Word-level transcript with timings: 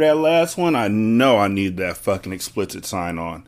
That 0.00 0.16
last 0.16 0.56
one, 0.56 0.74
I 0.74 0.88
know 0.88 1.36
I 1.36 1.48
need 1.48 1.76
that 1.76 1.98
fucking 1.98 2.32
explicit 2.32 2.86
sign 2.86 3.18
on. 3.18 3.46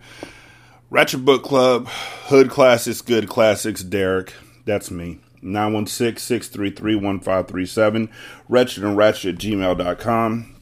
Ratchet 0.90 1.24
Book 1.24 1.42
Club, 1.42 1.88
Hood 1.88 2.50
Classics, 2.50 3.00
Good 3.00 3.26
Classics, 3.26 3.82
Derek. 3.82 4.34
That's 4.66 4.90
me. 4.90 5.18
916 5.40 6.18
633 6.18 6.96
1537. 6.96 8.10
Wretched 8.50 8.84
and 8.84 8.98
Ratchet 8.98 9.36
at 9.36 9.40
gmail.com. 9.40 10.54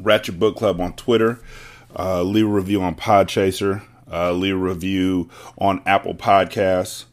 Ratchet 0.00 0.38
Book 0.38 0.56
Club 0.56 0.80
on 0.80 0.94
Twitter. 0.94 1.40
Uh, 1.94 2.22
leave 2.22 2.46
a 2.46 2.48
review 2.48 2.80
on 2.80 2.94
Podchaser. 2.94 3.82
Uh, 4.10 4.32
leave 4.32 4.54
a 4.54 4.58
review 4.58 5.28
on 5.58 5.82
Apple 5.84 6.14
Podcasts. 6.14 7.04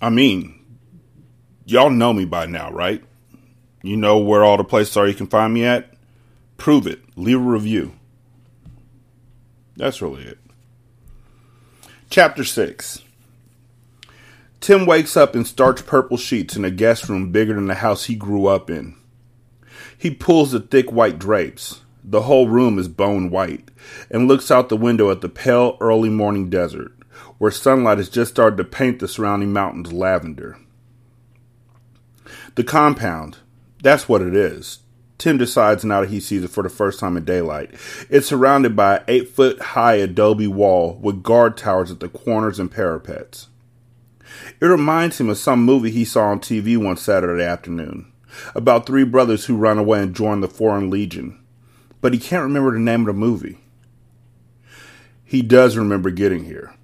I 0.00 0.10
mean, 0.10 0.59
y'all 1.70 1.90
know 1.90 2.12
me 2.12 2.24
by 2.24 2.46
now, 2.46 2.70
right? 2.70 3.02
You 3.82 3.96
know 3.96 4.18
where 4.18 4.44
all 4.44 4.56
the 4.56 4.64
places 4.64 4.96
are 4.96 5.06
you 5.06 5.14
can 5.14 5.26
find 5.26 5.54
me 5.54 5.64
at? 5.64 5.94
Prove 6.56 6.86
it. 6.86 7.00
Leave 7.16 7.38
a 7.38 7.40
review. 7.40 7.92
That's 9.76 10.02
really 10.02 10.24
it. 10.24 10.38
Chapter 12.10 12.44
6 12.44 13.02
Tim 14.60 14.84
wakes 14.84 15.16
up 15.16 15.34
in 15.34 15.46
starch 15.46 15.86
purple 15.86 16.18
sheets 16.18 16.54
in 16.54 16.64
a 16.64 16.70
guest 16.70 17.08
room 17.08 17.32
bigger 17.32 17.54
than 17.54 17.66
the 17.66 17.76
house 17.76 18.04
he 18.04 18.14
grew 18.14 18.46
up 18.46 18.68
in. 18.68 18.94
He 19.96 20.10
pulls 20.10 20.52
the 20.52 20.60
thick 20.60 20.92
white 20.92 21.18
drapes. 21.18 21.80
The 22.04 22.22
whole 22.22 22.48
room 22.48 22.78
is 22.78 22.88
bone 22.88 23.30
white 23.30 23.70
and 24.10 24.28
looks 24.28 24.50
out 24.50 24.68
the 24.68 24.76
window 24.76 25.10
at 25.10 25.22
the 25.22 25.28
pale 25.28 25.78
early 25.80 26.10
morning 26.10 26.50
desert, 26.50 26.92
where 27.38 27.50
sunlight 27.50 27.98
has 27.98 28.08
just 28.10 28.30
started 28.30 28.56
to 28.56 28.64
paint 28.64 28.98
the 28.98 29.08
surrounding 29.08 29.52
mountains 29.52 29.92
lavender. 29.92 30.58
The 32.56 32.64
compound, 32.64 33.38
that's 33.82 34.08
what 34.08 34.22
it 34.22 34.34
is. 34.34 34.80
Tim 35.18 35.36
decides 35.36 35.84
now 35.84 36.00
that 36.00 36.10
he 36.10 36.18
sees 36.18 36.42
it 36.42 36.50
for 36.50 36.62
the 36.62 36.70
first 36.70 36.98
time 36.98 37.16
in 37.16 37.24
daylight. 37.24 37.70
It's 38.08 38.26
surrounded 38.26 38.74
by 38.74 38.96
an 38.96 39.04
eight 39.06 39.28
foot 39.28 39.60
high 39.60 39.94
adobe 39.94 40.46
wall 40.46 40.98
with 41.02 41.22
guard 41.22 41.56
towers 41.56 41.90
at 41.90 42.00
the 42.00 42.08
corners 42.08 42.58
and 42.58 42.70
parapets. 42.70 43.48
It 44.60 44.66
reminds 44.66 45.20
him 45.20 45.28
of 45.28 45.38
some 45.38 45.62
movie 45.62 45.90
he 45.90 46.04
saw 46.04 46.30
on 46.30 46.40
TV 46.40 46.76
one 46.76 46.96
Saturday 46.96 47.44
afternoon 47.44 48.10
about 48.54 48.86
three 48.86 49.04
brothers 49.04 49.44
who 49.44 49.56
run 49.56 49.76
away 49.76 50.02
and 50.02 50.16
join 50.16 50.40
the 50.40 50.48
Foreign 50.48 50.88
Legion, 50.88 51.38
but 52.00 52.14
he 52.14 52.18
can't 52.18 52.44
remember 52.44 52.72
the 52.72 52.78
name 52.78 53.00
of 53.00 53.06
the 53.06 53.12
movie. 53.12 53.58
He 55.24 55.42
does 55.42 55.76
remember 55.76 56.10
getting 56.10 56.44
here. 56.44 56.74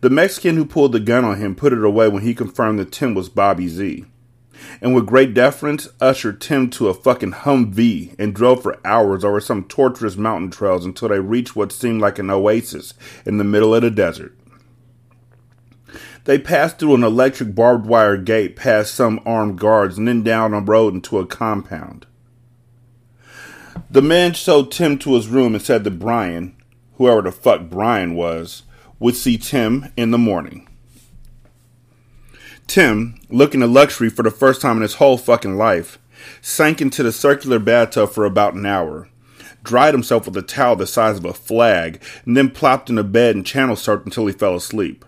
The 0.00 0.10
Mexican 0.10 0.56
who 0.56 0.64
pulled 0.64 0.92
the 0.92 1.00
gun 1.00 1.24
on 1.24 1.38
him 1.38 1.54
put 1.54 1.72
it 1.72 1.84
away 1.84 2.08
when 2.08 2.22
he 2.22 2.34
confirmed 2.34 2.78
that 2.78 2.92
Tim 2.92 3.14
was 3.14 3.28
Bobby 3.28 3.68
Z 3.68 4.04
and 4.80 4.94
with 4.94 5.06
great 5.06 5.34
deference 5.34 5.88
ushered 6.00 6.40
Tim 6.40 6.70
to 6.70 6.88
a 6.88 6.94
fucking 6.94 7.32
Humvee 7.32 8.14
and 8.18 8.34
drove 8.34 8.62
for 8.62 8.80
hours 8.84 9.24
over 9.24 9.40
some 9.40 9.64
torturous 9.64 10.16
mountain 10.16 10.50
trails 10.50 10.84
until 10.84 11.08
they 11.08 11.20
reached 11.20 11.56
what 11.56 11.72
seemed 11.72 12.00
like 12.00 12.18
an 12.18 12.30
oasis 12.30 12.94
in 13.24 13.38
the 13.38 13.44
middle 13.44 13.74
of 13.74 13.82
the 13.82 13.90
desert. 13.90 14.36
They 16.24 16.38
passed 16.38 16.78
through 16.78 16.94
an 16.94 17.02
electric 17.02 17.54
barbed 17.54 17.86
wire 17.86 18.16
gate 18.16 18.56
past 18.56 18.94
some 18.94 19.20
armed 19.24 19.58
guards 19.58 19.98
and 19.98 20.06
then 20.06 20.22
down 20.22 20.54
a 20.54 20.60
road 20.60 20.94
into 20.94 21.18
a 21.18 21.26
compound. 21.26 22.06
The 23.90 24.02
man 24.02 24.34
showed 24.34 24.70
Tim 24.70 24.98
to 24.98 25.14
his 25.14 25.28
room 25.28 25.54
and 25.54 25.62
said 25.62 25.84
that 25.84 25.98
Brian, 25.98 26.54
whoever 26.94 27.22
the 27.22 27.32
fuck 27.32 27.70
Brian 27.70 28.14
was, 28.14 28.62
would 28.98 29.16
see 29.16 29.38
Tim 29.38 29.90
in 29.96 30.10
the 30.10 30.18
morning. 30.18 30.68
Tim, 32.70 33.16
looking 33.28 33.64
at 33.64 33.68
luxury 33.68 34.10
for 34.10 34.22
the 34.22 34.30
first 34.30 34.60
time 34.60 34.76
in 34.76 34.82
his 34.82 34.94
whole 34.94 35.18
fucking 35.18 35.56
life, 35.56 35.98
sank 36.40 36.80
into 36.80 37.02
the 37.02 37.10
circular 37.10 37.58
bathtub 37.58 38.12
for 38.12 38.24
about 38.24 38.54
an 38.54 38.64
hour, 38.64 39.08
dried 39.64 39.92
himself 39.92 40.26
with 40.26 40.36
a 40.36 40.42
towel 40.42 40.76
the 40.76 40.86
size 40.86 41.18
of 41.18 41.24
a 41.24 41.32
flag, 41.32 42.00
and 42.24 42.36
then 42.36 42.48
plopped 42.48 42.88
in 42.88 42.96
a 42.96 43.02
bed 43.02 43.34
and 43.34 43.44
channel 43.44 43.74
surfed 43.74 44.04
until 44.04 44.24
he 44.28 44.32
fell 44.32 44.54
asleep. 44.54 45.04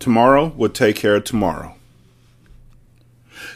Tomorrow 0.00 0.48
would 0.56 0.74
take 0.74 0.96
care 0.96 1.14
of 1.14 1.22
tomorrow. 1.22 1.76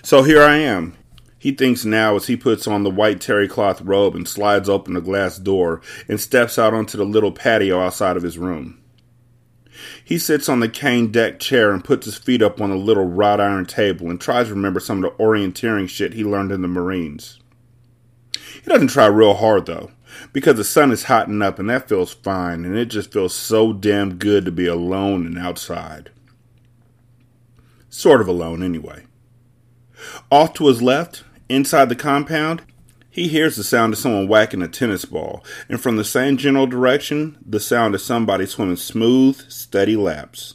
So 0.05 0.23
here 0.23 0.45
I 0.45 0.59
am. 0.59 0.97
He 1.41 1.51
thinks 1.51 1.85
now 1.85 2.15
as 2.15 2.29
he 2.29 2.37
puts 2.37 2.69
on 2.69 2.85
the 2.85 2.91
white 2.91 3.21
terry 3.21 3.49
cloth 3.49 3.81
robe 3.81 4.15
and 4.15 4.29
slides 4.29 4.69
open 4.69 4.95
the 4.95 5.01
glass 5.01 5.39
door 5.39 5.81
and 6.07 6.21
steps 6.21 6.57
out 6.57 6.73
onto 6.73 6.97
the 6.97 7.05
little 7.05 7.33
patio 7.33 7.81
outside 7.81 8.17
of 8.17 8.23
his 8.23 8.39
room. 8.39 8.82
He 10.13 10.19
sits 10.19 10.47
on 10.47 10.61
the 10.61 10.69
cane 10.69 11.11
deck 11.11 11.41
chair 11.41 11.73
and 11.73 11.83
puts 11.83 12.05
his 12.05 12.19
feet 12.19 12.43
up 12.43 12.61
on 12.61 12.71
a 12.71 12.77
little 12.77 13.07
wrought 13.07 13.41
iron 13.41 13.65
table 13.65 14.11
and 14.11 14.21
tries 14.21 14.49
to 14.49 14.55
remember 14.55 14.79
some 14.79 15.03
of 15.03 15.11
the 15.11 15.25
orienteering 15.25 15.89
shit 15.89 16.13
he 16.13 16.23
learned 16.23 16.53
in 16.53 16.61
the 16.61 16.69
Marines. 16.69 17.41
He 18.63 18.69
doesn't 18.69 18.89
try 18.89 19.07
real 19.07 19.33
hard 19.33 19.65
though, 19.65 19.91
because 20.35 20.57
the 20.57 20.65
sun 20.65 20.93
is 20.93 21.05
hotting 21.05 21.41
up 21.41 21.59
and 21.59 21.71
that 21.71 21.89
feels 21.89 22.13
fine, 22.13 22.67
and 22.67 22.77
it 22.77 22.91
just 22.91 23.11
feels 23.11 23.33
so 23.33 23.73
damn 23.73 24.17
good 24.17 24.45
to 24.45 24.53
be 24.53 24.67
alone 24.67 25.25
and 25.25 25.39
outside. 25.39 26.11
Sort 27.89 28.21
of 28.21 28.29
alone, 28.29 28.63
anyway. 28.63 29.05
Off 30.31 30.53
to 30.53 30.67
his 30.67 30.83
left, 30.83 31.25
inside 31.49 31.89
the 31.89 31.97
compound, 31.97 32.61
he 33.13 33.29
hears 33.29 33.57
the 33.57 33.63
sound 33.63 33.93
of 33.93 33.99
someone 33.99 34.27
whacking 34.27 34.63
a 34.63 34.69
tennis 34.69 35.05
ball, 35.05 35.45
and 35.69 35.79
from 35.79 35.97
the 35.97 36.05
same 36.05 36.39
general 36.39 36.67
direction, 36.67 37.37
the 37.45 37.61
sound 37.61 37.95
of 37.95 38.01
somebody 38.01 38.47
swimming 38.47 38.77
smooth, 38.77 39.39
steady 39.51 39.97
laps. 39.97 40.55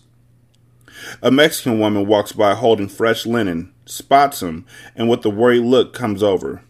A 1.21 1.29
Mexican 1.29 1.77
woman 1.79 2.07
walks 2.07 2.31
by 2.31 2.55
holding 2.55 2.87
fresh 2.87 3.27
linen, 3.27 3.71
spots 3.85 4.41
him, 4.41 4.65
and 4.95 5.07
with 5.07 5.23
a 5.23 5.29
worried 5.29 5.65
look 5.65 5.93
comes 5.93 6.23
over. 6.23 6.63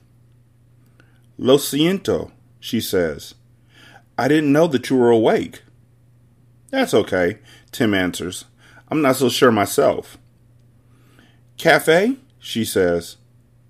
Lo 1.38 1.56
siento, 1.56 2.32
she 2.60 2.82
says. 2.82 3.36
I 4.18 4.28
didn't 4.28 4.52
know 4.52 4.68
that 4.68 4.90
you 4.90 4.98
were 4.98 5.10
awake. 5.10 5.64
That's 6.70 6.94
okay, 6.94 7.40
Tim 7.72 7.94
answers. 7.94 8.44
I'm 8.90 9.02
not 9.02 9.16
so 9.16 9.30
sure 9.30 9.54
myself. 9.54 10.18
Cafe? 11.56 12.18
she 12.40 12.66
says. 12.66 13.16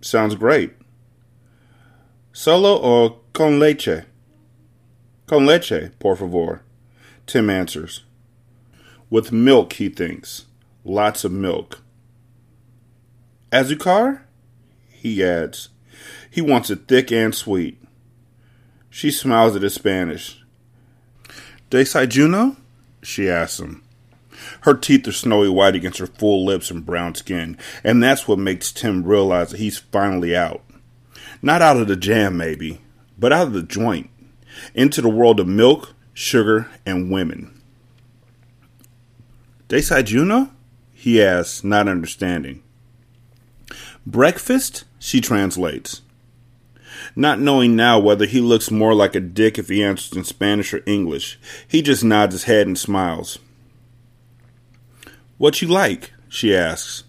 Sounds 0.01 0.33
great. 0.33 0.73
Solo 2.39 2.77
or 2.77 3.17
con 3.33 3.57
leche? 3.57 4.05
Con 5.25 5.47
leche, 5.47 5.89
por 5.97 6.15
favor. 6.15 6.61
Tim 7.25 7.49
answers. 7.49 8.03
With 9.09 9.31
milk, 9.31 9.73
he 9.73 9.89
thinks. 9.89 10.45
Lots 10.83 11.23
of 11.23 11.31
milk. 11.31 11.81
Azucar? 13.51 14.21
He 14.87 15.23
adds. 15.23 15.69
He 16.29 16.41
wants 16.41 16.69
it 16.69 16.87
thick 16.87 17.11
and 17.11 17.33
sweet. 17.33 17.81
She 18.91 19.09
smiles 19.09 19.55
at 19.55 19.63
his 19.63 19.73
Spanish. 19.73 20.39
Desayuno? 21.71 22.55
She 23.01 23.27
asks 23.27 23.59
him. 23.59 23.81
Her 24.61 24.75
teeth 24.75 25.07
are 25.07 25.11
snowy 25.11 25.49
white 25.49 25.73
against 25.73 25.97
her 25.97 26.05
full 26.05 26.45
lips 26.45 26.69
and 26.69 26.85
brown 26.85 27.15
skin, 27.15 27.57
and 27.83 28.03
that's 28.03 28.27
what 28.27 28.37
makes 28.37 28.71
Tim 28.71 29.03
realize 29.03 29.49
that 29.49 29.59
he's 29.59 29.79
finally 29.79 30.35
out. 30.35 30.61
Not 31.41 31.61
out 31.61 31.77
of 31.77 31.87
the 31.87 31.95
jam, 31.95 32.37
maybe, 32.37 32.81
but 33.17 33.31
out 33.31 33.47
of 33.47 33.53
the 33.53 33.63
joint, 33.63 34.09
into 34.73 35.01
the 35.01 35.09
world 35.09 35.39
of 35.39 35.47
milk, 35.47 35.93
sugar, 36.13 36.69
and 36.85 37.11
women. 37.11 37.61
Desayuno? 39.69 40.51
He 40.93 41.21
asks, 41.21 41.63
not 41.63 41.87
understanding. 41.87 42.63
Breakfast? 44.05 44.85
She 44.99 45.21
translates. 45.21 46.01
Not 47.15 47.39
knowing 47.39 47.75
now 47.75 47.99
whether 47.99 48.25
he 48.25 48.41
looks 48.41 48.71
more 48.71 48.93
like 48.93 49.15
a 49.15 49.19
dick 49.19 49.57
if 49.57 49.69
he 49.69 49.83
answers 49.83 50.17
in 50.17 50.23
Spanish 50.23 50.73
or 50.73 50.81
English, 50.85 51.39
he 51.67 51.81
just 51.81 52.03
nods 52.03 52.33
his 52.33 52.43
head 52.45 52.67
and 52.67 52.77
smiles. 52.77 53.39
What 55.37 55.61
you 55.61 55.67
like? 55.67 56.13
she 56.29 56.55
asks, 56.55 57.03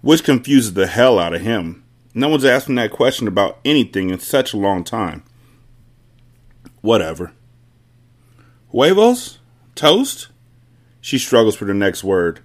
which 0.00 0.24
confuses 0.24 0.74
the 0.74 0.86
hell 0.86 1.18
out 1.18 1.34
of 1.34 1.42
him. 1.42 1.83
No 2.14 2.28
one's 2.28 2.44
him 2.44 2.76
that 2.76 2.92
question 2.92 3.26
about 3.26 3.58
anything 3.64 4.10
in 4.10 4.20
such 4.20 4.54
a 4.54 4.58
long 4.58 4.84
time. 4.84 5.24
Whatever. 6.80 7.32
Huevos? 8.70 9.38
Toast? 9.74 10.28
She 11.00 11.18
struggles 11.18 11.56
for 11.56 11.64
the 11.64 11.74
next 11.74 12.04
word. 12.04 12.40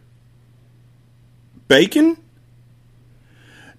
Bacon? 1.68 2.18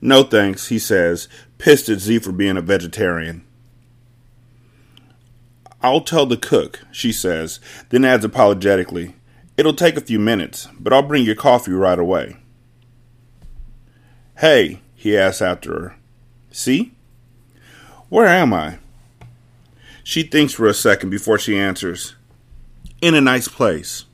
No 0.00 0.22
thanks, 0.22 0.68
he 0.68 0.78
says, 0.78 1.28
pissed 1.58 1.88
at 1.88 1.98
Z 1.98 2.20
for 2.20 2.32
being 2.32 2.56
a 2.56 2.62
vegetarian. 2.62 3.44
I'll 5.82 6.02
tell 6.02 6.24
the 6.24 6.36
cook, 6.36 6.80
she 6.92 7.10
says, 7.12 7.58
then 7.88 8.04
adds 8.04 8.24
apologetically, 8.24 9.14
It'll 9.60 9.74
take 9.74 9.98
a 9.98 10.00
few 10.00 10.18
minutes, 10.18 10.68
but 10.78 10.90
I'll 10.90 11.02
bring 11.02 11.22
your 11.22 11.34
coffee 11.34 11.72
right 11.72 11.98
away. 11.98 12.38
Hey, 14.38 14.80
he 15.00 15.16
asks 15.16 15.40
after 15.40 15.72
her. 15.72 15.96
See? 16.50 16.92
Where 18.10 18.26
am 18.26 18.52
I? 18.52 18.76
She 20.04 20.22
thinks 20.22 20.52
for 20.52 20.66
a 20.66 20.74
second 20.74 21.08
before 21.08 21.38
she 21.38 21.56
answers. 21.58 22.16
In 23.00 23.14
a 23.14 23.20
nice 23.22 23.48
place. 23.48 24.04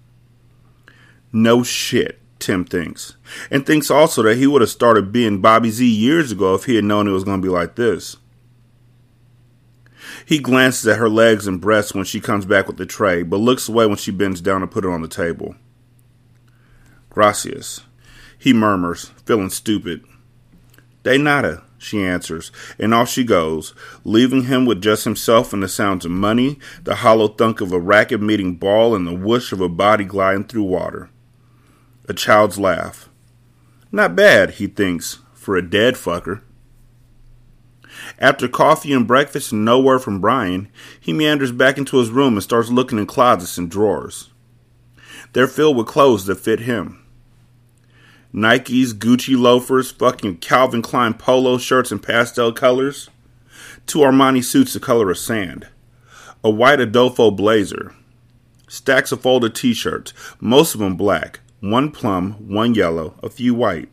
No 1.33 1.65
shit, 1.65 2.21
Tim 2.39 2.65
thinks. 2.65 3.17
And 3.51 3.67
thinks 3.67 3.91
also 3.91 4.23
that 4.23 4.37
he 4.37 4.47
would 4.47 4.61
have 4.61 4.71
started 4.71 5.11
being 5.11 5.41
Bobby 5.41 5.71
Z 5.71 5.85
years 5.85 6.31
ago 6.31 6.55
if 6.55 6.67
he 6.67 6.77
had 6.77 6.85
known 6.85 7.09
it 7.09 7.11
was 7.11 7.25
going 7.25 7.43
to 7.43 7.45
be 7.45 7.53
like 7.53 7.75
this. 7.75 8.19
He 10.25 10.39
glances 10.39 10.87
at 10.87 10.99
her 10.99 11.09
legs 11.09 11.49
and 11.49 11.61
breasts 11.61 11.95
when 11.95 12.05
she 12.05 12.21
comes 12.21 12.47
back 12.47 12.69
with 12.69 12.77
the 12.77 12.87
tray, 12.87 13.25
but 13.25 13.39
looks 13.39 13.69
away 13.69 13.87
when 13.87 13.97
she 13.97 14.13
bends 14.13 14.41
down 14.41 14.61
to 14.61 14.69
put 14.69 14.85
it 14.85 14.91
on 14.91 15.03
the 15.03 15.09
table. 15.09 15.57
Gracias, 17.11 17.81
he 18.39 18.53
murmurs, 18.53 19.07
feeling 19.25 19.51
stupid. 19.51 20.05
De 21.07 21.17
nada, 21.17 21.63
she 21.79 22.03
answers, 22.03 22.51
and 22.81 22.93
off 22.93 23.09
she 23.09 23.23
goes, 23.23 23.75
leaving 24.03 24.47
him 24.47 24.67
with 24.67 24.83
just 24.83 25.05
himself 25.05 25.53
and 25.53 25.63
the 25.63 25.69
sounds 25.69 26.05
of 26.05 26.11
money, 26.11 26.59
the 26.83 26.97
hollow 26.97 27.29
thunk 27.29 27.61
of 27.61 27.71
a 27.71 27.79
racket 27.79 28.21
meeting 28.21 28.57
ball, 28.57 28.93
and 28.93 29.07
the 29.07 29.15
whoosh 29.15 29.53
of 29.53 29.61
a 29.61 29.69
body 29.69 30.03
gliding 30.03 30.43
through 30.43 30.65
water. 30.65 31.09
A 32.09 32.13
child's 32.13 32.59
laugh. 32.59 33.09
Not 33.93 34.17
bad, 34.17 34.55
he 34.55 34.67
thinks, 34.67 35.21
for 35.33 35.55
a 35.55 35.63
dead 35.63 35.95
fucker. 35.95 36.41
After 38.19 38.49
coffee 38.49 38.93
and 38.93 39.07
breakfast 39.07 39.53
and 39.53 39.65
no 39.65 39.79
word 39.79 40.01
from 40.01 40.21
Brian, 40.21 40.67
he 40.99 41.13
meanders 41.13 41.53
back 41.53 41.79
into 41.79 41.99
his 41.99 42.11
room 42.11 42.33
and 42.33 42.43
starts 42.43 42.69
looking 42.69 42.99
in 42.99 43.07
closets 43.07 43.59
and 43.59 43.71
drawers. 43.71 44.33
They're 45.35 45.47
filled 45.47 45.77
with 45.77 45.87
clothes 45.87 46.27
that 46.27 46.41
fit 46.41 46.59
him. 46.59 47.06
Nikes, 48.37 48.93
Gucci 48.93 49.35
loafers, 49.35 49.91
fucking 49.91 50.37
Calvin 50.37 50.83
Klein 50.83 51.15
polo 51.15 51.57
shirts 51.57 51.91
in 51.91 51.99
pastel 52.01 52.53
colors, 52.53 53.09
two 53.87 54.01
Armani 54.01 54.45
suits 54.45 54.75
the 54.75 54.81
color 54.81 55.11
of 55.11 55.17
sand, 55.17 55.67
a 56.45 56.51
white 56.51 56.79
Adolfo 56.79 57.31
blazer, 57.31 57.95
stacks 58.69 59.11
of 59.11 59.23
folded 59.23 59.55
t 59.55 59.73
shirts, 59.73 60.13
most 60.39 60.75
of 60.75 60.81
them 60.81 60.97
black, 60.97 61.41
one 61.61 61.91
plum, 61.91 62.33
one 62.47 62.75
yellow, 62.75 63.19
a 63.23 63.31
few 63.31 63.55
white. 63.55 63.89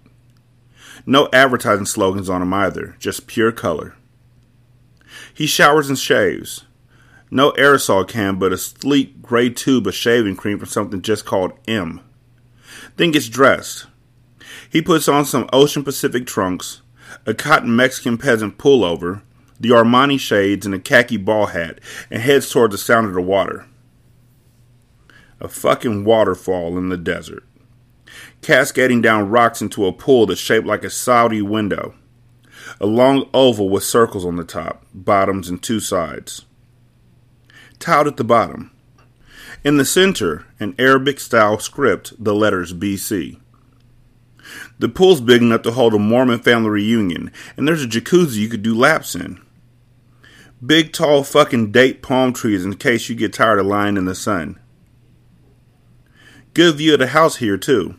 No 1.05 1.29
advertising 1.31 1.85
slogans 1.85 2.29
on 2.29 2.41
him 2.41 2.53
either, 2.53 2.97
just 2.99 3.27
pure 3.27 3.53
color. 3.53 3.95
He 5.33 5.47
showers 5.47 5.87
and 5.87 5.97
shaves. 5.97 6.65
No 7.31 7.53
aerosol 7.53 8.05
can, 8.05 8.39
but 8.39 8.51
a 8.51 8.57
sleek 8.57 9.21
gray 9.21 9.49
tube 9.49 9.87
of 9.87 9.95
shaving 9.95 10.35
cream 10.35 10.59
from 10.59 10.67
something 10.67 11.01
just 11.01 11.23
called 11.23 11.53
M. 11.65 12.01
Then 12.97 13.11
gets 13.11 13.29
dressed. 13.29 13.87
He 14.73 14.81
puts 14.81 15.07
on 15.07 15.23
some 15.23 15.49
Ocean 15.53 15.85
Pacific 15.85 16.25
trunks, 16.25 16.81
a 17.25 17.33
cotton 17.33 17.73
Mexican 17.73 18.17
peasant 18.17 18.57
pullover, 18.57 19.21
the 19.57 19.69
Armani 19.69 20.19
shades, 20.19 20.65
and 20.65 20.75
a 20.75 20.79
khaki 20.79 21.15
ball 21.15 21.45
hat, 21.45 21.79
and 22.11 22.21
heads 22.21 22.49
toward 22.49 22.71
the 22.71 22.77
sound 22.77 23.07
of 23.07 23.13
the 23.13 23.21
water. 23.21 23.67
A 25.39 25.47
fucking 25.47 26.03
waterfall 26.03 26.77
in 26.77 26.89
the 26.89 26.97
desert 26.97 27.45
cascading 28.41 29.01
down 29.01 29.29
rocks 29.29 29.61
into 29.61 29.85
a 29.85 29.93
pool 29.93 30.25
that's 30.25 30.39
shaped 30.39 30.67
like 30.67 30.83
a 30.83 30.89
Saudi 30.89 31.41
window. 31.41 31.95
A 32.79 32.85
long 32.85 33.29
oval 33.33 33.69
with 33.69 33.83
circles 33.83 34.25
on 34.25 34.35
the 34.35 34.43
top, 34.43 34.85
bottoms, 34.93 35.49
and 35.49 35.61
two 35.61 35.79
sides. 35.79 36.45
Tiled 37.79 38.07
at 38.07 38.17
the 38.17 38.23
bottom. 38.23 38.71
In 39.63 39.77
the 39.77 39.85
center, 39.85 40.45
an 40.59 40.75
Arabic 40.77 41.19
style 41.19 41.57
script, 41.59 42.13
the 42.21 42.35
letters 42.35 42.73
BC. 42.73 43.39
The 44.79 44.89
pool's 44.89 45.21
big 45.21 45.41
enough 45.41 45.61
to 45.63 45.71
hold 45.71 45.93
a 45.93 45.99
Mormon 45.99 46.39
family 46.39 46.69
reunion, 46.69 47.31
and 47.55 47.67
there's 47.67 47.83
a 47.83 47.87
jacuzzi 47.87 48.37
you 48.37 48.49
could 48.49 48.63
do 48.63 48.75
laps 48.75 49.15
in. 49.15 49.39
Big, 50.65 50.93
tall 50.93 51.23
fucking 51.23 51.71
date 51.71 52.01
palm 52.01 52.33
trees 52.33 52.63
in 52.63 52.75
case 52.75 53.09
you 53.09 53.15
get 53.15 53.33
tired 53.33 53.59
of 53.59 53.65
lying 53.65 53.97
in 53.97 54.05
the 54.05 54.15
sun. 54.15 54.59
Good 56.53 56.75
view 56.75 56.93
of 56.93 56.99
the 56.99 57.07
house 57.07 57.37
here, 57.37 57.57
too. 57.57 57.95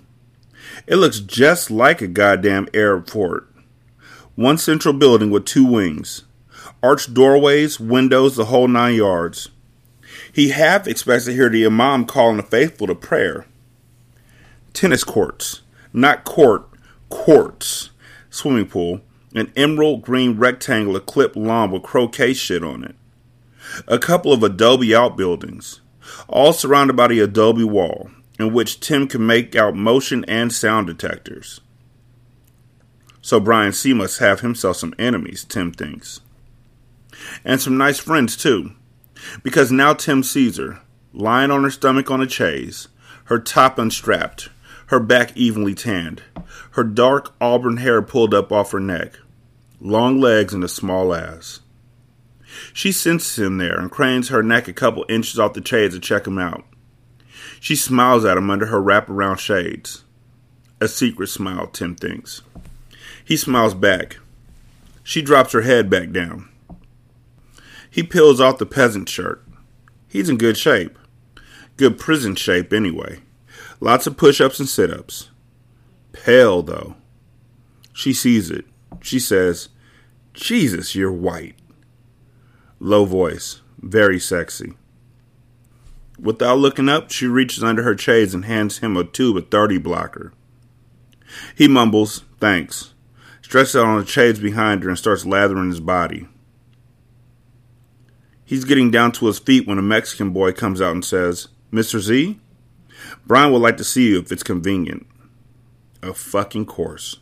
It 0.87 0.97
looks 0.97 1.21
just 1.21 1.71
like 1.71 2.01
a 2.01 2.07
goddamn 2.07 2.69
Arab 2.73 3.09
fort. 3.09 3.49
One 4.35 4.59
central 4.59 4.95
building 4.95 5.31
with 5.31 5.45
two 5.45 5.65
wings, 5.65 6.25
arched 6.83 7.15
doorways, 7.15 7.79
windows, 7.79 8.37
the 8.37 8.47
whole 8.47 8.69
nine 8.69 8.95
yards. 8.95 9.51
He 10.33 10.51
half 10.51 10.87
expects 10.87 11.27
to 11.27 11.33
hear 11.33 11.49
the 11.49 11.67
Imam 11.67 12.07
calling 12.07 12.37
the 12.37 12.43
faithful 12.43 12.87
to 12.87 12.95
prayer. 12.95 13.47
Tennis 14.73 15.05
courts, 15.05 15.63
not 15.95 16.25
court, 16.25 16.69
courts. 17.09 17.91
Swimming 18.29 18.67
pool, 18.67 19.01
an 19.35 19.53
emerald 19.57 20.03
green 20.03 20.37
rectangle 20.37 20.97
of 20.97 21.07
clipped 21.07 21.37
lawn 21.37 21.71
with 21.71 21.85
croquet 21.85 22.35
shit 22.35 22.65
on 22.65 22.83
it. 22.83 22.97
A 23.87 23.99
couple 23.99 24.33
of 24.33 24.43
adobe 24.43 24.95
outbuildings, 24.95 25.81
all 26.29 26.53
surrounded 26.53 26.97
by 26.97 27.07
the 27.07 27.21
adobe 27.21 27.65
wall, 27.65 28.11
in 28.39 28.53
which 28.53 28.81
Tim 28.81 29.07
can 29.07 29.25
make 29.25 29.55
out 29.55 29.77
motion 29.77 30.25
and 30.27 30.53
sound 30.53 30.89
detectors. 30.89 31.61
So 33.23 33.39
Brian 33.39 33.73
C. 33.73 33.95
must 33.95 34.19
have 34.19 34.41
himself 34.41 34.77
some 34.77 34.95
enemies, 34.99 35.45
Tim 35.45 35.73
thinks. 35.73 36.21
And 37.45 37.61
some 37.61 37.79
nice 37.79 38.01
friends, 38.01 38.37
too. 38.37 38.73
Because 39.43 39.73
now 39.73 39.95
Tim 39.95 40.23
sees 40.23 40.59
her, 40.59 40.81
lying 41.13 41.51
on 41.51 41.63
her 41.63 41.71
stomach 41.71 42.11
on 42.11 42.21
a 42.21 42.29
chaise, 42.29 42.89
her 43.27 43.39
top 43.39 43.79
unstrapped, 43.79 44.51
her 44.95 45.01
back 45.01 45.37
evenly 45.37 45.75
tanned, 45.75 46.23
her 46.71 46.85
dark 46.85 47.35
auburn 47.41 47.79
hair 47.79 48.01
pulled 48.01 48.33
up 48.33 48.53
off 48.53 48.71
her 48.71 48.79
neck, 48.79 49.19
long 49.81 50.21
legs 50.21 50.55
and 50.55 50.63
a 50.63 50.69
small 50.69 51.13
ass. 51.13 51.59
She 52.73 52.93
senses 52.93 53.37
him 53.41 53.59
there 53.59 53.77
and 53.77 53.91
cranes 53.91 54.29
her 54.29 54.41
neck 54.41 54.69
a 54.69 54.73
couple 54.73 55.05
inches 55.09 55.37
off 55.37 55.55
the 55.55 55.67
chaise 55.67 55.95
to 55.95 55.99
check 55.99 56.29
him 56.29 56.39
out. 56.39 56.65
She 57.59 57.75
smiles 57.75 58.25
at 58.25 58.37
him 58.37 58.51
under 58.51 58.67
her 58.67 58.81
wraparound 58.81 59.41
shades. 59.41 60.05
A 60.81 60.87
secret 60.87 61.27
smile, 61.27 61.67
Tim 61.67 61.97
thinks. 61.97 62.43
He 63.25 63.37
smiles 63.37 63.75
back. 63.75 64.19
She 65.03 65.23
drops 65.23 65.51
her 65.55 65.63
head 65.63 65.91
back 65.91 66.13
down. 66.13 66.49
He 67.91 68.05
peels 68.05 68.41
off 68.41 68.59
the 68.59 68.67
peasant 68.67 69.09
shirt. 69.09 69.45
He's 70.07 70.29
in 70.29 70.37
good 70.37 70.57
shape. 70.57 70.97
Good 71.77 71.99
prison 71.99 72.37
shape, 72.37 72.73
anyway. 72.73 73.24
Lots 73.81 74.07
of 74.07 74.17
push 74.17 74.41
ups 74.41 74.59
and 74.59 74.69
sit 74.69 74.91
ups. 74.91 75.31
Pale, 76.13 76.63
though. 76.63 76.95
She 77.93 78.13
sees 78.13 78.51
it. 78.51 78.65
She 79.01 79.19
says, 79.19 79.69
Jesus, 80.33 80.95
you're 80.95 81.13
white. 81.13 81.57
Low 82.79 83.05
voice. 83.05 83.61
Very 83.81 84.19
sexy. 84.19 84.75
Without 86.19 86.59
looking 86.59 86.89
up, 86.89 87.11
she 87.11 87.27
reaches 87.27 87.63
under 87.63 87.83
her 87.83 87.97
chaise 87.97 88.35
and 88.35 88.45
hands 88.45 88.79
him 88.79 88.97
a 88.97 89.05
tube 89.05 89.37
of 89.37 89.51
30 89.51 89.79
blocker. 89.79 90.33
He 91.57 91.69
mumbles, 91.69 92.25
thanks, 92.41 92.95
stretches 93.43 93.77
out 93.77 93.87
on 93.87 94.01
the 94.01 94.07
chaise 94.07 94.39
behind 94.39 94.83
her 94.83 94.89
and 94.89 94.99
starts 94.99 95.27
lathering 95.27 95.69
his 95.69 95.81
body. 95.81 96.29
He's 98.45 98.65
getting 98.65 98.91
down 98.91 99.13
to 99.13 99.27
his 99.27 99.39
feet 99.39 99.67
when 99.67 99.79
a 99.79 99.83
Mexican 99.83 100.31
boy 100.31 100.53
comes 100.53 100.81
out 100.81 100.93
and 100.93 101.05
says, 101.05 101.49
Mr. 101.73 101.99
Z, 101.99 102.39
Brian 103.27 103.53
would 103.53 103.63
like 103.63 103.77
to 103.79 103.85
see 103.85 104.11
you 104.11 104.19
if 104.19 104.31
it's 104.31 104.43
convenient. 104.43 105.07
A 106.03 106.13
fucking 106.13 106.67
course. 106.67 107.17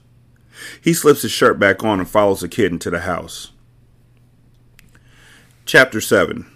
He 0.81 0.93
slips 0.93 1.23
his 1.23 1.33
shirt 1.33 1.59
back 1.59 1.83
on 1.85 2.01
and 2.01 2.09
follows 2.09 2.41
the 2.41 2.49
kid 2.49 2.73
into 2.73 2.91
the 2.91 3.01
house. 3.01 3.53
Chapter 5.65 6.01
7 6.01 6.47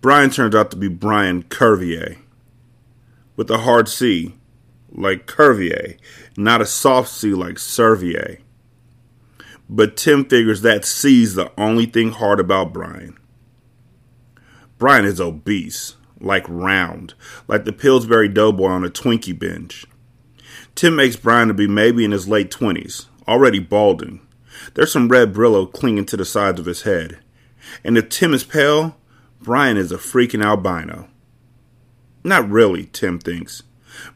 Brian 0.00 0.30
turns 0.30 0.54
out 0.54 0.70
to 0.70 0.76
be 0.76 0.88
Brian 0.88 1.44
Cervier. 1.44 2.18
with 3.36 3.50
a 3.50 3.58
hard 3.58 3.88
C, 3.88 4.34
like 4.92 5.26
Curvier, 5.26 5.98
not 6.36 6.60
a 6.60 6.66
soft 6.66 7.08
C 7.10 7.32
like 7.34 7.56
Servier. 7.56 8.38
But 9.68 9.96
Tim 9.96 10.24
figures 10.24 10.62
that 10.62 10.84
C's 10.84 11.34
the 11.34 11.50
only 11.58 11.86
thing 11.86 12.12
hard 12.12 12.38
about 12.38 12.72
Brian. 12.72 13.18
Brian 14.78 15.04
is 15.04 15.20
obese, 15.20 15.96
like 16.20 16.44
round, 16.48 17.14
like 17.48 17.64
the 17.64 17.72
Pillsbury 17.72 18.28
Doughboy 18.28 18.68
on 18.68 18.84
a 18.84 18.88
Twinkie 18.88 19.38
binge. 19.38 19.86
Tim 20.74 20.96
makes 20.96 21.16
Brian 21.16 21.48
to 21.48 21.54
be 21.54 21.68
maybe 21.68 22.04
in 22.04 22.12
his 22.12 22.28
late 22.28 22.50
20s, 22.50 23.06
already 23.28 23.60
balding. 23.60 24.20
There's 24.74 24.92
some 24.92 25.08
red 25.08 25.32
Brillo 25.32 25.70
clinging 25.72 26.06
to 26.06 26.16
the 26.16 26.24
sides 26.24 26.58
of 26.58 26.66
his 26.66 26.82
head. 26.82 27.18
And 27.82 27.96
if 27.96 28.08
Tim 28.08 28.34
is 28.34 28.44
pale, 28.44 28.96
Brian 29.40 29.76
is 29.76 29.92
a 29.92 29.96
freaking 29.98 30.44
albino. 30.44 31.08
Not 32.22 32.48
really, 32.48 32.86
Tim 32.86 33.18
thinks. 33.18 33.62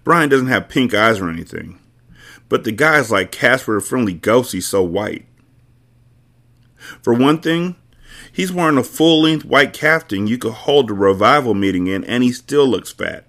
Brian 0.02 0.28
doesn't 0.28 0.48
have 0.48 0.68
pink 0.68 0.94
eyes 0.94 1.20
or 1.20 1.28
anything. 1.28 1.78
But 2.48 2.64
the 2.64 2.72
guy's 2.72 3.10
like 3.10 3.30
Casper 3.30 3.74
the 3.74 3.80
Friendly 3.84 4.14
Ghost, 4.14 4.52
he's 4.52 4.66
so 4.66 4.82
white. 4.82 5.26
For 7.02 7.12
one 7.12 7.40
thing, 7.40 7.76
he's 8.38 8.52
wearing 8.52 8.78
a 8.78 8.85
full 8.85 9.23
length 9.23 9.45
white 9.45 9.73
caftan 9.73 10.28
you 10.28 10.38
could 10.38 10.52
hold 10.52 10.88
a 10.88 10.95
revival 10.95 11.54
meeting 11.54 11.88
in, 11.88 12.04
and 12.04 12.23
he 12.23 12.30
still 12.30 12.68
looks 12.68 12.92
fat. 12.92 13.26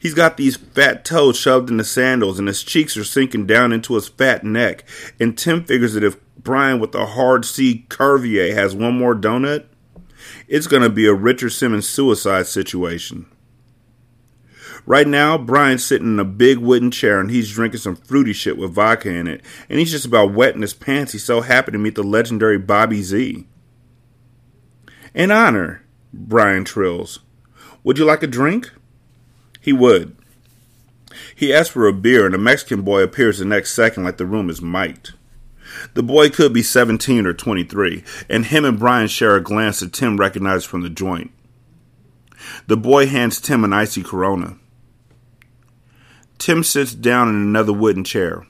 He's 0.00 0.12
got 0.12 0.36
these 0.36 0.56
fat 0.56 1.04
toes 1.04 1.38
shoved 1.38 1.70
in 1.70 1.76
the 1.76 1.84
sandals, 1.84 2.36
and 2.36 2.48
his 2.48 2.64
cheeks 2.64 2.96
are 2.96 3.04
sinking 3.04 3.46
down 3.46 3.72
into 3.72 3.94
his 3.94 4.08
fat 4.08 4.42
neck. 4.42 4.82
And 5.20 5.38
Tim 5.38 5.62
figures 5.62 5.94
that 5.94 6.02
if 6.02 6.16
Brian 6.36 6.80
with 6.80 6.90
the 6.90 7.06
hard 7.06 7.44
C 7.44 7.86
Cervier 7.88 8.52
has 8.54 8.74
one 8.74 8.98
more 8.98 9.14
donut, 9.14 9.66
it's 10.48 10.66
going 10.66 10.82
to 10.82 10.90
be 10.90 11.06
a 11.06 11.14
Richard 11.14 11.50
Simmons 11.50 11.88
suicide 11.88 12.48
situation. 12.48 13.26
Right 14.84 15.06
now, 15.06 15.38
Brian's 15.38 15.84
sitting 15.84 16.14
in 16.14 16.18
a 16.18 16.24
big 16.24 16.58
wooden 16.58 16.90
chair 16.90 17.20
and 17.20 17.30
he's 17.30 17.52
drinking 17.52 17.80
some 17.80 17.94
fruity 17.94 18.32
shit 18.32 18.58
with 18.58 18.72
vodka 18.72 19.10
in 19.10 19.28
it, 19.28 19.42
and 19.68 19.78
he's 19.78 19.92
just 19.92 20.06
about 20.06 20.32
wetting 20.32 20.62
his 20.62 20.74
pants. 20.74 21.12
He's 21.12 21.22
so 21.24 21.40
happy 21.42 21.70
to 21.70 21.78
meet 21.78 21.94
the 21.94 22.02
legendary 22.02 22.58
Bobby 22.58 23.02
Z. 23.02 23.46
In 25.18 25.32
honor, 25.32 25.82
Brian 26.14 26.64
trills. 26.64 27.18
Would 27.82 27.98
you 27.98 28.04
like 28.04 28.22
a 28.22 28.28
drink? 28.28 28.70
He 29.60 29.72
would. 29.72 30.16
He 31.34 31.52
asks 31.52 31.70
for 31.70 31.88
a 31.88 31.92
beer, 31.92 32.24
and 32.24 32.36
a 32.36 32.38
Mexican 32.38 32.82
boy 32.82 33.02
appears 33.02 33.40
the 33.40 33.44
next 33.44 33.72
second 33.72 34.04
like 34.04 34.18
the 34.18 34.26
room 34.26 34.48
is 34.48 34.62
mic'd. 34.62 35.14
The 35.94 36.04
boy 36.04 36.30
could 36.30 36.52
be 36.52 36.62
17 36.62 37.26
or 37.26 37.32
23, 37.32 38.04
and 38.30 38.46
him 38.46 38.64
and 38.64 38.78
Brian 38.78 39.08
share 39.08 39.34
a 39.34 39.42
glance 39.42 39.80
that 39.80 39.92
Tim 39.92 40.18
recognizes 40.18 40.64
from 40.64 40.82
the 40.82 40.88
joint. 40.88 41.32
The 42.68 42.76
boy 42.76 43.08
hands 43.08 43.40
Tim 43.40 43.64
an 43.64 43.72
icy 43.72 44.04
Corona. 44.04 44.56
Tim 46.38 46.62
sits 46.62 46.94
down 46.94 47.28
in 47.28 47.34
another 47.34 47.72
wooden 47.72 48.04
chair. 48.04 48.46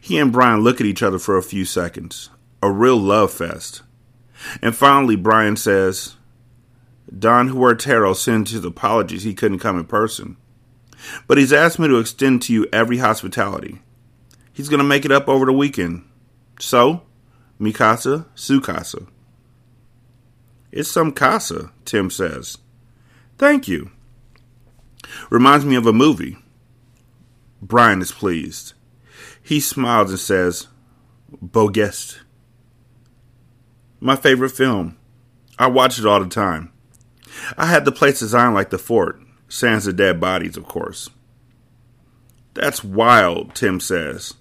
He 0.00 0.18
and 0.18 0.32
Brian 0.32 0.62
look 0.62 0.80
at 0.80 0.86
each 0.86 1.04
other 1.04 1.20
for 1.20 1.36
a 1.36 1.44
few 1.44 1.64
seconds. 1.64 2.28
A 2.60 2.72
real 2.72 2.96
love 2.96 3.32
fest. 3.32 3.82
And 4.62 4.74
finally, 4.76 5.16
Brian 5.16 5.56
says, 5.56 6.16
Don 7.16 7.50
Huertero 7.50 8.14
sends 8.14 8.50
his 8.50 8.64
apologies 8.64 9.22
he 9.22 9.34
couldn't 9.34 9.60
come 9.60 9.78
in 9.78 9.84
person. 9.84 10.36
But 11.26 11.38
he's 11.38 11.52
asked 11.52 11.78
me 11.78 11.88
to 11.88 11.98
extend 11.98 12.42
to 12.42 12.52
you 12.52 12.66
every 12.72 12.98
hospitality. 12.98 13.80
He's 14.52 14.68
going 14.68 14.78
to 14.78 14.84
make 14.84 15.04
it 15.04 15.12
up 15.12 15.28
over 15.28 15.46
the 15.46 15.52
weekend. 15.52 16.04
So, 16.58 17.02
mi 17.58 17.72
casa, 17.72 18.26
su 18.34 18.60
casa. 18.60 19.06
It's 20.72 20.90
some 20.90 21.12
casa, 21.12 21.72
Tim 21.84 22.10
says. 22.10 22.58
Thank 23.38 23.68
you. 23.68 23.90
Reminds 25.30 25.64
me 25.64 25.76
of 25.76 25.86
a 25.86 25.92
movie. 25.92 26.38
Brian 27.62 28.02
is 28.02 28.12
pleased. 28.12 28.74
He 29.42 29.60
smiles 29.60 30.10
and 30.10 30.18
says, 30.18 30.68
Beau 31.40 31.68
Geste. 31.68 32.18
My 34.00 34.16
favorite 34.16 34.50
film. 34.50 34.96
I 35.58 35.68
watch 35.68 35.98
it 35.98 36.06
all 36.06 36.20
the 36.20 36.28
time. 36.28 36.72
I 37.56 37.66
had 37.66 37.84
the 37.84 37.92
place 37.92 38.20
designed 38.20 38.54
like 38.54 38.70
the 38.70 38.78
fort, 38.78 39.20
sans 39.48 39.84
the 39.84 39.92
dead 39.92 40.20
bodies, 40.20 40.56
of 40.56 40.64
course. 40.66 41.10
That's 42.54 42.84
wild, 42.84 43.54
Tim 43.54 43.80
says. 43.80 44.34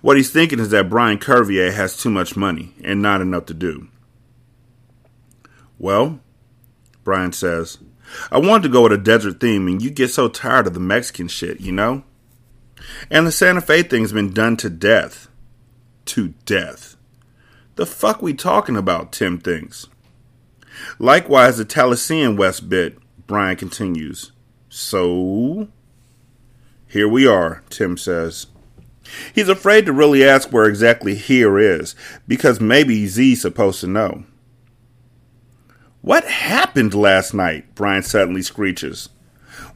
What 0.00 0.16
he's 0.16 0.30
thinking 0.30 0.60
is 0.60 0.70
that 0.70 0.88
Brian 0.88 1.18
Cervier 1.18 1.72
has 1.72 1.96
too 1.96 2.10
much 2.10 2.36
money 2.36 2.74
and 2.84 3.02
not 3.02 3.20
enough 3.20 3.46
to 3.46 3.54
do. 3.54 3.88
Well, 5.78 6.20
Brian 7.02 7.32
says, 7.32 7.78
I 8.30 8.38
wanted 8.38 8.64
to 8.64 8.68
go 8.68 8.82
with 8.82 8.92
a 8.92 8.98
desert 8.98 9.40
theme, 9.40 9.66
and 9.66 9.82
you 9.82 9.90
get 9.90 10.10
so 10.10 10.28
tired 10.28 10.66
of 10.66 10.74
the 10.74 10.80
Mexican 10.80 11.28
shit, 11.28 11.60
you 11.60 11.72
know? 11.72 12.04
And 13.10 13.26
the 13.26 13.32
Santa 13.32 13.60
Fe 13.60 13.82
thing's 13.82 14.12
been 14.12 14.32
done 14.32 14.56
to 14.58 14.70
death. 14.70 15.28
To 16.06 16.34
death. 16.44 16.91
The 17.76 17.86
fuck 17.86 18.20
we 18.20 18.34
talking 18.34 18.76
about, 18.76 19.12
Tim 19.12 19.38
thinks. 19.38 19.88
Likewise, 20.98 21.58
the 21.58 21.64
Taliesin 21.64 22.36
West 22.36 22.68
bit, 22.68 22.98
Brian 23.26 23.56
continues. 23.56 24.32
So? 24.68 25.68
Here 26.86 27.08
we 27.08 27.26
are, 27.26 27.62
Tim 27.70 27.96
says. 27.96 28.46
He's 29.34 29.48
afraid 29.48 29.86
to 29.86 29.92
really 29.92 30.24
ask 30.24 30.52
where 30.52 30.66
exactly 30.66 31.14
here 31.14 31.58
is, 31.58 31.94
because 32.28 32.60
maybe 32.60 33.06
Z's 33.06 33.40
supposed 33.40 33.80
to 33.80 33.86
know. 33.86 34.24
What 36.02 36.24
happened 36.24 36.94
last 36.94 37.32
night? 37.32 37.74
Brian 37.74 38.02
suddenly 38.02 38.42
screeches. 38.42 39.08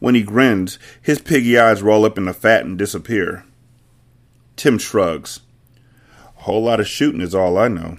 When 0.00 0.14
he 0.14 0.22
grins, 0.22 0.78
his 1.00 1.20
piggy 1.20 1.58
eyes 1.58 1.82
roll 1.82 2.04
up 2.04 2.18
in 2.18 2.26
the 2.26 2.34
fat 2.34 2.64
and 2.64 2.76
disappear. 2.76 3.44
Tim 4.56 4.78
shrugs. 4.78 5.40
Whole 6.46 6.62
lot 6.62 6.78
of 6.78 6.86
shooting 6.86 7.20
is 7.20 7.34
all 7.34 7.58
I 7.58 7.66
know. 7.66 7.98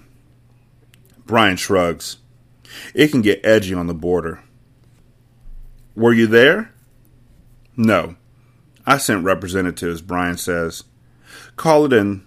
Brian 1.26 1.58
shrugs. 1.58 2.16
It 2.94 3.10
can 3.10 3.22
get 3.22 3.46
edgy 3.46 3.74
on 3.74 3.88
the 3.88 3.94
border. 3.94 4.42
Were 5.98 6.14
you 6.14 6.28
there? 6.28 6.74
No. 7.76 8.16
I 8.86 9.00
sent 9.00 9.26
representatives, 9.26 10.02
Brian 10.02 10.38
says. 10.38 10.86
Call 11.58 11.84
it 11.88 11.92
an 11.92 12.26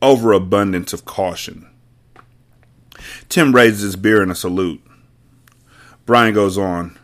overabundance 0.00 0.92
of 0.92 1.04
caution. 1.04 1.68
Tim 3.28 3.52
raises 3.52 3.80
his 3.80 3.96
beer 3.96 4.22
in 4.22 4.30
a 4.30 4.34
salute. 4.36 4.80
Brian 6.04 6.34
goes 6.34 6.56
on. 6.56 6.96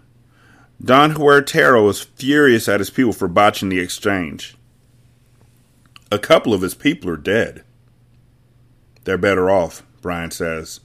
Don 0.80 1.14
Huertero 1.14 1.90
is 1.90 2.02
furious 2.02 2.68
at 2.68 2.78
his 2.78 2.90
people 2.90 3.12
for 3.12 3.26
botching 3.26 3.68
the 3.68 3.80
exchange. 3.80 4.54
A 6.12 6.20
couple 6.20 6.54
of 6.54 6.62
his 6.62 6.76
people 6.76 7.10
are 7.10 7.16
dead. 7.16 7.64
They're 9.04 9.18
better 9.18 9.50
off, 9.50 9.82
Brian 10.00 10.30
says. 10.30 10.80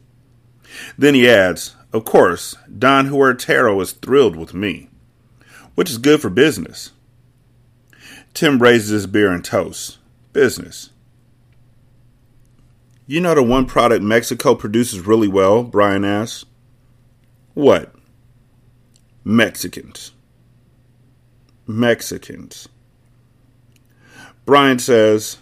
Then 0.97 1.13
he 1.13 1.29
adds, 1.29 1.75
Of 1.93 2.05
course, 2.05 2.55
Don 2.77 3.07
Huertero 3.07 3.81
is 3.81 3.93
thrilled 3.93 4.35
with 4.35 4.53
me, 4.53 4.89
which 5.75 5.89
is 5.89 5.97
good 5.97 6.21
for 6.21 6.29
business. 6.29 6.91
Tim 8.33 8.59
raises 8.59 8.89
his 8.89 9.07
beer 9.07 9.31
and 9.31 9.43
toasts. 9.43 9.97
Business. 10.33 10.91
You 13.07 13.21
know 13.21 13.33
the 13.33 13.41
one 13.41 13.65
product 13.65 14.03
Mexico 14.03 14.53
produces 14.53 14.99
really 14.99 15.27
well? 15.27 15.63
Brian 15.63 16.03
asks. 16.03 16.45
What? 17.53 17.95
Mexicans. 19.23 20.11
Mexicans. 21.65 22.67
Brian 24.45 24.77
says 24.77 25.37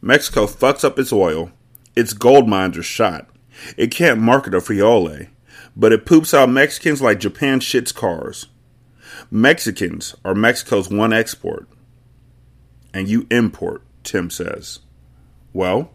Mexico 0.00 0.46
fucks 0.46 0.84
up 0.84 0.98
its 0.98 1.12
oil, 1.12 1.50
its 1.94 2.12
gold 2.12 2.48
mines 2.48 2.78
are 2.78 2.82
shot. 2.82 3.28
It 3.76 3.90
can't 3.90 4.20
market 4.20 4.54
a 4.54 4.58
frijole, 4.58 5.28
but 5.76 5.92
it 5.92 6.06
poops 6.06 6.34
out 6.34 6.48
Mexicans 6.48 7.02
like 7.02 7.20
Japan 7.20 7.60
shits 7.60 7.94
cars. 7.94 8.46
Mexicans 9.30 10.14
are 10.24 10.34
Mexico's 10.34 10.90
one 10.90 11.12
export. 11.12 11.68
And 12.94 13.08
you 13.08 13.26
import, 13.30 13.82
Tim 14.04 14.30
says. 14.30 14.80
Well, 15.52 15.90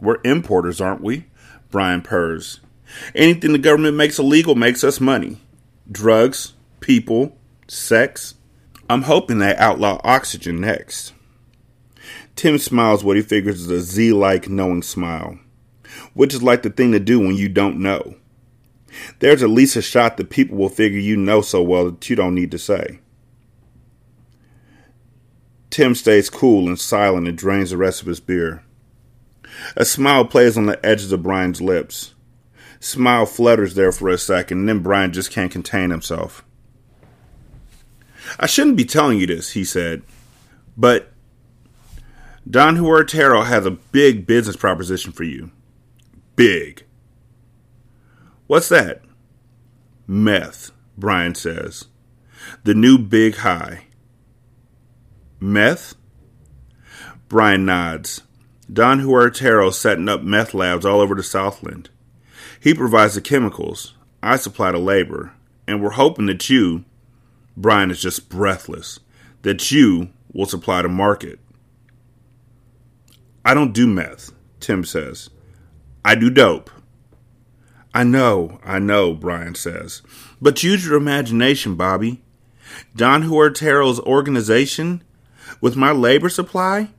we're 0.00 0.20
importers, 0.24 0.80
aren't 0.80 1.02
we? 1.02 1.26
Brian 1.70 2.02
purrs. 2.02 2.60
Anything 3.14 3.52
the 3.52 3.58
government 3.58 3.96
makes 3.96 4.18
illegal 4.18 4.54
makes 4.54 4.84
us 4.84 5.00
money 5.00 5.38
drugs, 5.90 6.52
people, 6.80 7.36
sex. 7.68 8.34
I'm 8.88 9.02
hoping 9.02 9.38
they 9.38 9.54
outlaw 9.56 10.00
oxygen 10.04 10.60
next. 10.60 11.12
Tim 12.42 12.58
smiles 12.58 13.04
what 13.04 13.14
he 13.14 13.22
figures 13.22 13.60
is 13.60 13.70
a 13.70 13.80
Z 13.80 14.14
like 14.14 14.48
knowing 14.48 14.82
smile, 14.82 15.38
which 16.12 16.34
is 16.34 16.42
like 16.42 16.64
the 16.64 16.70
thing 16.70 16.90
to 16.90 16.98
do 16.98 17.20
when 17.20 17.36
you 17.36 17.48
don't 17.48 17.78
know. 17.78 18.16
There's 19.20 19.44
at 19.44 19.50
least 19.50 19.76
a 19.76 19.80
shot 19.80 20.16
that 20.16 20.28
people 20.28 20.58
will 20.58 20.68
figure 20.68 20.98
you 20.98 21.16
know 21.16 21.40
so 21.40 21.62
well 21.62 21.84
that 21.84 22.10
you 22.10 22.16
don't 22.16 22.34
need 22.34 22.50
to 22.50 22.58
say. 22.58 22.98
Tim 25.70 25.94
stays 25.94 26.28
cool 26.28 26.66
and 26.66 26.80
silent 26.80 27.28
and 27.28 27.38
drains 27.38 27.70
the 27.70 27.76
rest 27.76 28.02
of 28.02 28.08
his 28.08 28.18
beer. 28.18 28.64
A 29.76 29.84
smile 29.84 30.24
plays 30.24 30.58
on 30.58 30.66
the 30.66 30.84
edges 30.84 31.12
of 31.12 31.22
Brian's 31.22 31.62
lips. 31.62 32.12
Smile 32.80 33.24
flutters 33.24 33.76
there 33.76 33.92
for 33.92 34.08
a 34.08 34.18
second, 34.18 34.58
and 34.58 34.68
then 34.68 34.80
Brian 34.80 35.12
just 35.12 35.30
can't 35.30 35.52
contain 35.52 35.90
himself. 35.90 36.44
I 38.40 38.46
shouldn't 38.46 38.76
be 38.76 38.84
telling 38.84 39.20
you 39.20 39.28
this, 39.28 39.52
he 39.52 39.64
said, 39.64 40.02
but 40.76 41.11
Don 42.48 42.76
Huertero 42.76 43.46
has 43.46 43.64
a 43.64 43.70
big 43.70 44.26
business 44.26 44.56
proposition 44.56 45.12
for 45.12 45.22
you. 45.22 45.50
Big. 46.34 46.84
What's 48.46 48.68
that? 48.68 49.02
Meth, 50.06 50.72
Brian 50.98 51.34
says. 51.34 51.86
The 52.64 52.74
new 52.74 52.98
big 52.98 53.36
high. 53.36 53.86
Meth? 55.38 55.94
Brian 57.28 57.64
nods. 57.64 58.22
Don 58.70 59.00
Huertero's 59.00 59.78
setting 59.78 60.08
up 60.08 60.22
meth 60.22 60.52
labs 60.52 60.84
all 60.84 61.00
over 61.00 61.14
the 61.14 61.22
Southland. 61.22 61.90
He 62.58 62.74
provides 62.74 63.14
the 63.14 63.20
chemicals. 63.20 63.94
I 64.22 64.36
supply 64.36 64.72
the 64.72 64.78
labor. 64.78 65.32
And 65.66 65.82
we're 65.82 65.90
hoping 65.90 66.26
that 66.26 66.50
you, 66.50 66.84
Brian 67.56 67.90
is 67.90 68.00
just 68.00 68.28
breathless, 68.28 68.98
that 69.42 69.70
you 69.70 70.10
will 70.32 70.46
supply 70.46 70.82
the 70.82 70.88
market. 70.88 71.38
I 73.44 73.54
don't 73.54 73.72
do 73.72 73.86
meth, 73.86 74.32
Tim 74.60 74.84
says. 74.84 75.30
I 76.04 76.14
do 76.14 76.30
dope. 76.30 76.70
I 77.94 78.04
know, 78.04 78.58
I 78.64 78.78
know, 78.78 79.14
Brian 79.14 79.54
says. 79.54 80.02
But 80.40 80.62
use 80.62 80.86
your 80.86 80.96
imagination, 80.96 81.74
Bobby. 81.74 82.22
Don 82.96 83.24
Huertero's 83.24 84.00
organization, 84.00 85.02
with 85.60 85.76
my 85.76 85.92
labor 85.92 86.28
supply, 86.28 86.90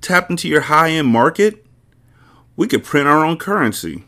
tap 0.00 0.30
into 0.30 0.48
your 0.48 0.62
high 0.62 0.90
end 0.90 1.08
market, 1.08 1.66
we 2.56 2.68
could 2.68 2.84
print 2.84 3.08
our 3.08 3.24
own 3.24 3.38
currency. 3.38 4.04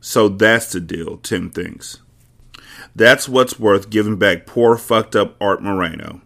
So 0.00 0.28
that's 0.28 0.70
the 0.72 0.80
deal, 0.80 1.16
Tim 1.18 1.50
thinks. 1.50 2.00
That's 2.94 3.28
what's 3.28 3.58
worth 3.58 3.90
giving 3.90 4.16
back 4.16 4.46
poor 4.46 4.76
fucked 4.76 5.16
up 5.16 5.36
Art 5.40 5.62
Moreno. 5.62 6.22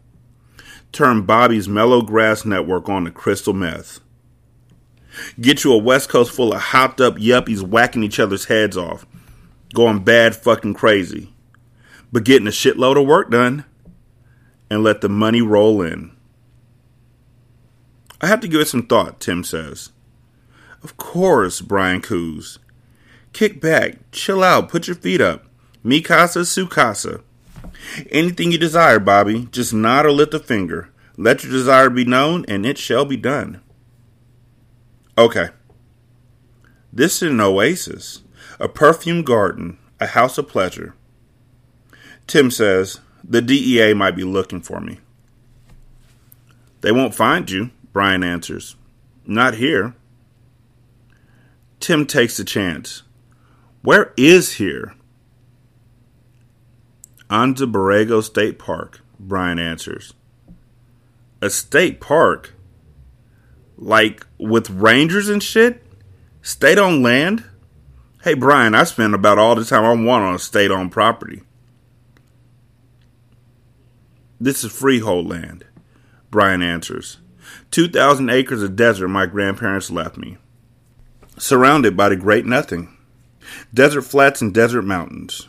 Turn 0.93 1.23
Bobby's 1.23 1.69
mellow 1.69 2.03
grass 2.03 2.45
network 2.45 2.89
on 2.89 3.05
to 3.05 3.11
crystal 3.11 3.53
meth. 3.53 4.01
Get 5.41 5.65
you 5.65 5.73
a 5.73 5.79
West 5.79 6.09
Coast 6.09 6.33
full 6.33 6.53
of 6.53 6.61
hopped 6.61 7.01
up 7.01 7.17
yuppies 7.17 7.63
whacking 7.63 8.03
each 8.03 8.19
other's 8.19 8.47
heads 8.47 8.77
off, 8.77 9.07
going 9.75 10.03
bad 10.05 10.35
fucking 10.35 10.75
crazy, 10.75 11.33
but 12.13 12.25
getting 12.25 12.47
a 12.49 12.51
shitload 12.51 13.01
of 13.01 13.07
work 13.07 13.31
done, 13.31 13.65
and 14.71 14.83
let 14.83 15.01
the 15.01 15.09
money 15.09 15.43
roll 15.43 15.83
in. 15.83 16.13
I 18.21 18.27
have 18.27 18.41
to 18.41 18.49
give 18.49 18.61
it 18.61 18.69
some 18.69 18.87
thought, 18.87 19.21
Tim 19.21 19.45
says. 19.45 19.91
Of 20.83 20.97
course, 20.97 21.61
Brian 21.61 22.01
coos. 22.01 22.59
Kick 23.33 23.61
back, 23.61 23.99
chill 24.13 24.43
out, 24.43 24.69
put 24.69 24.87
your 24.87 24.97
feet 24.97 25.21
up. 25.21 25.47
Mi 25.83 26.01
casa, 26.01 26.45
su 26.45 26.67
casa. 26.67 27.21
Anything 28.11 28.53
you 28.53 28.59
desire, 28.59 28.99
Bobby, 28.99 29.49
just 29.51 29.73
nod 29.73 30.07
or 30.07 30.13
lift 30.13 30.35
a 30.35 30.39
finger. 30.39 30.91
Let 31.17 31.43
your 31.43 31.53
desire 31.53 31.91
be 31.91 32.05
known, 32.05 32.45
and 32.49 32.65
it 32.65 32.79
shall 32.79 33.05
be 33.05 33.17
done. 33.17 33.61
Okay. 35.19 35.49
This 36.93 37.23
is 37.23 37.31
an 37.31 37.41
oasis, 37.41 38.23
a 38.59 38.69
perfume 38.69 39.23
garden, 39.23 39.79
a 40.01 40.07
house 40.07 40.39
of 40.39 40.49
pleasure. 40.49 40.95
Tim 42.27 42.51
says, 42.51 43.01
the 43.23 43.43
DEA 43.43 43.95
might 43.95 44.17
be 44.17 44.25
looking 44.25 44.61
for 44.61 44.81
me. 44.81 45.01
They 46.81 46.93
won't 46.93 47.15
find 47.15 47.51
you, 47.51 47.71
Brian 47.93 48.23
answers. 48.23 48.77
Not 49.27 49.55
here. 49.55 49.95
Tim 51.79 52.07
takes 52.07 52.39
a 52.39 52.45
chance. 52.45 53.03
Where 53.83 54.13
is 54.17 54.55
here? 54.55 54.95
Anza-Borrego 57.31 58.25
State 58.25 58.59
Park, 58.59 59.03
Brian 59.19 59.61
answers. 59.61 60.15
A 61.41 61.49
state 61.49 62.01
park? 62.01 62.55
Like 63.79 64.27
with 64.39 64.69
rangers 64.69 65.29
and 65.29 65.43
shit? 65.43 65.83
State 66.43 66.79
on 66.79 67.03
land? 67.03 67.45
Hey, 68.25 68.35
Brian, 68.35 68.75
I 68.75 68.83
spend 68.83 69.15
about 69.15 69.39
all 69.39 69.55
the 69.55 69.65
time 69.65 69.85
I 69.85 69.93
want 69.93 70.25
on 70.25 70.39
state 70.41 70.71
owned 70.71 70.91
property. 70.91 71.43
This 74.41 74.65
is 74.65 74.73
freehold 74.73 75.29
land, 75.29 75.65
Brian 76.31 76.63
answers. 76.63 77.19
2,000 77.71 78.29
acres 78.29 78.63
of 78.63 78.75
desert 78.75 79.09
my 79.09 79.27
grandparents 79.27 79.91
left 79.91 80.17
me, 80.17 80.39
surrounded 81.39 81.97
by 81.97 82.09
the 82.09 82.17
great 82.17 82.45
nothing. 82.45 82.97
Desert 83.73 84.03
flats 84.03 84.43
and 84.43 84.53
desert 84.53 84.83
mountains. 84.83 85.49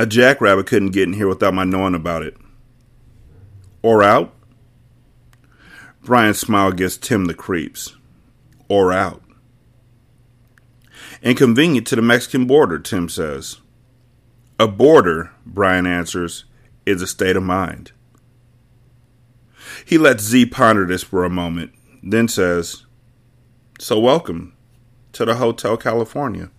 A 0.00 0.06
jackrabbit 0.06 0.66
couldn't 0.66 0.92
get 0.92 1.08
in 1.08 1.12
here 1.12 1.28
without 1.28 1.52
my 1.52 1.64
knowing 1.64 1.94
about 1.94 2.22
it. 2.22 2.34
Or 3.82 4.02
out? 4.02 4.34
Brian's 6.02 6.38
smile 6.38 6.72
gives 6.72 6.96
Tim 6.96 7.26
the 7.26 7.34
creeps. 7.34 7.96
Or 8.66 8.94
out. 8.94 9.22
Inconvenient 11.22 11.86
to 11.88 11.96
the 11.96 12.00
Mexican 12.00 12.46
border, 12.46 12.78
Tim 12.78 13.10
says. 13.10 13.58
A 14.58 14.66
border, 14.66 15.32
Brian 15.44 15.86
answers, 15.86 16.46
is 16.86 17.02
a 17.02 17.06
state 17.06 17.36
of 17.36 17.42
mind. 17.42 17.92
He 19.84 19.98
lets 19.98 20.22
Z 20.22 20.46
ponder 20.46 20.86
this 20.86 21.02
for 21.02 21.26
a 21.26 21.30
moment, 21.30 21.74
then 22.02 22.26
says, 22.26 22.86
So 23.78 24.00
welcome 24.00 24.56
to 25.12 25.26
the 25.26 25.34
Hotel 25.34 25.76
California. 25.76 26.50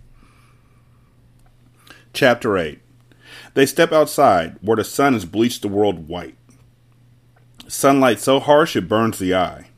Chapter 2.12 2.56
8 2.56 2.81
They 3.54 3.66
step 3.66 3.92
outside, 3.92 4.56
where 4.60 4.76
the 4.76 4.84
sun 4.84 5.12
has 5.12 5.24
bleached 5.24 5.62
the 5.62 5.68
world 5.68 6.08
white. 6.08 6.36
Sunlight 7.68 8.20
so 8.20 8.40
harsh 8.40 8.76
it 8.76 8.88
burns 8.88 9.18
the 9.18 9.34
eye. 9.34 9.68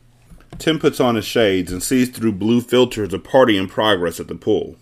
Tim 0.58 0.78
puts 0.78 1.00
on 1.00 1.16
his 1.16 1.24
shades 1.24 1.72
and 1.72 1.82
sees 1.82 2.08
through 2.08 2.32
blue 2.32 2.60
filters 2.60 3.12
a 3.12 3.18
party 3.18 3.56
in 3.56 3.68
progress 3.68 4.20
at 4.20 4.28
the 4.28 4.34
pool. 4.34 4.76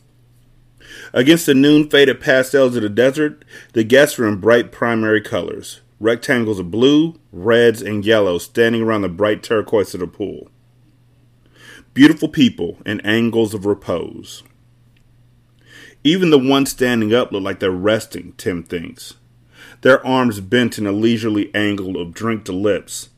Against 1.12 1.46
the 1.46 1.54
noon 1.54 1.88
faded 1.88 2.20
pastels 2.20 2.76
of 2.76 2.82
the 2.82 2.88
desert, 2.88 3.44
the 3.72 3.84
guests 3.84 4.18
are 4.18 4.28
in 4.28 4.36
bright 4.36 4.72
primary 4.72 5.20
colors 5.20 5.80
rectangles 6.02 6.58
of 6.58 6.70
blue, 6.70 7.14
reds, 7.30 7.80
and 7.80 8.04
yellows 8.04 8.42
standing 8.42 8.82
around 8.82 9.02
the 9.02 9.08
bright 9.08 9.42
turquoise 9.42 9.94
of 9.94 10.00
the 10.00 10.06
pool. 10.06 10.50
Beautiful 11.94 12.28
people 12.28 12.78
in 12.84 13.00
angles 13.02 13.54
of 13.54 13.64
repose. 13.64 14.42
Even 16.04 16.30
the 16.30 16.38
ones 16.38 16.70
standing 16.70 17.14
up 17.14 17.30
look 17.30 17.42
like 17.42 17.60
they're 17.60 17.70
resting, 17.70 18.34
Tim 18.36 18.62
thinks. 18.62 19.14
Their 19.82 20.04
arms 20.06 20.40
bent 20.40 20.78
in 20.78 20.86
a 20.86 20.92
leisurely 20.92 21.52
angle 21.54 22.00
of 22.00 22.14
drink 22.14 22.44
to 22.44 22.52
lips, 22.52 23.10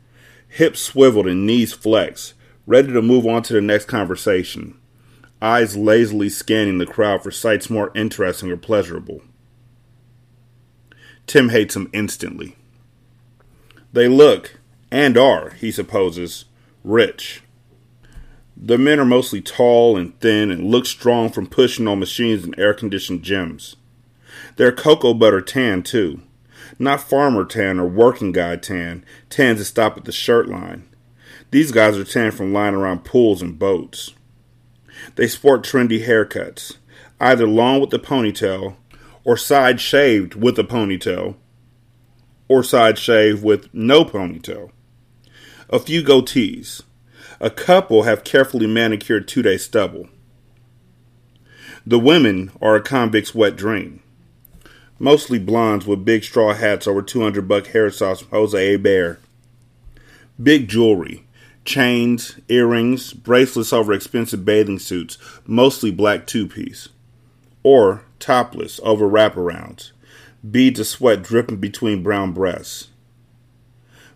hips 0.48 0.80
swiveled 0.80 1.26
and 1.26 1.46
knees 1.46 1.72
flexed, 1.72 2.34
ready 2.66 2.92
to 2.92 3.02
move 3.02 3.26
on 3.26 3.42
to 3.44 3.52
the 3.52 3.60
next 3.60 3.86
conversation, 3.86 4.78
eyes 5.40 5.76
lazily 5.76 6.28
scanning 6.28 6.78
the 6.78 6.86
crowd 6.86 7.22
for 7.22 7.30
sights 7.30 7.68
more 7.68 7.90
interesting 7.94 8.50
or 8.50 8.56
pleasurable. 8.56 9.22
Tim 11.26 11.50
hates 11.50 11.74
them 11.74 11.90
instantly. 11.92 12.56
They 13.92 14.08
look, 14.08 14.58
and 14.90 15.16
are, 15.16 15.50
he 15.50 15.70
supposes, 15.70 16.44
rich. 16.82 17.43
The 18.56 18.78
men 18.78 19.00
are 19.00 19.04
mostly 19.04 19.40
tall 19.40 19.96
and 19.96 20.18
thin 20.20 20.50
and 20.50 20.70
look 20.70 20.86
strong 20.86 21.30
from 21.30 21.46
pushing 21.46 21.88
on 21.88 21.98
machines 21.98 22.44
and 22.44 22.58
air 22.58 22.72
conditioned 22.72 23.22
gyms. 23.22 23.74
They're 24.56 24.72
cocoa 24.72 25.14
butter 25.14 25.40
tan, 25.40 25.82
too. 25.82 26.20
Not 26.78 27.00
farmer 27.00 27.44
tan 27.44 27.78
or 27.78 27.86
working 27.86 28.32
guy 28.32 28.56
tan, 28.56 29.04
tans 29.28 29.58
that 29.58 29.64
stop 29.64 29.96
at 29.96 30.04
the 30.04 30.12
shirt 30.12 30.48
line. 30.48 30.88
These 31.50 31.72
guys 31.72 31.96
are 31.96 32.04
tan 32.04 32.30
from 32.30 32.52
lying 32.52 32.74
around 32.74 33.04
pools 33.04 33.42
and 33.42 33.58
boats. 33.58 34.12
They 35.16 35.28
sport 35.28 35.62
trendy 35.62 36.04
haircuts, 36.04 36.76
either 37.20 37.46
long 37.46 37.80
with 37.80 37.92
a 37.94 37.98
ponytail 37.98 38.76
or 39.24 39.36
side 39.36 39.80
shaved 39.80 40.34
with 40.34 40.58
a 40.58 40.64
ponytail 40.64 41.36
or 42.48 42.62
side 42.62 42.98
shave 42.98 43.42
with 43.42 43.72
no 43.72 44.04
ponytail. 44.04 44.70
A 45.70 45.78
few 45.78 46.02
goatees. 46.02 46.82
A 47.44 47.50
couple 47.50 48.04
have 48.04 48.24
carefully 48.24 48.66
manicured 48.66 49.28
two 49.28 49.42
day 49.42 49.59
stubble. 49.59 50.09
The 51.85 51.98
women 51.98 52.50
are 52.59 52.74
a 52.74 52.80
convict's 52.80 53.35
wet 53.35 53.54
dream. 53.54 54.02
Mostly 54.98 55.38
blondes 55.38 55.87
with 55.87 56.07
big 56.07 56.24
straw 56.24 56.54
hats 56.54 56.87
over 56.87 57.02
200 57.02 57.46
buck 57.46 57.64
hairstyles 57.64 58.20
from 58.20 58.28
José 58.28 58.76
Eber. 58.76 59.18
Big 60.42 60.68
jewelry, 60.68 61.26
chains, 61.66 62.40
earrings, 62.48 63.12
bracelets 63.12 63.74
over 63.74 63.92
expensive 63.92 64.46
bathing 64.46 64.78
suits, 64.78 65.18
mostly 65.46 65.90
black 65.90 66.26
two 66.26 66.48
piece. 66.48 66.88
Or 67.62 68.07
topless 68.18 68.80
over 68.83 69.07
wraparounds 69.07 69.92
beads 70.50 70.80
of 70.80 70.87
sweat 70.87 71.22
dripping 71.22 71.59
between 71.59 72.02
brown 72.02 72.33
breasts. 72.33 72.88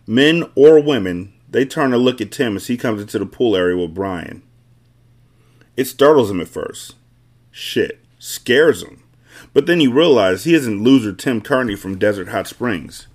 Men 0.07 0.49
or 0.55 0.79
women, 0.81 1.33
they 1.51 1.65
turn 1.65 1.91
to 1.91 1.97
look 1.97 2.21
at 2.21 2.31
Tim 2.31 2.55
as 2.55 2.67
he 2.67 2.77
comes 2.77 3.01
into 3.01 3.19
the 3.19 3.25
pool 3.25 3.55
area 3.55 3.77
with 3.77 3.93
Brian. 3.93 4.43
It 5.75 5.85
startles 5.85 6.29
him 6.29 6.41
at 6.41 6.47
first. 6.47 6.95
Shit, 7.51 7.99
scares 8.19 8.83
him. 8.83 9.03
But 9.53 9.65
then 9.65 9.79
he 9.79 9.87
realizes 9.87 10.43
he 10.43 10.53
isn't 10.53 10.83
loser 10.83 11.13
Tim 11.13 11.41
Kearney 11.41 11.75
from 11.75 11.97
Desert 11.97 12.29
Hot 12.29 12.47
Springs. 12.47 13.07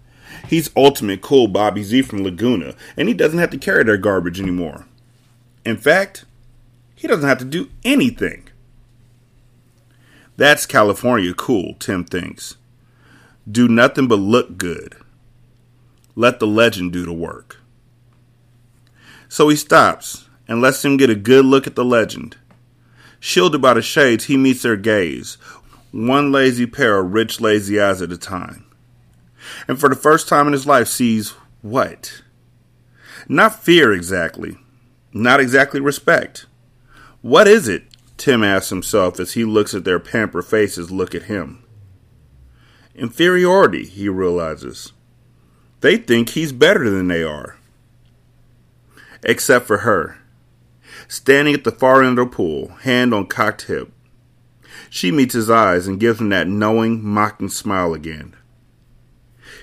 He's 0.49 0.71
ultimate 0.77 1.21
cool 1.21 1.49
Bobby 1.49 1.83
Z 1.83 2.03
from 2.03 2.23
Laguna, 2.23 2.75
and 2.97 3.09
he 3.09 3.15
doesn't 3.15 3.39
have 3.39 3.51
to 3.51 3.59
carry 3.59 3.85
their 3.85 3.97
garbage 3.97 4.41
anymore. 4.41 4.87
In 5.65 5.77
fact, 5.77 6.25
he 6.95 7.07
doesn't 7.07 7.29
have 7.29 7.39
to 7.39 7.45
do 7.45 7.71
anything. 7.85 8.49
That's 10.37 10.67
California 10.67 11.33
cool, 11.35 11.75
Tim 11.75 12.05
thinks. 12.05 12.57
Do 13.51 13.69
nothing 13.69 14.09
but 14.09 14.19
look 14.19 14.57
good. 14.57 14.97
Let 16.17 16.41
the 16.41 16.47
legend 16.47 16.93
do 16.93 17.05
the 17.05 17.13
work. 17.13 17.61
So 19.35 19.49
he 19.49 19.57
stops 19.57 20.29
and 20.47 20.61
lets 20.61 20.85
him 20.85 20.97
get 20.97 21.11
a 21.11 21.17
good 21.17 21.45
look 21.45 21.67
at 21.67 21.75
the 21.75 21.85
legend. 21.85 22.37
Shielded 23.19 23.61
by 23.61 23.75
the 23.75 23.83
shades, 23.83 24.27
he 24.27 24.37
meets 24.37 24.63
their 24.63 24.77
gaze, 24.77 25.39
one 25.91 26.31
lazy 26.31 26.67
pair 26.67 27.01
of 27.01 27.13
rich, 27.13 27.41
lazy 27.41 27.81
eyes 27.81 28.01
at 28.01 28.13
a 28.13 28.17
time. 28.17 28.65
And 29.67 29.77
for 29.77 29.89
the 29.89 29.97
first 29.97 30.29
time 30.29 30.47
in 30.47 30.53
his 30.53 30.69
life, 30.69 30.87
sees 30.87 31.31
what? 31.63 32.23
Not 33.27 33.61
fear 33.61 33.93
exactly, 33.93 34.57
not 35.13 35.41
exactly 35.41 35.81
respect. 35.81 36.47
What 37.21 37.49
is 37.49 37.67
it? 37.67 37.87
Tim 38.17 38.45
asks 38.45 38.71
himself 38.71 39.19
as 39.19 39.33
he 39.33 39.45
looks 39.45 39.75
at 39.75 39.83
their 39.83 39.99
pampered 39.99 40.47
faces 40.47 40.93
look 40.93 41.13
at 41.13 41.25
him. 41.25 41.65
Inferiority, 42.95 43.85
he 43.85 44.09
realizes. 44.09 44.93
They 45.81 45.97
think 45.97 46.29
he's 46.29 46.53
better 46.53 46.89
than 46.89 47.09
they 47.09 47.25
are. 47.25 47.57
Except 49.25 49.67
for 49.67 49.79
her. 49.79 50.19
Standing 51.09 51.55
at 51.55 51.65
the 51.65 51.73
far 51.73 52.03
end 52.03 52.19
of 52.19 52.31
the 52.31 52.37
pool, 52.37 52.69
hand 52.83 53.13
on 53.15 53.27
cocked 53.27 53.63
hip. 53.63 53.91
She 54.91 55.11
meets 55.11 55.35
his 55.35 55.51
eyes 55.51 55.87
and 55.87 55.99
gives 55.99 56.21
him 56.21 56.29
that 56.29 56.47
knowing, 56.47 57.05
mocking 57.05 57.49
smile 57.49 57.95
again. 57.95 58.37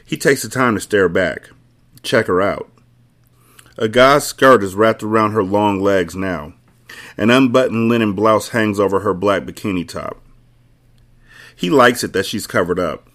He 0.04 0.18
takes 0.18 0.42
the 0.42 0.50
time 0.50 0.76
to 0.76 0.82
stare 0.82 1.08
back, 1.08 1.50
check 2.04 2.26
her 2.26 2.42
out. 2.42 2.70
A 3.78 3.88
gauze 3.88 4.26
skirt 4.28 4.64
is 4.64 4.76
wrapped 4.76 5.04
around 5.04 5.32
her 5.32 5.44
long 5.44 5.80
legs 5.80 6.16
now. 6.16 6.54
An 7.18 7.30
unbuttoned 7.30 7.88
linen 7.88 8.14
blouse 8.14 8.50
hangs 8.50 8.80
over 8.80 9.00
her 9.02 9.14
black 9.14 9.44
bikini 9.44 9.88
top. 9.88 10.22
He 11.56 11.70
likes 11.70 12.04
it 12.04 12.14
that 12.14 12.26
she's 12.26 12.48
covered 12.48 12.80
up. 12.80 13.08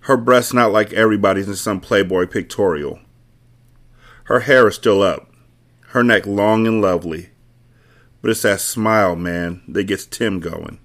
Her 0.00 0.16
breasts 0.16 0.52
not 0.52 0.72
like 0.72 0.92
everybody's 0.92 1.48
in 1.48 1.56
some 1.56 1.80
Playboy 1.80 2.26
pictorial. 2.26 3.00
Her 4.24 4.40
hair 4.40 4.68
is 4.68 4.74
still 4.74 5.02
up, 5.02 5.30
her 5.94 6.02
neck 6.02 6.26
long 6.26 6.66
and 6.66 6.82
lovely. 6.82 7.28
But 8.20 8.32
it's 8.32 8.42
that 8.42 8.60
smile, 8.60 9.14
man, 9.14 9.62
that 9.68 9.84
gets 9.84 10.04
Tim 10.04 10.40
going. 10.40 10.80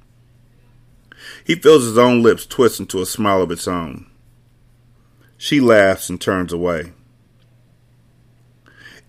He 1.44 1.56
feels 1.56 1.84
his 1.84 1.98
own 1.98 2.22
lips 2.22 2.46
twist 2.46 2.80
into 2.80 3.02
a 3.02 3.08
smile 3.08 3.42
of 3.42 3.50
its 3.50 3.68
own. 3.68 4.06
She 5.36 5.60
laughs 5.60 6.12
and 6.12 6.22
turns 6.22 6.54
away. 6.54 6.94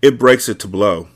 It 0.01 0.17
breaks 0.17 0.49
it 0.49 0.57
to 0.61 0.67
blow. 0.67 1.09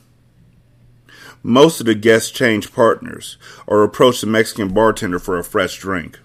Most 1.41 1.79
of 1.79 1.87
the 1.87 1.95
guests 1.95 2.29
change 2.29 2.71
partners 2.71 3.37
or 3.65 3.83
approach 3.83 4.21
the 4.21 4.27
Mexican 4.27 4.71
bartender 4.71 5.17
for 5.17 5.39
a 5.39 5.43
fresh 5.43 5.79
drink. 5.79 6.19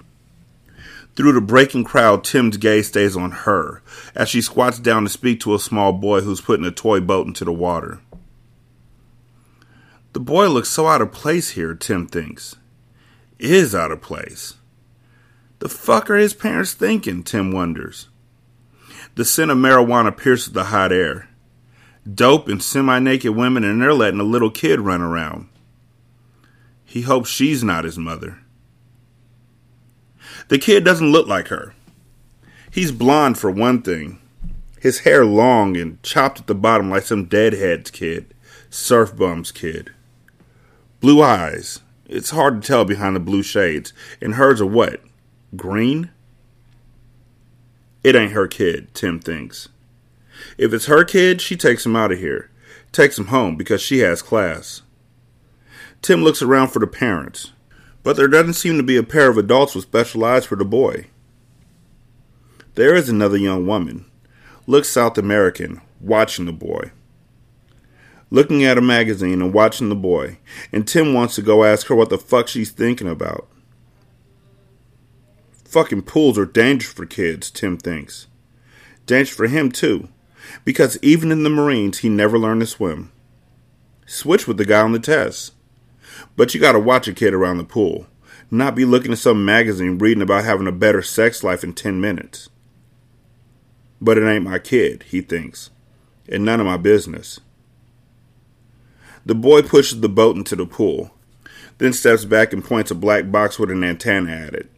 Through 1.17 1.33
the 1.33 1.41
breaking 1.41 1.85
crowd, 1.85 2.25
Tim's 2.25 2.59
gaze 2.59 2.89
stays 2.89 3.17
on 3.17 3.31
her 3.31 3.81
as 4.15 4.29
she 4.29 4.43
squats 4.43 4.79
down 4.79 5.05
to 5.05 5.09
speak 5.09 5.41
to 5.41 5.55
a 5.55 5.59
small 5.59 5.95
boy 5.95 6.21
who's 6.21 6.43
putting 6.43 6.67
a 6.67 6.71
toy 6.71 7.01
boat 7.01 7.27
into 7.27 7.47
the 7.47 7.53
water. 7.53 8.01
The 10.13 10.21
boy 10.21 10.49
looks 10.49 10.69
so 10.69 10.89
out 10.89 11.01
of 11.01 11.13
place 11.13 11.51
here, 11.51 11.75
Tim 11.75 12.07
thinks. 12.07 12.57
Is 13.39 13.75
out 13.75 13.93
of 13.93 14.03
place. 14.03 14.55
The 15.61 15.69
fuck 15.69 16.11
are 16.11 16.17
his 16.17 16.35
parents 16.35 16.73
thinking? 16.73 17.23
Tim 17.23 17.53
wonders. 17.53 18.09
The 19.15 19.25
scent 19.25 19.51
of 19.51 19.59
marijuana 19.59 20.17
pierces 20.17 20.53
the 20.53 20.65
hot 20.65 20.93
air. 20.93 21.29
Dope 22.13 22.49
and 22.49 22.63
semi 22.63 22.99
naked 22.99 23.37
women, 23.37 23.63
and 23.63 23.81
they're 23.81 23.95
letting 23.95 24.21
a 24.21 24.25
little 24.25 24.51
kid 24.51 24.81
run 24.81 25.01
around. 25.01 25.49
He 26.85 27.03
hopes 27.03 27.29
she's 27.31 27.63
not 27.63 27.85
his 27.85 27.99
mother. 27.99 28.39
The 30.49 30.59
kid 30.59 30.85
doesn't 30.85 31.13
look 31.13 31.29
like 31.29 31.49
her. 31.49 31.75
He's 32.71 32.91
blond 32.91 33.39
for 33.39 33.51
one 33.51 33.83
thing. 33.83 34.19
His 34.81 35.01
hair 35.01 35.25
long 35.25 35.77
and 35.77 36.03
chopped 36.03 36.41
at 36.41 36.47
the 36.47 36.55
bottom 36.55 36.91
like 36.91 37.05
some 37.05 37.27
deadhead's 37.27 37.91
kid, 37.91 38.35
surf 38.71 39.15
bum's 39.17 39.53
kid. 39.53 39.93
Blue 41.01 41.23
eyes. 41.23 41.81
It's 42.07 42.31
hard 42.31 42.61
to 42.61 42.67
tell 42.67 42.85
behind 42.85 43.17
the 43.17 43.21
blue 43.21 43.43
shades. 43.43 43.93
And 44.21 44.35
hers 44.35 44.61
are 44.61 44.67
what? 44.67 45.01
Green? 45.57 46.11
It 48.05 48.15
ain't 48.15 48.33
her 48.33 48.47
kid, 48.47 48.95
Tim 48.95 49.19
thinks. 49.19 49.69
If 50.59 50.73
it's 50.73 50.87
her 50.87 51.05
kid, 51.05 51.41
she 51.41 51.57
takes 51.57 51.85
him 51.85 51.97
out 51.97 52.13
of 52.13 52.19
here, 52.19 52.51
takes 52.93 53.19
him 53.19 53.27
home 53.27 53.57
because 53.57 53.81
she 53.81 53.99
has 53.99 54.23
class. 54.23 54.83
Tim 56.03 56.23
looks 56.23 56.43
around 56.43 56.69
for 56.69 56.79
the 56.79 56.87
parents, 56.87 57.53
but 58.03 58.17
there 58.17 58.29
doesn't 58.29 58.55
seem 58.55 58.77
to 58.77 58.83
be 58.83 58.97
a 58.97 59.03
pair 59.03 59.29
of 59.29 59.37
adults 59.37 59.75
with 59.75 59.85
special 59.85 60.25
eyes 60.25 60.47
for 60.47 60.57
the 60.57 60.65
boy. 60.65 61.07
There 62.75 62.95
is 62.95 63.09
another 63.09 63.37
young 63.37 63.67
woman, 63.67 64.07
looks 64.67 64.89
South 64.89 65.19
American, 65.19 65.81
watching 66.01 66.47
the 66.47 66.53
boy. 66.53 66.93
Looking 68.33 68.65
at 68.65 68.79
a 68.79 68.81
magazine 68.81 69.43
and 69.43 69.53
watching 69.53 69.89
the 69.89 69.97
boy, 69.97 70.39
and 70.73 70.87
Tim 70.87 71.13
wants 71.13 71.35
to 71.35 71.43
go 71.43 71.65
ask 71.65 71.89
her 71.89 71.97
what 71.97 72.11
the 72.11 72.19
fuck 72.19 72.47
she's 72.47 72.71
thinking 72.71 73.09
about. 73.09 73.49
Fucking 75.65 76.03
pools 76.03 76.39
are 76.39 76.47
dangerous 76.47 76.93
for 76.93 77.07
kids, 77.07 77.51
Tim 77.51 77.77
thinks. 77.77 78.29
Dangerous 79.07 79.37
for 79.37 79.49
him, 79.49 79.73
too, 79.73 80.09
because 80.65 80.97
even 81.03 81.33
in 81.33 81.43
the 81.43 81.51
Marines, 81.51 81.99
he 81.99 82.09
never 82.09 82.39
learned 82.39 82.61
to 82.61 82.67
swim. 82.67 83.11
Switch 84.07 84.47
with 84.47 84.59
the 84.59 84.65
guy 84.65 84.81
on 84.81 84.93
the 84.93 85.01
test. 85.01 85.53
But 86.37 86.55
you 86.55 86.61
gotta 86.61 86.79
watch 86.79 87.09
a 87.09 87.13
kid 87.13 87.35
around 87.35 87.59
the 87.59 87.65
pool, 87.65 88.07
not 88.51 88.75
be 88.77 88.85
looking 88.85 89.13
at 89.13 89.19
some 89.19 89.45
magazine 89.45 89.99
reading 89.99 90.23
about 90.23 90.45
having 90.45 90.67
a 90.67 90.73
better 90.73 91.03
sex 91.03 91.43
life 91.43 91.65
in 91.65 91.73
10 91.73 92.01
minutes. 92.01 92.49
But 94.01 94.19
it 94.19 94.29
ain't 94.29 94.45
my 94.45 94.59
kid, 94.61 95.05
he 95.09 95.21
thinks, 95.21 95.71
and 96.29 96.45
none 96.45 96.61
of 96.61 96.67
my 96.67 96.77
business. 96.77 97.41
The 99.27 99.35
boy 99.35 99.63
pushes 99.63 100.01
the 100.01 100.09
boat 100.09 100.37
into 100.37 100.57
the 100.57 100.67
pool, 100.67 101.11
then 101.79 101.93
steps 101.93 102.25
back 102.25 102.53
and 102.53 102.65
points 102.65 102.91
a 102.91 102.95
black 102.95 103.31
box 103.31 103.59
with 103.59 103.71
an 103.71 103.85
antenna 103.85 104.31
at 104.31 104.55
it. 104.55 104.71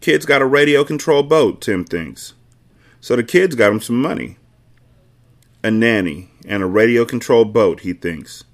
Kid's 0.00 0.24
got 0.24 0.42
a 0.42 0.46
radio 0.46 0.84
controlled 0.84 1.28
boat, 1.28 1.60
Tim 1.60 1.84
thinks. 1.84 2.34
So 3.00 3.16
the 3.16 3.24
kids 3.24 3.54
got 3.54 3.72
him 3.72 3.80
some 3.80 4.00
money. 4.00 4.36
A 5.62 5.70
nanny 5.70 6.30
and 6.46 6.62
a 6.62 6.66
radio 6.66 7.04
controlled 7.04 7.52
boat, 7.52 7.80
he 7.80 7.92
thinks. 7.92 8.44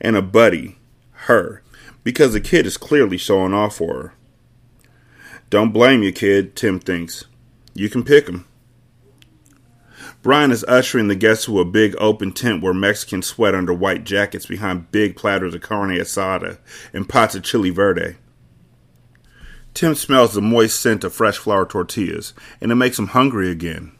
And 0.00 0.16
a 0.16 0.22
buddy, 0.22 0.78
her, 1.12 1.62
because 2.02 2.32
the 2.32 2.40
kid 2.40 2.66
is 2.66 2.76
clearly 2.76 3.18
showing 3.18 3.52
off 3.52 3.76
for 3.76 3.94
her. 3.94 4.14
Don't 5.50 5.72
blame 5.72 6.02
you, 6.02 6.12
kid, 6.12 6.56
Tim 6.56 6.80
thinks. 6.80 7.24
You 7.74 7.90
can 7.90 8.04
pick 8.04 8.28
'em. 8.28 8.46
Brian 10.26 10.50
is 10.50 10.64
ushering 10.64 11.06
the 11.06 11.14
guests 11.14 11.44
to 11.44 11.60
a 11.60 11.64
big 11.64 11.94
open 12.00 12.32
tent 12.32 12.60
where 12.60 12.74
Mexicans 12.74 13.28
sweat 13.28 13.54
under 13.54 13.72
white 13.72 14.02
jackets 14.02 14.44
behind 14.44 14.90
big 14.90 15.14
platters 15.14 15.54
of 15.54 15.60
carne 15.60 15.90
asada 15.90 16.58
and 16.92 17.08
pots 17.08 17.36
of 17.36 17.44
chili 17.44 17.70
verde. 17.70 18.16
Tim 19.72 19.94
smells 19.94 20.34
the 20.34 20.42
moist 20.42 20.80
scent 20.80 21.04
of 21.04 21.14
fresh 21.14 21.38
flour 21.38 21.64
tortillas, 21.64 22.34
and 22.60 22.72
it 22.72 22.74
makes 22.74 22.98
him 22.98 23.06
hungry 23.06 23.52
again. 23.52 23.92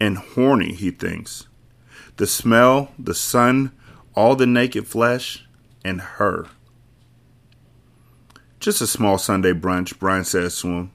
And 0.00 0.16
horny, 0.16 0.72
he 0.72 0.90
thinks. 0.90 1.46
The 2.16 2.26
smell, 2.26 2.90
the 2.98 3.14
sun, 3.14 3.72
all 4.14 4.34
the 4.34 4.46
naked 4.46 4.86
flesh, 4.86 5.46
and 5.84 6.00
her. 6.00 6.46
Just 8.60 8.80
a 8.80 8.86
small 8.86 9.18
Sunday 9.18 9.52
brunch, 9.52 9.98
Brian 9.98 10.24
says 10.24 10.58
to 10.62 10.68
him. 10.68 10.92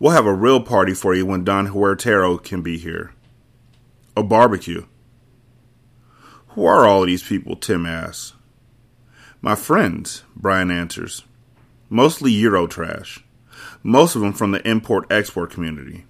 We'll 0.00 0.12
have 0.12 0.26
a 0.26 0.34
real 0.34 0.60
party 0.60 0.94
for 0.94 1.14
you 1.14 1.24
when 1.24 1.44
Don 1.44 1.68
Huertero 1.68 2.42
can 2.42 2.62
be 2.62 2.76
here. 2.76 3.12
A 4.16 4.24
barbecue. 4.24 4.86
Who 6.48 6.64
are 6.64 6.84
all 6.84 7.06
these 7.06 7.22
people? 7.22 7.54
Tim 7.54 7.86
asks. 7.86 8.32
My 9.40 9.54
friends, 9.54 10.24
Brian 10.34 10.72
answers 10.72 11.22
mostly 11.90 12.30
Euro 12.32 12.66
trash, 12.66 13.22
most 13.82 14.14
of 14.14 14.22
them 14.22 14.32
from 14.32 14.52
the 14.52 14.66
import 14.66 15.06
export 15.10 15.50
community. 15.50 16.06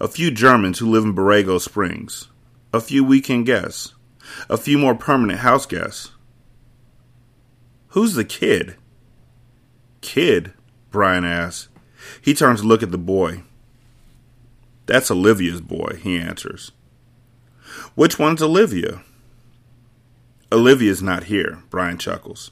A 0.00 0.08
few 0.08 0.30
Germans 0.30 0.78
who 0.78 0.90
live 0.90 1.04
in 1.04 1.14
Borrego 1.14 1.60
Springs, 1.60 2.28
a 2.72 2.80
few 2.80 3.04
weekend 3.04 3.46
guests, 3.46 3.94
a 4.50 4.56
few 4.56 4.76
more 4.76 4.94
permanent 4.94 5.38
house 5.38 5.64
guests. 5.64 6.10
Who's 7.88 8.14
the 8.14 8.24
kid? 8.24 8.76
Kid? 10.00 10.52
Brian 10.90 11.24
asks. 11.24 11.68
He 12.20 12.34
turns 12.34 12.60
to 12.60 12.66
look 12.66 12.82
at 12.82 12.90
the 12.90 12.98
boy. 12.98 13.42
That's 14.86 15.10
Olivia's 15.10 15.60
boy, 15.60 16.00
he 16.02 16.18
answers. 16.18 16.72
Which 17.94 18.18
one's 18.18 18.42
Olivia? 18.42 19.02
Olivia's 20.50 21.02
not 21.02 21.24
here, 21.24 21.62
Brian 21.70 21.98
chuckles. 21.98 22.50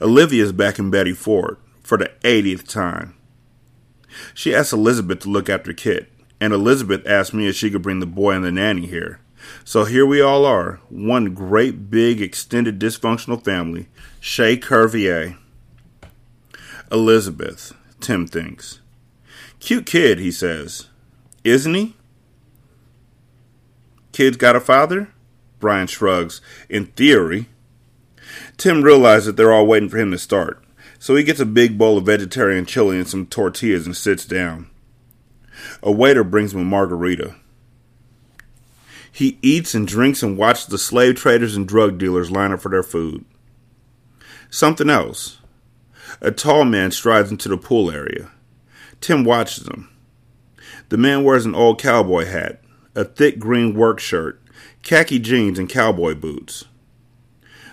Olivia's 0.00 0.52
back 0.52 0.78
in 0.78 0.90
Betty 0.90 1.12
Ford 1.12 1.56
for 1.82 1.96
the 1.96 2.10
80th 2.22 2.66
time. 2.68 3.14
She 4.34 4.54
asks 4.54 4.72
Elizabeth 4.72 5.20
to 5.20 5.28
look 5.28 5.48
after 5.48 5.72
Kit, 5.72 6.10
and 6.40 6.52
Elizabeth 6.52 7.06
asked 7.06 7.34
me 7.34 7.46
if 7.48 7.54
she 7.54 7.70
could 7.70 7.82
bring 7.82 8.00
the 8.00 8.06
boy 8.06 8.32
and 8.32 8.44
the 8.44 8.50
nanny 8.50 8.86
here. 8.86 9.20
So 9.64 9.84
here 9.84 10.04
we 10.04 10.20
all 10.20 10.44
are, 10.44 10.80
one 10.88 11.34
great 11.34 11.90
big 11.90 12.20
extended 12.20 12.78
dysfunctional 12.78 13.42
family, 13.42 13.88
Chez 14.20 14.58
Cervier. 14.58 15.36
Elizabeth, 16.90 17.72
Tim 18.00 18.26
thinks. 18.26 18.80
Cute 19.60 19.86
kid, 19.86 20.18
he 20.18 20.30
says. 20.30 20.88
Isn't 21.44 21.74
he? 21.74 21.96
Kid's 24.12 24.36
got 24.36 24.56
a 24.56 24.60
father? 24.60 25.08
Brian 25.58 25.86
shrugs. 25.86 26.40
In 26.68 26.86
theory. 26.86 27.46
Tim 28.56 28.82
realizes 28.82 29.26
that 29.26 29.36
they're 29.36 29.52
all 29.52 29.66
waiting 29.66 29.88
for 29.88 29.98
him 29.98 30.10
to 30.10 30.18
start, 30.18 30.62
so 30.98 31.14
he 31.14 31.22
gets 31.22 31.40
a 31.40 31.46
big 31.46 31.78
bowl 31.78 31.98
of 31.98 32.06
vegetarian 32.06 32.66
chili 32.66 32.98
and 32.98 33.08
some 33.08 33.26
tortillas 33.26 33.86
and 33.86 33.96
sits 33.96 34.24
down. 34.24 34.68
A 35.82 35.90
waiter 35.90 36.24
brings 36.24 36.52
him 36.52 36.60
a 36.60 36.64
margarita. 36.64 37.36
He 39.10 39.38
eats 39.42 39.74
and 39.74 39.86
drinks 39.86 40.22
and 40.22 40.36
watches 40.36 40.66
the 40.66 40.78
slave 40.78 41.16
traders 41.16 41.56
and 41.56 41.66
drug 41.66 41.98
dealers 41.98 42.30
line 42.30 42.52
up 42.52 42.60
for 42.60 42.68
their 42.68 42.82
food. 42.82 43.24
Something 44.50 44.90
else. 44.90 45.37
A 46.20 46.30
tall 46.30 46.64
man 46.64 46.90
strides 46.90 47.30
into 47.30 47.48
the 47.48 47.56
pool 47.56 47.90
area. 47.90 48.30
Tim 49.00 49.24
watches 49.24 49.66
him. 49.66 49.88
The 50.88 50.96
man 50.96 51.22
wears 51.22 51.44
an 51.44 51.54
old 51.54 51.80
cowboy 51.80 52.24
hat, 52.24 52.62
a 52.94 53.04
thick 53.04 53.38
green 53.38 53.74
work 53.74 54.00
shirt, 54.00 54.40
khaki 54.82 55.18
jeans, 55.18 55.58
and 55.58 55.68
cowboy 55.68 56.14
boots. 56.14 56.64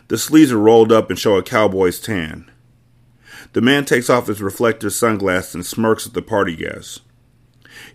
The 0.08 0.17
sleeves 0.17 0.52
are 0.52 0.60
rolled 0.60 0.91
up 0.91 1.10
and 1.10 1.17
show 1.17 1.36
a 1.38 1.43
cowboy's 1.43 2.00
tan. 2.00 2.52
The 3.54 3.62
man 3.62 3.86
takes 3.86 4.10
off 4.10 4.28
his 4.28 4.41
reflective 4.41 4.93
sunglasses 4.93 5.56
and 5.56 5.65
smirks 5.65 6.06
at 6.06 6.13
the 6.13 6.21
party 6.21 6.56
guests. 6.56 7.00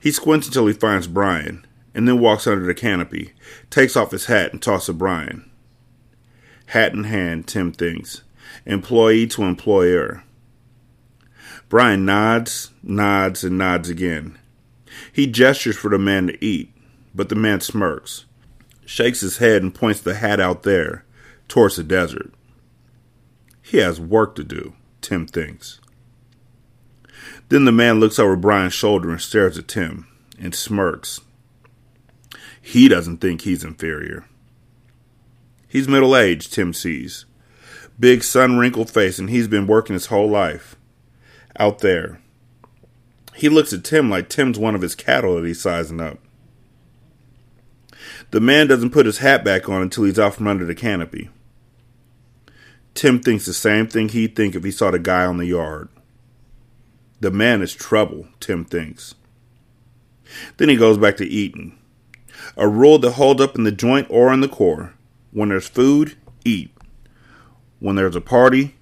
He 0.00 0.10
squints 0.10 0.46
until 0.46 0.66
he 0.66 0.72
finds 0.72 1.06
Brian, 1.06 1.66
and 1.94 2.08
then 2.08 2.18
walks 2.18 2.46
under 2.46 2.64
the 2.64 2.74
canopy, 2.74 3.32
takes 3.68 3.96
off 3.96 4.10
his 4.10 4.26
hat, 4.26 4.52
and 4.52 4.62
tosses 4.62 4.94
Brian. 4.96 5.50
Hat 6.66 6.92
in 6.92 7.04
hand, 7.04 7.46
Tim 7.46 7.72
thinks, 7.72 8.22
employee 8.64 9.26
to 9.28 9.42
employer. 9.42 10.24
Brian 11.70 12.04
nods, 12.04 12.72
nods, 12.82 13.44
and 13.44 13.56
nods 13.56 13.88
again. 13.88 14.36
He 15.12 15.28
gestures 15.28 15.76
for 15.76 15.88
the 15.88 16.00
man 16.00 16.26
to 16.26 16.44
eat, 16.44 16.74
but 17.14 17.28
the 17.28 17.36
man 17.36 17.60
smirks, 17.60 18.24
shakes 18.84 19.20
his 19.20 19.38
head, 19.38 19.62
and 19.62 19.72
points 19.72 20.00
the 20.00 20.16
hat 20.16 20.40
out 20.40 20.64
there, 20.64 21.04
towards 21.46 21.76
the 21.76 21.84
desert. 21.84 22.34
He 23.62 23.76
has 23.76 24.00
work 24.00 24.34
to 24.34 24.42
do, 24.42 24.74
Tim 25.00 25.28
thinks. 25.28 25.80
Then 27.50 27.66
the 27.66 27.72
man 27.72 28.00
looks 28.00 28.18
over 28.18 28.34
Brian's 28.34 28.74
shoulder 28.74 29.08
and 29.08 29.20
stares 29.20 29.56
at 29.56 29.68
Tim 29.68 30.08
and 30.40 30.52
smirks. 30.52 31.20
He 32.60 32.88
doesn't 32.88 33.18
think 33.18 33.42
he's 33.42 33.62
inferior. 33.62 34.24
He's 35.68 35.86
middle 35.86 36.16
aged, 36.16 36.52
Tim 36.52 36.74
sees. 36.74 37.26
Big 37.96 38.24
sun 38.24 38.58
wrinkled 38.58 38.90
face, 38.90 39.20
and 39.20 39.30
he's 39.30 39.46
been 39.46 39.68
working 39.68 39.94
his 39.94 40.06
whole 40.06 40.28
life. 40.28 40.74
Out 41.60 41.80
there. 41.80 42.22
He 43.34 43.50
looks 43.50 43.74
at 43.74 43.84
Tim 43.84 44.08
like 44.08 44.30
Tim's 44.30 44.58
one 44.58 44.74
of 44.74 44.80
his 44.80 44.94
cattle 44.94 45.36
that 45.36 45.46
he's 45.46 45.60
sizing 45.60 46.00
up. 46.00 46.18
The 48.30 48.40
man 48.40 48.66
doesn't 48.66 48.90
put 48.90 49.04
his 49.04 49.18
hat 49.18 49.44
back 49.44 49.68
on 49.68 49.82
until 49.82 50.04
he's 50.04 50.18
out 50.18 50.36
from 50.36 50.46
under 50.46 50.64
the 50.64 50.74
canopy. 50.74 51.28
Tim 52.94 53.20
thinks 53.20 53.44
the 53.44 53.52
same 53.52 53.86
thing 53.86 54.08
he'd 54.08 54.34
think 54.34 54.54
if 54.54 54.64
he 54.64 54.70
saw 54.70 54.90
the 54.90 54.98
guy 54.98 55.26
on 55.26 55.36
the 55.36 55.44
yard. 55.44 55.90
The 57.20 57.30
man 57.30 57.60
is 57.60 57.74
trouble, 57.74 58.26
Tim 58.40 58.64
thinks. 58.64 59.14
Then 60.56 60.70
he 60.70 60.76
goes 60.76 60.96
back 60.96 61.18
to 61.18 61.26
eating. 61.26 61.78
A 62.56 62.66
rule 62.66 62.98
to 63.00 63.10
hold 63.10 63.38
up 63.38 63.54
in 63.54 63.64
the 63.64 63.72
joint 63.72 64.06
or 64.08 64.32
in 64.32 64.40
the 64.40 64.48
core. 64.48 64.94
When 65.30 65.50
there's 65.50 65.68
food, 65.68 66.16
eat. 66.42 66.74
When 67.80 67.96
there's 67.96 68.16
a 68.16 68.22
party, 68.22 68.76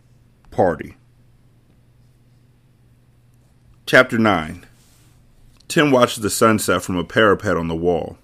party. 0.52 0.94
Chapter 3.88 4.18
9 4.18 4.66
Tim 5.66 5.90
watches 5.90 6.22
the 6.22 6.28
sunset 6.28 6.82
from 6.82 6.98
a 6.98 7.04
parapet 7.04 7.56
on 7.56 7.68
the 7.68 7.74
wall. 7.74 8.18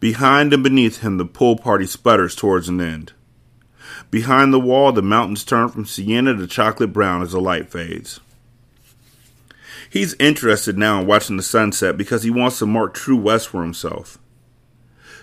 Behind 0.00 0.54
and 0.54 0.62
beneath 0.62 1.00
him, 1.00 1.18
the 1.18 1.26
pool 1.26 1.58
party 1.58 1.84
sputters 1.84 2.34
towards 2.34 2.66
an 2.66 2.80
end. 2.80 3.12
Behind 4.10 4.50
the 4.50 4.58
wall, 4.58 4.90
the 4.90 5.02
mountains 5.02 5.44
turn 5.44 5.68
from 5.68 5.84
sienna 5.84 6.34
to 6.34 6.46
chocolate 6.46 6.94
brown 6.94 7.20
as 7.20 7.32
the 7.32 7.42
light 7.42 7.70
fades. 7.70 8.20
He's 9.90 10.14
interested 10.14 10.78
now 10.78 11.02
in 11.02 11.06
watching 11.06 11.36
the 11.36 11.42
sunset 11.42 11.98
because 11.98 12.22
he 12.22 12.30
wants 12.30 12.58
to 12.60 12.66
mark 12.66 12.94
true 12.94 13.18
west 13.18 13.48
for 13.48 13.60
himself. 13.60 14.16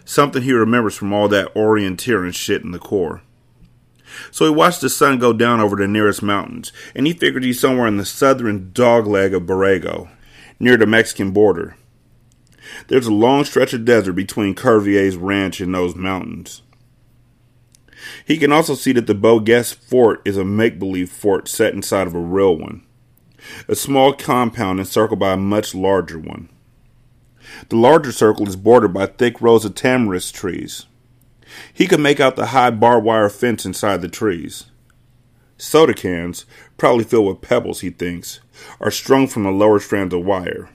Something 0.06 0.44
he 0.44 0.54
remembers 0.54 0.96
from 0.96 1.14
all 1.14 1.28
that 1.30 1.52
orienteering 1.56 2.36
shit 2.36 2.62
in 2.62 2.70
the 2.70 2.78
Corps. 2.78 3.24
So 4.32 4.46
he 4.46 4.52
watched 4.52 4.82
the 4.82 4.90
sun 4.90 5.20
go 5.20 5.34
down 5.34 5.60
over 5.60 5.76
the 5.76 5.88
nearest 5.88 6.22
mountains, 6.22 6.72
and 6.96 7.06
he 7.08 7.14
figured 7.14 7.44
he's 7.44 7.60
somewhere 7.60 7.88
in 7.88 7.98
the 7.98 8.06
southern 8.06 8.72
dogleg 8.72 9.36
of 9.36 9.44
Borrego, 9.44 10.10
near 10.60 10.78
the 10.78 10.86
Mexican 10.86 11.32
border. 11.32 11.76
There's 12.88 13.08
a 13.08 13.14
long 13.14 13.46
stretch 13.46 13.74
of 13.74 13.86
desert 13.86 14.14
between 14.14 14.56
Cervier's 14.56 15.18
ranch 15.18 15.60
and 15.62 15.74
those 15.74 15.96
mountains. 15.96 16.62
He 18.26 18.38
can 18.38 18.52
also 18.52 18.76
see 18.76 18.94
that 18.94 19.08
the 19.08 19.16
Beau 19.16 19.40
Geste 19.40 19.76
fort 19.76 20.22
is 20.26 20.38
a 20.38 20.46
make 20.46 20.80
believe 20.80 21.10
fort 21.10 21.48
set 21.48 21.74
inside 21.74 22.08
of 22.08 22.16
a 22.16 22.20
real 22.20 22.56
one, 22.56 22.86
a 23.68 23.76
small 23.76 24.14
compound 24.14 24.80
encircled 24.80 25.20
by 25.20 25.34
a 25.34 25.38
much 25.38 25.76
larger 25.76 26.20
one. 26.20 26.50
The 27.70 27.76
larger 27.76 28.12
circle 28.12 28.48
is 28.48 28.56
bordered 28.56 28.94
by 28.94 29.08
thick 29.08 29.42
rows 29.42 29.66
of 29.66 29.76
tamarisk 29.76 30.34
trees. 30.34 30.86
He 31.74 31.88
could 31.88 32.00
make 32.00 32.20
out 32.20 32.36
the 32.36 32.48
high 32.48 32.72
barbed 32.72 33.06
wire 33.06 33.30
fence 33.30 33.66
inside 33.66 34.02
the 34.02 34.10
trees. 34.10 34.66
Soda 35.58 35.94
cans, 35.94 36.46
probably 36.78 37.04
filled 37.04 37.28
with 37.28 37.42
pebbles, 37.42 37.82
he 37.82 37.90
thinks, 37.90 38.40
are 38.80 38.92
strung 38.92 39.28
from 39.28 39.44
the 39.44 39.52
lower 39.52 39.80
strands 39.80 40.14
of 40.14 40.26
wire. 40.26 40.70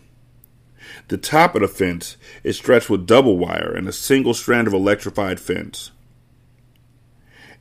The 1.08 1.16
top 1.16 1.54
of 1.54 1.62
the 1.62 1.68
fence 1.68 2.16
is 2.42 2.56
stretched 2.56 2.90
with 2.90 3.06
double 3.06 3.38
wire 3.38 3.72
and 3.74 3.88
a 3.88 3.92
single 3.92 4.34
strand 4.34 4.66
of 4.66 4.74
electrified 4.74 5.40
fence. 5.40 5.90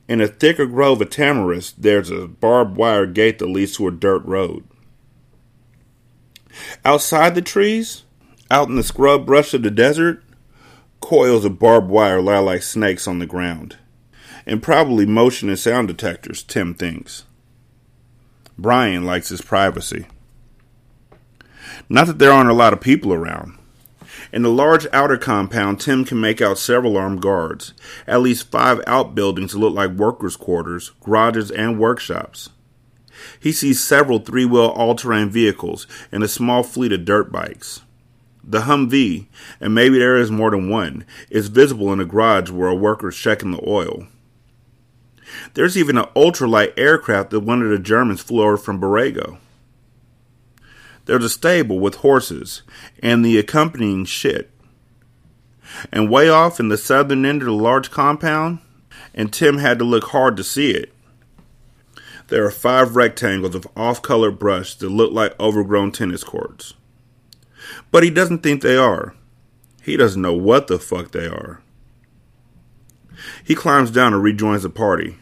In 0.07 0.19
a 0.19 0.27
thicker 0.27 0.65
grove 0.65 1.01
of 1.01 1.09
tamarisk, 1.09 1.75
there's 1.77 2.09
a 2.09 2.27
barbed 2.27 2.75
wire 2.75 3.05
gate 3.05 3.39
that 3.39 3.47
leads 3.47 3.77
to 3.77 3.87
a 3.87 3.91
dirt 3.91 4.23
road. 4.25 4.65
Outside 6.83 7.35
the 7.35 7.41
trees, 7.41 8.03
out 8.51 8.67
in 8.67 8.75
the 8.75 8.83
scrub 8.83 9.25
brush 9.25 9.53
of 9.53 9.63
the 9.63 9.71
desert, 9.71 10.21
coils 11.03 11.43
of 11.43 11.59
barbed 11.59 11.89
wire 11.89 12.21
lie 12.21 12.39
like 12.39 12.63
snakes 12.63 13.07
on 13.07 13.19
the 13.19 13.25
ground. 13.25 13.77
And 14.45 14.63
probably 14.63 15.05
motion 15.05 15.49
and 15.49 15.59
sound 15.59 15.89
detectors, 15.89 16.43
Tim 16.43 16.73
thinks. 16.73 17.25
Brian 18.57 19.03
likes 19.05 19.29
his 19.29 19.41
privacy. 19.41 20.05
Not 21.89 22.07
that 22.07 22.19
there 22.19 22.31
aren't 22.31 22.49
a 22.49 22.53
lot 22.53 22.73
of 22.73 22.81
people 22.81 23.13
around. 23.13 23.57
In 24.31 24.41
the 24.41 24.49
large 24.49 24.87
outer 24.91 25.17
compound, 25.17 25.79
Tim 25.79 26.05
can 26.05 26.19
make 26.19 26.41
out 26.41 26.57
several 26.57 26.97
armed 26.97 27.21
guards, 27.21 27.73
at 28.07 28.21
least 28.21 28.49
five 28.49 28.81
outbuildings 28.87 29.55
look 29.55 29.73
like 29.73 29.91
workers' 29.91 30.35
quarters, 30.35 30.91
garages, 31.01 31.51
and 31.51 31.79
workshops. 31.79 32.49
He 33.39 33.51
sees 33.51 33.83
several 33.83 34.19
three 34.19 34.45
wheel 34.45 34.67
all 34.67 34.95
terrain 34.95 35.29
vehicles 35.29 35.85
and 36.11 36.23
a 36.23 36.27
small 36.27 36.63
fleet 36.63 36.91
of 36.91 37.05
dirt 37.05 37.31
bikes. 37.31 37.81
The 38.43 38.61
Humvee, 38.61 39.27
and 39.61 39.73
maybe 39.73 39.97
there 39.97 40.17
is 40.17 40.29
more 40.29 40.51
than 40.51 40.69
one, 40.69 41.05
is 41.29 41.47
visible 41.47 41.93
in 41.93 41.99
a 41.99 42.05
garage 42.05 42.49
where 42.49 42.69
a 42.69 42.75
worker 42.75 43.09
is 43.09 43.17
checking 43.17 43.51
the 43.51 43.63
oil. 43.65 44.07
There's 45.53 45.77
even 45.77 45.97
an 45.97 46.07
ultralight 46.15 46.73
aircraft 46.77 47.29
that 47.29 47.39
one 47.39 47.61
of 47.61 47.69
the 47.69 47.79
Germans 47.79 48.21
flew 48.21 48.43
over 48.43 48.57
from 48.57 48.81
Borrego. 48.81 49.37
There's 51.05 51.23
a 51.23 51.29
stable 51.29 51.79
with 51.79 51.95
horses 51.95 52.63
and 53.01 53.23
the 53.23 53.37
accompanying 53.37 54.05
shit. 54.05 54.51
And 55.91 56.09
way 56.09 56.29
off 56.29 56.59
in 56.59 56.69
the 56.69 56.77
southern 56.77 57.25
end 57.25 57.41
of 57.41 57.47
the 57.47 57.53
large 57.53 57.91
compound, 57.91 58.59
and 59.13 59.31
Tim 59.31 59.57
had 59.57 59.79
to 59.79 59.85
look 59.85 60.05
hard 60.05 60.37
to 60.37 60.43
see 60.43 60.71
it, 60.71 60.93
there 62.27 62.45
are 62.45 62.51
five 62.51 62.95
rectangles 62.95 63.55
of 63.55 63.67
off 63.75 64.01
color 64.01 64.31
brush 64.31 64.75
that 64.75 64.89
look 64.89 65.11
like 65.11 65.39
overgrown 65.39 65.91
tennis 65.91 66.23
courts. 66.23 66.73
But 67.91 68.03
he 68.03 68.09
doesn't 68.09 68.39
think 68.39 68.61
they 68.61 68.77
are. 68.77 69.15
He 69.81 69.97
doesn't 69.97 70.21
know 70.21 70.33
what 70.33 70.67
the 70.67 70.79
fuck 70.79 71.11
they 71.11 71.27
are. 71.27 71.61
He 73.43 73.55
climbs 73.55 73.91
down 73.91 74.13
and 74.13 74.23
rejoins 74.23 74.63
the 74.63 74.69
party, 74.69 75.17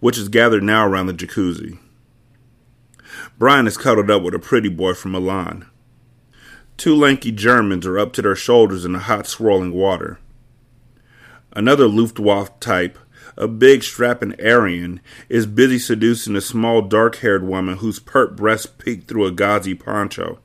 which 0.00 0.18
is 0.18 0.28
gathered 0.28 0.62
now 0.62 0.86
around 0.86 1.06
the 1.06 1.14
jacuzzi. 1.14 1.78
Brian 3.38 3.66
is 3.66 3.76
cuddled 3.76 4.10
up 4.10 4.22
with 4.22 4.34
a 4.34 4.38
pretty 4.38 4.68
boy 4.68 4.94
from 4.94 5.12
Milan. 5.12 5.66
Two 6.76 6.94
lanky 6.94 7.30
Germans 7.30 7.86
are 7.86 7.98
up 7.98 8.12
to 8.14 8.22
their 8.22 8.34
shoulders 8.34 8.84
in 8.84 8.92
the 8.92 8.98
hot, 9.00 9.26
swirling 9.26 9.72
water. 9.72 10.18
Another 11.52 11.86
Luftwaffe 11.86 12.58
type, 12.60 12.98
a 13.36 13.46
big, 13.46 13.82
strapping 13.82 14.34
Aryan, 14.40 15.00
is 15.28 15.46
busy 15.46 15.78
seducing 15.78 16.34
a 16.34 16.40
small, 16.40 16.82
dark 16.82 17.16
haired 17.16 17.44
woman 17.44 17.78
whose 17.78 17.98
pert 17.98 18.36
breasts 18.36 18.66
peek 18.66 19.06
through 19.06 19.26
a 19.26 19.32
gauzy 19.32 19.74
poncho. 19.74 20.38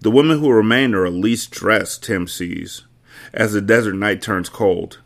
The 0.00 0.10
women 0.10 0.38
who 0.38 0.50
remain 0.50 0.94
are 0.94 1.06
at 1.06 1.12
least 1.12 1.50
dressed, 1.50 2.04
Tim 2.04 2.26
sees, 2.26 2.84
as 3.32 3.52
the 3.52 3.60
desert 3.60 3.94
night 3.94 4.22
turns 4.22 4.48
cold. 4.48 5.00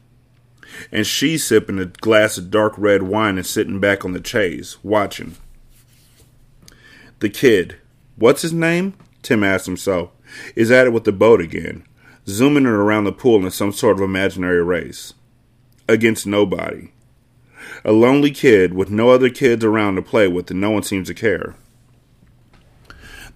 And 0.92 1.06
she's 1.06 1.44
sipping 1.44 1.78
a 1.78 1.87
glass 1.87 2.38
of 2.38 2.50
dark 2.50 2.74
red 2.76 3.02
wine 3.02 3.37
and 3.37 3.46
sitting 3.46 3.80
back 3.80 4.04
on 4.04 4.12
the 4.12 4.24
chaise, 4.24 4.78
watching. 4.83 5.37
The 7.20 7.28
kid, 7.28 7.76
what's 8.16 8.42
his 8.42 8.52
name? 8.52 8.94
Tim 9.22 9.44
asks 9.44 9.66
himself, 9.66 10.11
is 10.56 10.70
at 10.70 10.87
it 10.87 10.92
with 10.92 11.04
the 11.04 11.12
boat 11.12 11.40
again, 11.40 11.85
zooming 12.26 12.64
it 12.64 12.70
around 12.70 13.04
the 13.04 13.12
pool 13.12 13.44
in 13.44 13.50
some 13.50 13.72
sort 13.72 13.96
of 13.96 14.02
imaginary 14.02 14.62
race. 14.62 15.12
Against 15.88 16.26
nobody. 16.26 16.92
A 17.85 17.92
lonely 17.92 18.30
kid 18.30 18.74
with 18.74 18.90
no 18.90 19.11
other 19.11 19.28
kids 19.28 19.64
around 19.64 19.96
to 19.96 20.02
play 20.02 20.28
with, 20.28 20.50
and 20.50 20.61
no 20.61 20.70
one 20.70 20.83
seems 20.83 21.09
to 21.09 21.14
care. 21.14 21.56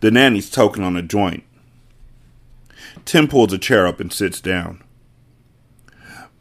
The 0.04 0.10
nanny's 0.10 0.50
toking 0.50 0.84
on 0.84 0.98
a 0.98 1.02
joint. 1.02 1.44
Tim 3.06 3.26
pulls 3.26 3.54
a 3.54 3.58
chair 3.58 3.86
up 3.86 4.00
and 4.00 4.12
sits 4.12 4.38
down. 4.38 4.84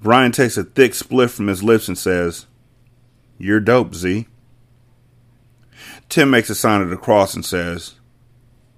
Brian 0.02 0.34
takes 0.34 0.58
a 0.58 0.65
thick 0.65 0.91
spliff 0.91 1.30
from 1.30 1.47
his 1.47 1.63
lips 1.63 1.88
and 1.88 1.97
says, 1.97 2.45
You're 3.38 3.62
dope, 3.62 3.95
Z. 3.95 4.28
Tim 6.10 6.30
makes 6.30 6.49
a 6.49 6.56
sign 6.56 6.82
of 6.82 6.89
the 6.89 6.97
cross 6.97 7.36
and 7.36 7.45
says, 7.45 7.93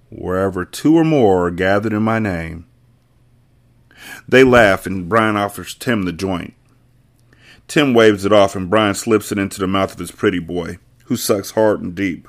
Wherever 0.08 0.64
two 0.64 0.96
or 0.96 1.02
more 1.02 1.48
are 1.48 1.50
gathered 1.50 1.92
in 1.92 2.04
my 2.04 2.20
name. 2.20 2.64
They 4.28 4.44
laugh 4.44 4.86
and 4.86 5.08
Brian 5.08 5.36
offers 5.36 5.74
Tim 5.74 6.04
the 6.04 6.12
joint. 6.12 6.54
Tim 7.66 7.92
waves 7.92 8.24
it 8.24 8.32
off 8.32 8.54
and 8.54 8.70
Brian 8.70 8.94
slips 8.94 9.32
it 9.32 9.38
into 9.38 9.58
the 9.58 9.66
mouth 9.66 9.94
of 9.94 9.98
his 9.98 10.12
pretty 10.12 10.38
boy, 10.38 10.78
who 11.06 11.16
sucks 11.16 11.50
hard 11.50 11.80
and 11.80 11.92
deep. 11.92 12.28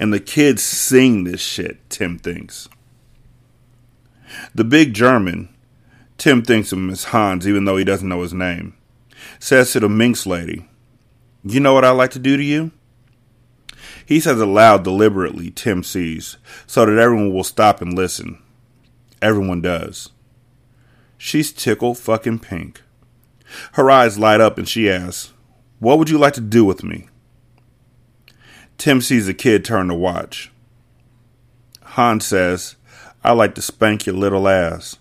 And 0.00 0.14
the 0.14 0.18
kids 0.18 0.62
sing 0.62 1.24
this 1.24 1.42
shit, 1.42 1.90
Tim 1.90 2.18
thinks. 2.18 2.70
The 4.54 4.64
big 4.64 4.94
German, 4.94 5.54
Tim 6.16 6.42
thinks 6.42 6.72
of 6.72 6.78
him 6.78 6.88
as 6.88 7.04
Hans 7.04 7.46
even 7.46 7.66
though 7.66 7.76
he 7.76 7.84
doesn't 7.84 8.08
know 8.08 8.22
his 8.22 8.32
name, 8.32 8.74
says 9.38 9.72
to 9.72 9.80
the 9.80 9.90
minx 9.90 10.24
lady, 10.24 10.66
You 11.44 11.60
know 11.60 11.74
what 11.74 11.84
I 11.84 11.90
like 11.90 12.12
to 12.12 12.18
do 12.18 12.38
to 12.38 12.42
you? 12.42 12.70
He 14.06 14.20
says 14.20 14.40
aloud 14.40 14.84
deliberately, 14.84 15.50
Tim 15.50 15.82
sees, 15.82 16.38
so 16.66 16.86
that 16.86 16.98
everyone 16.98 17.34
will 17.34 17.44
stop 17.44 17.82
and 17.82 17.94
listen. 17.94 18.42
Everyone 19.20 19.60
does. 19.60 20.08
She's 21.18 21.52
tickled 21.52 21.98
fucking 21.98 22.38
pink. 22.38 22.80
Her 23.72 23.90
eyes 23.90 24.18
light 24.18 24.40
up 24.40 24.56
and 24.56 24.66
she 24.66 24.90
asks, 24.90 25.34
What 25.78 25.98
would 25.98 26.08
you 26.08 26.16
like 26.16 26.34
to 26.34 26.40
do 26.40 26.64
with 26.64 26.82
me? 26.82 27.08
Tim 28.80 29.02
sees 29.02 29.26
the 29.26 29.34
kid 29.34 29.62
turn 29.62 29.88
to 29.88 29.94
watch. 29.94 30.50
Hans 31.82 32.24
says, 32.24 32.76
I 33.22 33.32
like 33.32 33.54
to 33.56 33.60
spank 33.60 34.06
your 34.06 34.16
little 34.16 34.48
ass. 34.48 34.96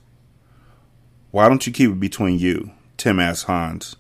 Why 1.31 1.47
don't 1.47 1.65
you 1.65 1.71
keep 1.71 1.89
it 1.91 1.99
between 2.01 2.39
you? 2.39 2.71
Tim 2.97 3.21
asks 3.21 3.45
Hans. 3.45 3.95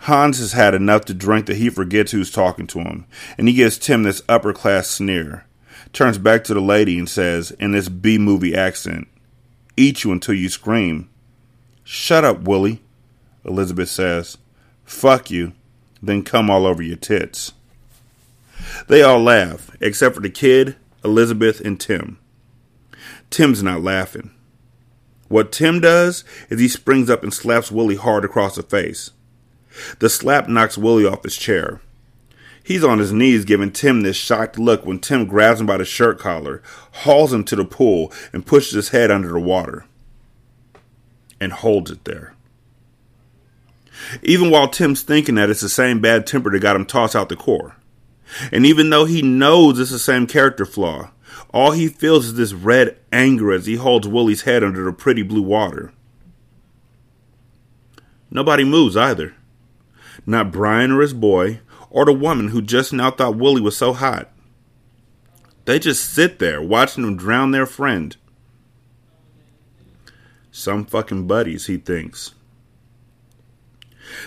Hans 0.00 0.38
has 0.38 0.54
had 0.54 0.72
enough 0.72 1.04
to 1.04 1.12
drink 1.12 1.44
that 1.44 1.58
he 1.58 1.68
forgets 1.68 2.12
who's 2.12 2.30
talking 2.30 2.66
to 2.68 2.78
him, 2.78 3.04
and 3.36 3.48
he 3.48 3.52
gives 3.52 3.76
Tim 3.76 4.02
this 4.02 4.22
upper 4.30 4.54
class 4.54 4.88
sneer. 4.88 5.44
Turns 5.92 6.16
back 6.16 6.42
to 6.44 6.54
the 6.54 6.62
lady 6.62 6.98
and 6.98 7.06
says, 7.06 7.50
in 7.50 7.72
this 7.72 7.90
B 7.90 8.16
movie 8.16 8.56
accent, 8.56 9.08
Eat 9.76 10.04
you 10.04 10.12
until 10.12 10.34
you 10.34 10.48
scream. 10.48 11.10
Shut 11.84 12.24
up, 12.24 12.44
Willie. 12.44 12.80
Elizabeth 13.44 13.90
says. 13.90 14.38
Fuck 14.84 15.30
you, 15.30 15.52
then 16.02 16.22
come 16.22 16.48
all 16.48 16.64
over 16.64 16.82
your 16.82 16.96
tits. 16.96 17.52
They 18.88 19.02
all 19.02 19.20
laugh, 19.20 19.70
except 19.80 20.14
for 20.14 20.20
the 20.20 20.30
kid, 20.30 20.76
Elizabeth, 21.04 21.60
and 21.60 21.78
Tim. 21.78 22.18
Tim's 23.30 23.62
not 23.62 23.82
laughing. 23.82 24.30
What 25.28 25.52
Tim 25.52 25.80
does 25.80 26.24
is 26.50 26.60
he 26.60 26.68
springs 26.68 27.10
up 27.10 27.22
and 27.22 27.34
slaps 27.34 27.72
Willie 27.72 27.96
hard 27.96 28.24
across 28.24 28.56
the 28.56 28.62
face. 28.62 29.10
The 29.98 30.08
slap 30.08 30.48
knocks 30.48 30.78
Willie 30.78 31.06
off 31.06 31.24
his 31.24 31.36
chair. 31.36 31.80
He's 32.62 32.82
on 32.82 32.98
his 32.98 33.12
knees 33.12 33.44
giving 33.44 33.70
Tim 33.70 34.02
this 34.02 34.16
shocked 34.16 34.58
look 34.58 34.84
when 34.84 34.98
Tim 34.98 35.26
grabs 35.26 35.60
him 35.60 35.66
by 35.66 35.76
the 35.76 35.84
shirt 35.84 36.18
collar, 36.18 36.62
hauls 36.92 37.32
him 37.32 37.44
to 37.44 37.56
the 37.56 37.64
pool, 37.64 38.12
and 38.32 38.46
pushes 38.46 38.72
his 38.72 38.88
head 38.88 39.10
under 39.10 39.28
the 39.28 39.38
water. 39.38 39.86
And 41.40 41.52
holds 41.52 41.90
it 41.90 42.04
there. 42.04 42.34
Even 44.22 44.50
while 44.50 44.68
Tim's 44.68 45.02
thinking 45.02 45.36
that 45.36 45.50
it's 45.50 45.60
the 45.60 45.68
same 45.68 46.00
bad 46.00 46.26
temper 46.26 46.50
that 46.50 46.60
got 46.60 46.76
him 46.76 46.86
tossed 46.86 47.14
out 47.14 47.28
the 47.28 47.36
Corps. 47.36 47.76
And 48.52 48.66
even 48.66 48.90
though 48.90 49.04
he 49.04 49.22
knows 49.22 49.78
it's 49.78 49.90
the 49.90 49.98
same 49.98 50.26
character 50.26 50.66
flaw, 50.66 51.10
all 51.50 51.70
he 51.72 51.88
feels 51.88 52.26
is 52.26 52.34
this 52.34 52.52
red 52.52 52.98
anger 53.12 53.52
as 53.52 53.66
he 53.66 53.76
holds 53.76 54.08
Willie's 54.08 54.42
head 54.42 54.64
under 54.64 54.84
the 54.84 54.92
pretty 54.92 55.22
blue 55.22 55.42
water. 55.42 55.92
Nobody 58.30 58.64
moves 58.64 58.96
either. 58.96 59.34
Not 60.26 60.52
Brian 60.52 60.90
or 60.90 61.00
his 61.00 61.14
boy, 61.14 61.60
or 61.88 62.04
the 62.04 62.12
woman 62.12 62.48
who 62.48 62.60
just 62.60 62.92
now 62.92 63.10
thought 63.10 63.36
Willie 63.36 63.60
was 63.60 63.76
so 63.76 63.92
hot. 63.92 64.30
They 65.64 65.78
just 65.78 66.12
sit 66.12 66.38
there 66.38 66.60
watching 66.60 67.04
him 67.04 67.16
drown 67.16 67.50
their 67.50 67.66
friend. 67.66 68.16
Some 70.50 70.84
fucking 70.84 71.26
buddies, 71.26 71.66
he 71.66 71.76
thinks. 71.76 72.34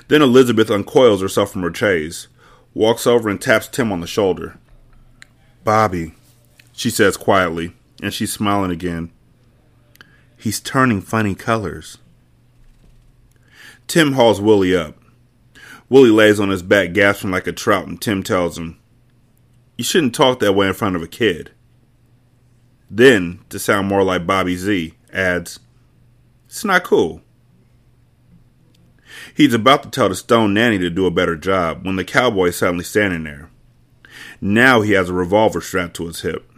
Then 0.08 0.22
Elizabeth 0.22 0.70
uncoils 0.70 1.22
herself 1.22 1.52
from 1.52 1.64
her 1.64 1.74
chaise, 1.74 2.28
walks 2.80 3.06
over 3.06 3.28
and 3.28 3.42
taps 3.42 3.68
Tim 3.68 3.92
on 3.92 4.00
the 4.00 4.08
shoulder. 4.08 4.58
Bobby, 5.66 6.14
she 6.72 6.90
says 6.90 7.18
quietly, 7.18 7.74
and 8.02 8.14
she's 8.14 8.32
smiling 8.32 8.72
again. 8.72 9.12
He's 10.38 10.62
turning 10.62 11.02
funny 11.02 11.36
colors. 11.36 11.98
Tim 13.88 14.14
hauls 14.14 14.40
Willie 14.40 14.74
up. 14.74 14.96
Willie 15.90 16.10
lays 16.10 16.40
on 16.40 16.52
his 16.52 16.64
back, 16.64 16.94
gasping 16.94 17.32
like 17.32 17.48
a 17.48 17.52
trout, 17.52 17.86
and 17.86 18.02
Tim 18.02 18.24
tells 18.24 18.58
him, 18.58 18.80
You 19.78 19.84
shouldn't 19.84 20.16
talk 20.16 20.40
that 20.40 20.54
way 20.54 20.68
in 20.68 20.74
front 20.74 20.96
of 20.96 21.04
a 21.04 21.08
kid. 21.08 21.52
Then, 22.90 23.42
to 23.50 23.60
sound 23.60 23.90
more 23.90 24.04
like 24.04 24.26
Bobby 24.26 24.56
Z, 24.56 24.94
adds, 25.12 25.60
It's 26.46 26.64
not 26.64 26.86
cool. 26.86 27.24
He's 29.36 29.54
about 29.54 29.84
to 29.84 29.90
tell 29.90 30.10
the 30.10 30.16
stone 30.16 30.54
nanny 30.54 30.78
to 30.80 30.90
do 30.90 31.06
a 31.06 31.12
better 31.12 31.36
job 31.36 31.86
when 31.86 31.96
the 31.96 32.04
cowboy 32.04 32.48
is 32.48 32.58
suddenly 32.58 32.84
standing 32.84 33.24
there. 33.24 33.50
Now 34.42 34.82
he 34.82 34.94
has 34.94 35.10
a 35.10 35.14
revolver 35.14 35.62
strapped 35.62 35.96
to 35.96 36.08
his 36.08 36.22
hip. 36.22 36.50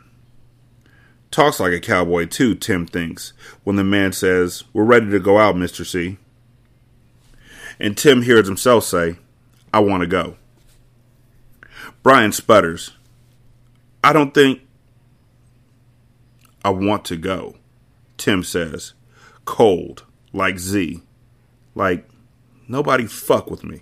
Talks 1.31 1.59
like 1.59 1.73
a 1.73 1.79
cowboy, 1.79 2.25
too, 2.25 2.55
Tim 2.55 2.85
thinks, 2.85 3.33
when 3.63 3.77
the 3.77 3.83
man 3.83 4.11
says, 4.11 4.65
We're 4.73 4.83
ready 4.83 5.09
to 5.11 5.19
go 5.19 5.37
out, 5.37 5.55
Mr. 5.55 5.85
Z. 5.85 6.17
And 7.79 7.97
Tim 7.97 8.21
hears 8.21 8.47
himself 8.47 8.83
say, 8.83 9.17
I 9.73 9.79
want 9.79 10.01
to 10.01 10.07
go. 10.07 10.35
Brian 12.03 12.31
sputters. 12.31 12.91
I 14.03 14.13
don't 14.13 14.33
think. 14.33 14.61
I 16.63 16.69
want 16.69 17.05
to 17.05 17.17
go, 17.17 17.55
Tim 18.17 18.43
says, 18.43 18.93
cold, 19.45 20.05
like 20.31 20.59
Z. 20.59 21.01
Like, 21.73 22.07
Nobody 22.71 23.05
fuck 23.05 23.51
with 23.51 23.65
me. 23.65 23.81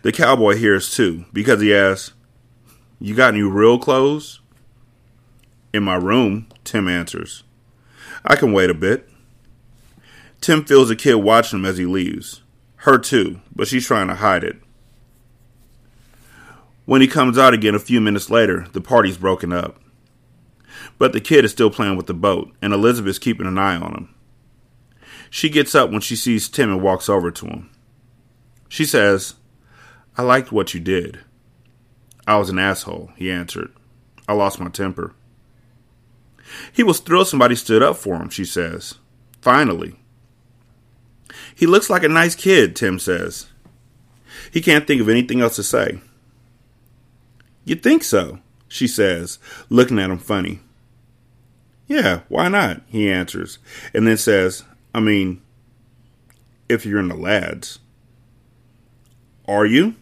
The 0.00 0.10
cowboy 0.10 0.56
hears 0.56 0.96
too, 0.96 1.26
because 1.34 1.60
he 1.60 1.74
asks, 1.74 2.14
You 2.98 3.14
got 3.14 3.34
any 3.34 3.42
real 3.42 3.78
clothes? 3.78 4.40
In 5.74 5.82
my 5.82 5.96
room, 5.96 6.48
Tim 6.64 6.88
answers. 6.88 7.44
I 8.24 8.36
can 8.36 8.54
wait 8.54 8.70
a 8.70 8.74
bit. 8.74 9.10
Tim 10.40 10.64
feels 10.64 10.90
a 10.90 10.96
kid 10.96 11.16
watching 11.16 11.58
him 11.58 11.66
as 11.66 11.76
he 11.76 11.84
leaves. 11.84 12.40
Her 12.76 12.96
too, 12.96 13.42
but 13.54 13.68
she's 13.68 13.86
trying 13.86 14.08
to 14.08 14.14
hide 14.14 14.42
it. 14.42 14.56
When 16.86 17.02
he 17.02 17.06
comes 17.06 17.36
out 17.36 17.52
again 17.52 17.74
a 17.74 17.78
few 17.78 18.00
minutes 18.00 18.30
later, 18.30 18.66
the 18.72 18.80
party's 18.80 19.18
broken 19.18 19.52
up. 19.52 19.78
But 20.96 21.12
the 21.12 21.20
kid 21.20 21.44
is 21.44 21.52
still 21.52 21.68
playing 21.68 21.98
with 21.98 22.06
the 22.06 22.14
boat, 22.14 22.54
and 22.62 22.72
Elizabeth's 22.72 23.18
keeping 23.18 23.46
an 23.46 23.58
eye 23.58 23.76
on 23.76 23.92
him. 23.92 24.15
She 25.30 25.48
gets 25.48 25.74
up 25.74 25.90
when 25.90 26.00
she 26.00 26.16
sees 26.16 26.48
Tim 26.48 26.70
and 26.70 26.82
walks 26.82 27.08
over 27.08 27.30
to 27.30 27.46
him. 27.46 27.70
She 28.68 28.84
says, 28.84 29.34
I 30.16 30.22
liked 30.22 30.52
what 30.52 30.74
you 30.74 30.80
did. 30.80 31.20
I 32.26 32.36
was 32.38 32.48
an 32.48 32.58
asshole, 32.58 33.10
he 33.16 33.30
answered. 33.30 33.72
I 34.28 34.32
lost 34.32 34.58
my 34.58 34.68
temper. 34.68 35.14
He 36.72 36.82
was 36.82 37.00
thrilled 37.00 37.28
somebody 37.28 37.54
stood 37.54 37.82
up 37.82 37.96
for 37.96 38.16
him, 38.16 38.30
she 38.30 38.44
says. 38.44 38.94
Finally. 39.40 39.96
He 41.54 41.66
looks 41.66 41.90
like 41.90 42.02
a 42.02 42.08
nice 42.08 42.34
kid, 42.34 42.76
Tim 42.76 42.98
says. 42.98 43.46
He 44.50 44.60
can't 44.60 44.86
think 44.86 45.00
of 45.00 45.08
anything 45.08 45.40
else 45.40 45.56
to 45.56 45.62
say. 45.62 46.00
You 47.64 47.76
think 47.76 48.02
so? 48.04 48.40
she 48.68 48.86
says, 48.86 49.38
looking 49.68 49.98
at 49.98 50.10
him 50.10 50.18
funny. 50.18 50.60
Yeah, 51.86 52.20
why 52.28 52.48
not? 52.48 52.82
he 52.88 53.10
answers, 53.10 53.58
and 53.94 54.06
then 54.06 54.16
says, 54.16 54.64
I 54.96 55.00
mean, 55.00 55.42
if 56.70 56.86
you're 56.86 56.98
in 56.98 57.08
the 57.08 57.14
lads. 57.14 57.80
Are 59.46 59.66
you? 59.66 59.94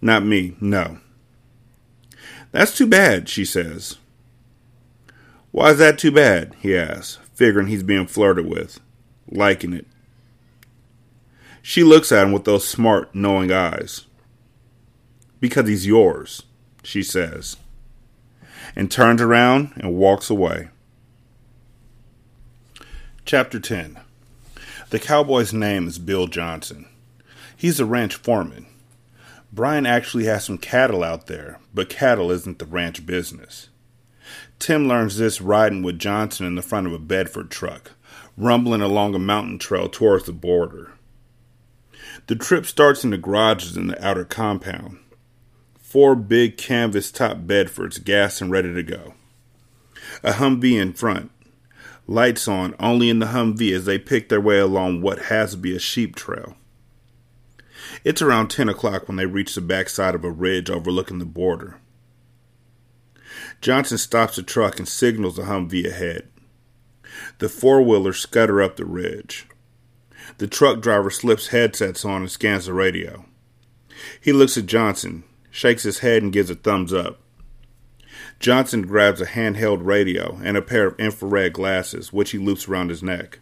Not 0.00 0.24
me, 0.24 0.56
no. 0.60 0.98
That's 2.50 2.76
too 2.76 2.88
bad, 2.88 3.28
she 3.28 3.44
says. 3.44 3.98
Why 5.52 5.70
is 5.70 5.78
that 5.78 5.96
too 5.96 6.10
bad? 6.10 6.56
he 6.58 6.76
asks, 6.76 7.20
figuring 7.34 7.68
he's 7.68 7.84
being 7.84 8.08
flirted 8.08 8.46
with, 8.46 8.80
liking 9.30 9.72
it. 9.72 9.86
She 11.62 11.84
looks 11.84 12.10
at 12.10 12.24
him 12.24 12.32
with 12.32 12.46
those 12.46 12.66
smart, 12.66 13.14
knowing 13.14 13.52
eyes. 13.52 14.06
Because 15.38 15.68
he's 15.68 15.86
yours, 15.86 16.42
she 16.82 17.04
says, 17.04 17.56
and 18.74 18.90
turns 18.90 19.22
around 19.22 19.72
and 19.76 19.94
walks 19.94 20.30
away. 20.30 20.70
Chapter 23.28 23.60
10 23.60 24.00
The 24.88 24.98
cowboy's 24.98 25.52
name 25.52 25.86
is 25.86 25.98
Bill 25.98 26.28
Johnson. 26.28 26.88
He's 27.54 27.78
a 27.78 27.84
ranch 27.84 28.14
foreman. 28.14 28.64
Brian 29.52 29.84
actually 29.84 30.24
has 30.24 30.46
some 30.46 30.56
cattle 30.56 31.04
out 31.04 31.26
there, 31.26 31.60
but 31.74 31.90
cattle 31.90 32.30
isn't 32.30 32.58
the 32.58 32.64
ranch 32.64 33.04
business. 33.04 33.68
Tim 34.58 34.88
learns 34.88 35.18
this 35.18 35.42
riding 35.42 35.82
with 35.82 35.98
Johnson 35.98 36.46
in 36.46 36.54
the 36.54 36.62
front 36.62 36.86
of 36.86 36.94
a 36.94 36.98
Bedford 36.98 37.50
truck, 37.50 37.90
rumbling 38.38 38.80
along 38.80 39.14
a 39.14 39.18
mountain 39.18 39.58
trail 39.58 39.90
towards 39.90 40.24
the 40.24 40.32
border. 40.32 40.94
The 42.28 42.34
trip 42.34 42.64
starts 42.64 43.04
in 43.04 43.10
the 43.10 43.18
garages 43.18 43.76
in 43.76 43.88
the 43.88 44.02
outer 44.02 44.24
compound. 44.24 45.00
Four 45.78 46.14
big 46.14 46.56
canvas 46.56 47.12
top 47.12 47.40
Bedfords 47.40 48.02
gassed 48.02 48.40
and 48.40 48.50
ready 48.50 48.72
to 48.72 48.82
go. 48.82 49.12
A 50.24 50.32
Humvee 50.32 50.80
in 50.80 50.94
front. 50.94 51.30
Lights 52.10 52.48
on 52.48 52.74
only 52.80 53.10
in 53.10 53.18
the 53.18 53.26
Humvee 53.26 53.74
as 53.74 53.84
they 53.84 53.98
pick 53.98 54.30
their 54.30 54.40
way 54.40 54.58
along 54.58 55.02
what 55.02 55.24
has 55.24 55.50
to 55.50 55.58
be 55.58 55.76
a 55.76 55.78
sheep 55.78 56.16
trail. 56.16 56.56
It's 58.02 58.22
around 58.22 58.48
10 58.48 58.70
o'clock 58.70 59.06
when 59.06 59.18
they 59.18 59.26
reach 59.26 59.54
the 59.54 59.60
backside 59.60 60.14
of 60.14 60.24
a 60.24 60.30
ridge 60.30 60.70
overlooking 60.70 61.18
the 61.18 61.26
border. 61.26 61.76
Johnson 63.60 63.98
stops 63.98 64.36
the 64.36 64.42
truck 64.42 64.78
and 64.78 64.88
signals 64.88 65.36
the 65.36 65.42
Humvee 65.42 65.86
ahead. 65.86 66.28
The 67.38 67.48
four 67.50 67.82
wheelers 67.82 68.18
scutter 68.18 68.62
up 68.62 68.76
the 68.76 68.86
ridge. 68.86 69.46
The 70.38 70.46
truck 70.46 70.80
driver 70.80 71.10
slips 71.10 71.48
headsets 71.48 72.06
on 72.06 72.22
and 72.22 72.30
scans 72.30 72.66
the 72.66 72.72
radio. 72.72 73.26
He 74.18 74.32
looks 74.32 74.56
at 74.56 74.64
Johnson, 74.64 75.24
shakes 75.50 75.82
his 75.82 75.98
head, 75.98 76.22
and 76.22 76.32
gives 76.32 76.48
a 76.48 76.54
thumbs 76.54 76.94
up. 76.94 77.20
Johnson 78.40 78.82
grabs 78.82 79.20
a 79.20 79.26
handheld 79.26 79.84
radio 79.84 80.38
and 80.44 80.56
a 80.56 80.62
pair 80.62 80.86
of 80.86 80.98
infrared 81.00 81.52
glasses, 81.52 82.12
which 82.12 82.30
he 82.30 82.38
loops 82.38 82.68
around 82.68 82.90
his 82.90 83.02
neck. 83.02 83.40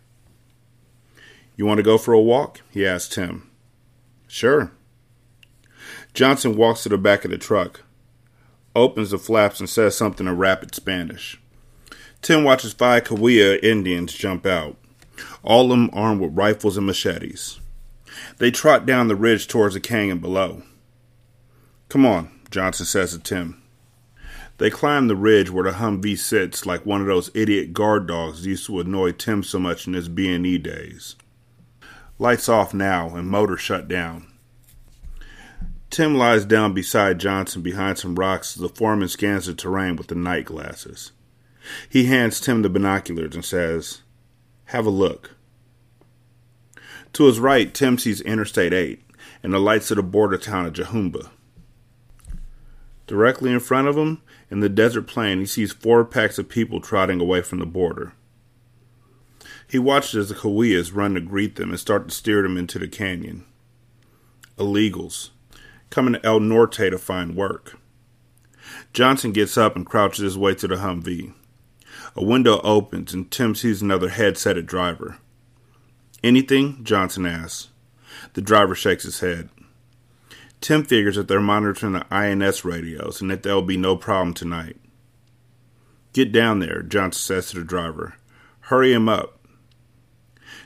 You 1.56 1.66
want 1.66 1.78
to 1.78 1.82
go 1.84 1.98
for 1.98 2.14
a 2.14 2.20
walk? 2.20 2.62
he 2.70 2.86
asks 2.86 3.14
Tim. 3.14 3.50
Sure. 4.26 4.72
Johnson 6.14 6.56
walks 6.56 6.82
to 6.82 6.88
the 6.88 6.98
back 6.98 7.24
of 7.24 7.30
the 7.30 7.38
truck, 7.38 7.82
opens 8.74 9.10
the 9.10 9.18
flaps, 9.18 9.60
and 9.60 9.68
says 9.68 9.96
something 9.96 10.26
in 10.26 10.36
rapid 10.36 10.74
Spanish. 10.74 11.40
Tim 12.22 12.42
watches 12.42 12.72
five 12.72 13.04
Cahuilla 13.04 13.58
Indians 13.62 14.14
jump 14.14 14.46
out, 14.46 14.76
all 15.42 15.64
of 15.64 15.70
them 15.70 15.90
armed 15.92 16.22
with 16.22 16.36
rifles 16.36 16.76
and 16.76 16.86
machetes. 16.86 17.60
They 18.38 18.50
trot 18.50 18.86
down 18.86 19.08
the 19.08 19.16
ridge 19.16 19.46
towards 19.46 19.74
the 19.74 19.80
canyon 19.80 20.18
below. 20.18 20.62
Come 21.88 22.06
on, 22.06 22.30
Johnson 22.50 22.86
says 22.86 23.12
to 23.12 23.18
Tim. 23.18 23.62
They 24.58 24.70
climb 24.70 25.08
the 25.08 25.16
ridge 25.16 25.50
where 25.50 25.64
the 25.64 25.78
Humvee 25.78 26.18
sits 26.18 26.64
like 26.64 26.86
one 26.86 27.02
of 27.02 27.06
those 27.06 27.30
idiot 27.34 27.72
guard 27.72 28.06
dogs 28.06 28.46
used 28.46 28.66
to 28.66 28.80
annoy 28.80 29.12
Tim 29.12 29.42
so 29.42 29.58
much 29.58 29.86
in 29.86 29.92
his 29.92 30.08
B&E 30.08 30.58
days. 30.58 31.16
Lights 32.18 32.48
off 32.48 32.72
now 32.72 33.14
and 33.14 33.28
motor 33.28 33.58
shut 33.58 33.86
down. 33.86 34.26
Tim 35.90 36.14
lies 36.14 36.44
down 36.44 36.72
beside 36.72 37.20
Johnson 37.20 37.62
behind 37.62 37.98
some 37.98 38.16
rocks 38.16 38.56
as 38.56 38.62
the 38.62 38.68
foreman 38.68 39.08
scans 39.08 39.46
the 39.46 39.54
terrain 39.54 39.96
with 39.96 40.08
the 40.08 40.14
night 40.14 40.46
glasses. 40.46 41.12
He 41.88 42.04
hands 42.04 42.40
Tim 42.40 42.62
the 42.62 42.68
binoculars 42.70 43.34
and 43.34 43.44
says, 43.44 44.02
Have 44.66 44.86
a 44.86 44.90
look. 44.90 45.32
To 47.14 47.24
his 47.24 47.38
right, 47.38 47.72
Tim 47.72 47.98
sees 47.98 48.20
Interstate 48.20 48.72
8 48.72 49.02
and 49.42 49.52
the 49.52 49.58
lights 49.58 49.90
of 49.90 49.96
the 49.96 50.02
border 50.02 50.38
town 50.38 50.66
of 50.66 50.72
Jacumba. 50.72 51.30
Directly 53.06 53.52
in 53.52 53.60
front 53.60 53.88
of 53.88 53.96
him, 53.96 54.20
in 54.50 54.60
the 54.60 54.68
desert 54.68 55.06
plain, 55.06 55.40
he 55.40 55.46
sees 55.46 55.72
four 55.72 56.04
packs 56.04 56.38
of 56.38 56.48
people 56.48 56.80
trotting 56.80 57.20
away 57.20 57.42
from 57.42 57.58
the 57.58 57.66
border. 57.66 58.12
He 59.68 59.78
watches 59.78 60.14
as 60.14 60.28
the 60.28 60.34
Cahuillas 60.36 60.94
run 60.94 61.14
to 61.14 61.20
greet 61.20 61.56
them 61.56 61.70
and 61.70 61.80
start 61.80 62.08
to 62.08 62.14
steer 62.14 62.42
them 62.42 62.56
into 62.56 62.78
the 62.78 62.86
canyon. 62.86 63.44
Illegals, 64.56 65.30
coming 65.90 66.14
to 66.14 66.24
El 66.24 66.40
Norte 66.40 66.76
to 66.76 66.98
find 66.98 67.34
work. 67.34 67.76
Johnson 68.92 69.32
gets 69.32 69.58
up 69.58 69.74
and 69.74 69.84
crouches 69.84 70.22
his 70.22 70.38
way 70.38 70.54
to 70.54 70.68
the 70.68 70.76
Humvee. 70.76 71.34
A 72.14 72.24
window 72.24 72.60
opens 72.62 73.12
and 73.12 73.30
Tim 73.30 73.54
sees 73.54 73.82
another 73.82 74.08
head-setted 74.08 74.66
driver. 74.66 75.18
Anything? 76.22 76.82
Johnson 76.84 77.26
asks. 77.26 77.68
The 78.34 78.42
driver 78.42 78.74
shakes 78.74 79.04
his 79.04 79.20
head. 79.20 79.50
Tim 80.60 80.84
figures 80.84 81.16
that 81.16 81.28
they're 81.28 81.40
monitoring 81.40 81.92
the 81.92 82.06
INS 82.10 82.64
radios 82.64 83.20
and 83.20 83.30
that 83.30 83.42
there'll 83.42 83.62
be 83.62 83.76
no 83.76 83.96
problem 83.96 84.34
tonight. 84.34 84.76
Get 86.12 86.32
down 86.32 86.60
there, 86.60 86.82
Johnson 86.82 87.20
says 87.20 87.50
to 87.50 87.58
the 87.58 87.64
driver. 87.64 88.14
Hurry 88.60 88.92
him 88.92 89.08
up. 89.08 89.38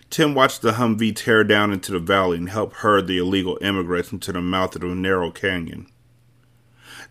Tim 0.08 0.34
watched 0.34 0.62
the 0.62 0.72
Humvee 0.72 1.14
tear 1.14 1.44
down 1.44 1.72
into 1.72 1.92
the 1.92 1.98
valley 1.98 2.38
and 2.38 2.48
help 2.48 2.72
herd 2.74 3.06
the 3.06 3.18
illegal 3.18 3.58
immigrants 3.60 4.12
into 4.12 4.32
the 4.32 4.40
mouth 4.40 4.74
of 4.74 4.82
the 4.82 4.88
narrow 4.88 5.30
canyon. 5.30 5.86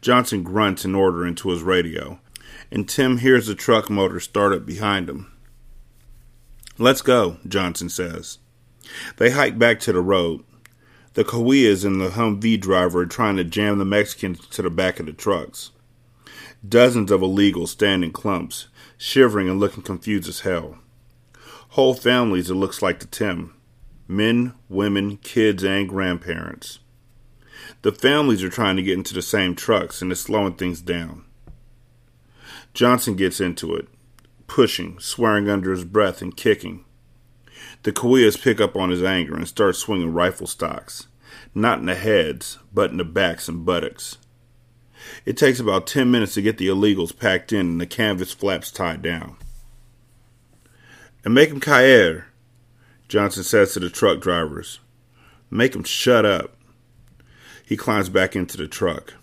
Johnson 0.01 0.43
grunts 0.43 0.85
an 0.85 0.95
order 0.95 1.25
into 1.25 1.49
his 1.49 1.61
radio, 1.61 2.19
and 2.71 2.87
Tim 2.87 3.17
hears 3.17 3.47
the 3.47 3.55
truck 3.55 3.89
motor 3.89 4.19
start 4.19 4.53
up 4.53 4.65
behind 4.65 5.09
him. 5.09 5.31
Let's 6.77 7.01
go, 7.01 7.37
Johnson 7.47 7.89
says. 7.89 8.39
They 9.17 9.31
hike 9.31 9.59
back 9.59 9.79
to 9.81 9.93
the 9.93 10.01
road. 10.01 10.43
The 11.13 11.23
Cahuillas 11.23 11.83
and 11.83 11.99
the 11.99 12.09
Humvee 12.09 12.59
driver 12.59 13.01
are 13.01 13.05
trying 13.05 13.37
to 13.37 13.43
jam 13.43 13.79
the 13.79 13.85
Mexicans 13.85 14.45
to 14.47 14.61
the 14.61 14.69
back 14.69 14.99
of 14.99 15.05
the 15.07 15.13
trucks. 15.13 15.71
Dozens 16.67 17.09
of 17.09 17.21
illegals 17.21 17.69
stand 17.69 18.03
in 18.03 18.11
clumps, 18.11 18.67
shivering 18.97 19.49
and 19.49 19.59
looking 19.59 19.83
confused 19.83 20.29
as 20.29 20.41
hell. 20.41 20.77
Whole 21.69 21.93
families, 21.93 22.49
it 22.49 22.55
looks 22.55 22.81
like 22.81 22.99
to 22.99 23.07
Tim 23.07 23.53
men, 24.07 24.53
women, 24.67 25.17
kids, 25.17 25.63
and 25.63 25.87
grandparents. 25.87 26.79
The 27.83 27.91
families 27.91 28.43
are 28.43 28.49
trying 28.49 28.75
to 28.75 28.81
get 28.81 28.97
into 28.97 29.13
the 29.13 29.21
same 29.21 29.55
trucks, 29.55 30.01
and 30.01 30.11
it's 30.11 30.21
slowing 30.21 30.55
things 30.55 30.81
down. 30.81 31.25
Johnson 32.73 33.15
gets 33.15 33.39
into 33.39 33.75
it, 33.75 33.87
pushing, 34.47 34.99
swearing 34.99 35.47
under 35.47 35.71
his 35.71 35.85
breath, 35.85 36.21
and 36.23 36.35
kicking. 36.35 36.85
The 37.83 37.91
Cahuillas 37.91 38.41
pick 38.41 38.59
up 38.59 38.75
on 38.75 38.89
his 38.89 39.03
anger 39.03 39.35
and 39.35 39.47
start 39.47 39.75
swinging 39.75 40.13
rifle 40.13 40.47
stocks, 40.47 41.07
not 41.55 41.79
in 41.79 41.85
the 41.85 41.95
heads, 41.95 42.59
but 42.73 42.91
in 42.91 42.97
the 42.97 43.05
backs 43.05 43.47
and 43.47 43.65
buttocks. 43.65 44.17
It 45.25 45.37
takes 45.37 45.59
about 45.59 45.87
ten 45.87 46.11
minutes 46.11 46.33
to 46.33 46.41
get 46.41 46.57
the 46.57 46.67
illegals 46.67 47.17
packed 47.17 47.53
in 47.53 47.61
and 47.61 47.81
the 47.81 47.85
canvas 47.85 48.33
flaps 48.33 48.71
tied 48.71 49.01
down 49.01 49.37
and 51.23 51.33
make 51.33 51.49
him 51.49 51.59
caer, 51.59 52.27
Johnson 53.07 53.43
says 53.43 53.73
to 53.73 53.79
the 53.79 53.89
truck 53.89 54.21
drivers. 54.21 54.79
Make 55.49 55.75
him 55.75 55.83
shut 55.83 56.25
up. 56.25 56.55
He 57.65 57.75
climbs 57.75 58.09
back 58.09 58.35
into 58.35 58.57
the 58.57 58.67
truck. 58.67 59.15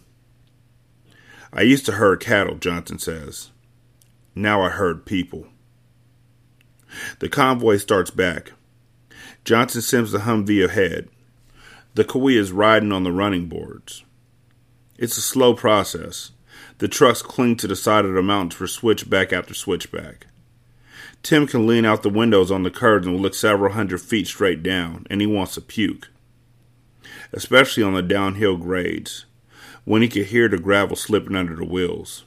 I 1.52 1.62
used 1.62 1.86
to 1.86 1.92
herd 1.92 2.20
cattle, 2.20 2.56
Johnson 2.56 2.98
says. 2.98 3.50
Now 4.34 4.62
I 4.62 4.68
herd 4.68 5.06
people. 5.06 5.48
The 7.18 7.28
convoy 7.28 7.76
starts 7.78 8.10
back. 8.10 8.52
Johnson 9.44 9.82
sends 9.82 10.12
the 10.12 10.18
Humvee 10.18 10.64
ahead. 10.64 11.08
The 11.94 12.04
Cahuilla 12.04 12.40
is 12.40 12.52
riding 12.52 12.92
on 12.92 13.04
the 13.04 13.12
running 13.12 13.46
boards. 13.46 14.04
It's 14.98 15.16
a 15.16 15.22
slow 15.22 15.54
process. 15.54 16.32
The 16.78 16.88
trucks 16.88 17.22
cling 17.22 17.56
to 17.56 17.66
the 17.66 17.76
side 17.76 18.04
of 18.04 18.14
the 18.14 18.22
mountains 18.22 18.54
for 18.54 18.66
switchback 18.66 19.32
after 19.32 19.54
switchback. 19.54 20.26
Tim 21.22 21.46
can 21.46 21.66
lean 21.66 21.84
out 21.84 22.02
the 22.02 22.10
windows 22.10 22.50
on 22.50 22.62
the 22.62 22.70
curves 22.70 23.06
and 23.06 23.20
look 23.20 23.34
several 23.34 23.72
hundred 23.72 24.00
feet 24.00 24.26
straight 24.26 24.62
down, 24.62 25.06
and 25.10 25.20
he 25.20 25.26
wants 25.26 25.54
to 25.54 25.60
puke. 25.60 26.08
Especially 27.32 27.82
on 27.82 27.94
the 27.94 28.02
downhill 28.02 28.56
grades, 28.56 29.24
when 29.84 30.02
he 30.02 30.08
can 30.08 30.24
hear 30.24 30.48
the 30.48 30.58
gravel 30.58 30.96
slipping 30.96 31.34
under 31.34 31.56
the 31.56 31.64
wheels. 31.64 32.24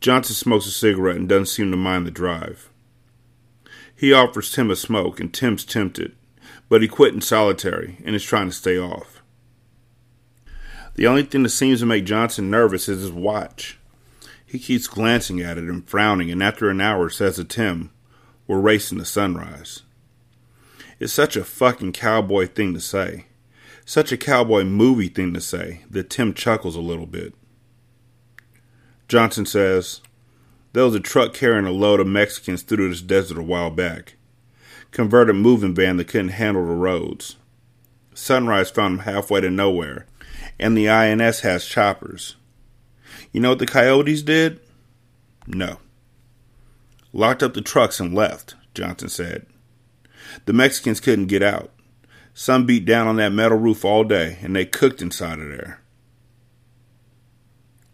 Johnson 0.00 0.34
smokes 0.34 0.66
a 0.66 0.70
cigarette 0.70 1.16
and 1.16 1.28
doesn't 1.28 1.46
seem 1.46 1.70
to 1.70 1.76
mind 1.76 2.06
the 2.06 2.10
drive. 2.10 2.70
He 3.98 4.12
offers 4.12 4.52
Tim 4.52 4.70
a 4.70 4.76
smoke, 4.76 5.18
and 5.18 5.34
Tim's 5.34 5.64
tempted, 5.64 6.14
but 6.68 6.82
he 6.82 6.86
quit 6.86 7.14
in 7.14 7.20
solitary 7.20 7.98
and 8.04 8.14
is 8.14 8.22
trying 8.22 8.48
to 8.48 8.54
stay 8.54 8.78
off. 8.78 9.22
The 10.94 11.08
only 11.08 11.24
thing 11.24 11.42
that 11.42 11.48
seems 11.48 11.80
to 11.80 11.86
make 11.86 12.04
Johnson 12.04 12.48
nervous 12.48 12.88
is 12.88 13.02
his 13.02 13.10
watch. 13.10 13.76
He 14.46 14.60
keeps 14.60 14.86
glancing 14.86 15.40
at 15.40 15.58
it 15.58 15.64
and 15.64 15.84
frowning, 15.88 16.30
and 16.30 16.44
after 16.44 16.70
an 16.70 16.80
hour 16.80 17.10
says 17.10 17.36
to 17.36 17.44
Tim, 17.44 17.90
We're 18.46 18.60
racing 18.60 18.98
to 18.98 19.04
sunrise. 19.04 19.82
It's 21.00 21.12
such 21.12 21.34
a 21.34 21.42
fucking 21.42 21.90
cowboy 21.90 22.46
thing 22.46 22.74
to 22.74 22.80
say. 22.80 23.26
Such 23.84 24.12
a 24.12 24.16
cowboy 24.16 24.62
movie 24.62 25.08
thing 25.08 25.34
to 25.34 25.40
say 25.40 25.82
that 25.90 26.08
Tim 26.08 26.34
chuckles 26.34 26.76
a 26.76 26.80
little 26.80 27.06
bit. 27.06 27.34
Johnson 29.08 29.44
says, 29.44 30.02
There 30.72 30.84
was 30.84 30.94
a 30.94 31.00
truck 31.00 31.34
carrying 31.34 31.66
a 31.66 31.70
load 31.70 32.00
of 32.00 32.06
Mexicans 32.06 32.62
through 32.62 32.90
this 32.90 33.00
desert 33.00 33.38
a 33.38 33.42
while 33.42 33.70
back. 33.70 34.16
Converted 34.90 35.36
moving 35.36 35.74
van 35.74 35.96
that 35.96 36.08
couldn't 36.08 36.28
handle 36.28 36.66
the 36.66 36.72
roads. 36.72 37.36
Sunrise 38.14 38.70
found 38.70 38.98
them 38.98 39.04
halfway 39.04 39.40
to 39.40 39.50
nowhere, 39.50 40.06
and 40.58 40.76
the 40.76 40.88
INS 40.88 41.40
has 41.40 41.64
choppers. 41.64 42.36
You 43.32 43.40
know 43.40 43.50
what 43.50 43.58
the 43.58 43.66
coyotes 43.66 44.22
did? 44.22 44.60
No. 45.46 45.78
Locked 47.12 47.42
up 47.42 47.54
the 47.54 47.60
trucks 47.62 48.00
and 48.00 48.14
left, 48.14 48.54
Johnson 48.74 49.08
said. 49.08 49.46
The 50.44 50.52
Mexicans 50.52 51.00
couldn't 51.00 51.26
get 51.26 51.42
out. 51.42 51.70
Some 52.34 52.66
beat 52.66 52.84
down 52.84 53.06
on 53.06 53.16
that 53.16 53.32
metal 53.32 53.58
roof 53.58 53.84
all 53.84 54.04
day, 54.04 54.38
and 54.42 54.54
they 54.54 54.64
cooked 54.64 55.00
inside 55.00 55.40
of 55.40 55.48
there. 55.48 55.80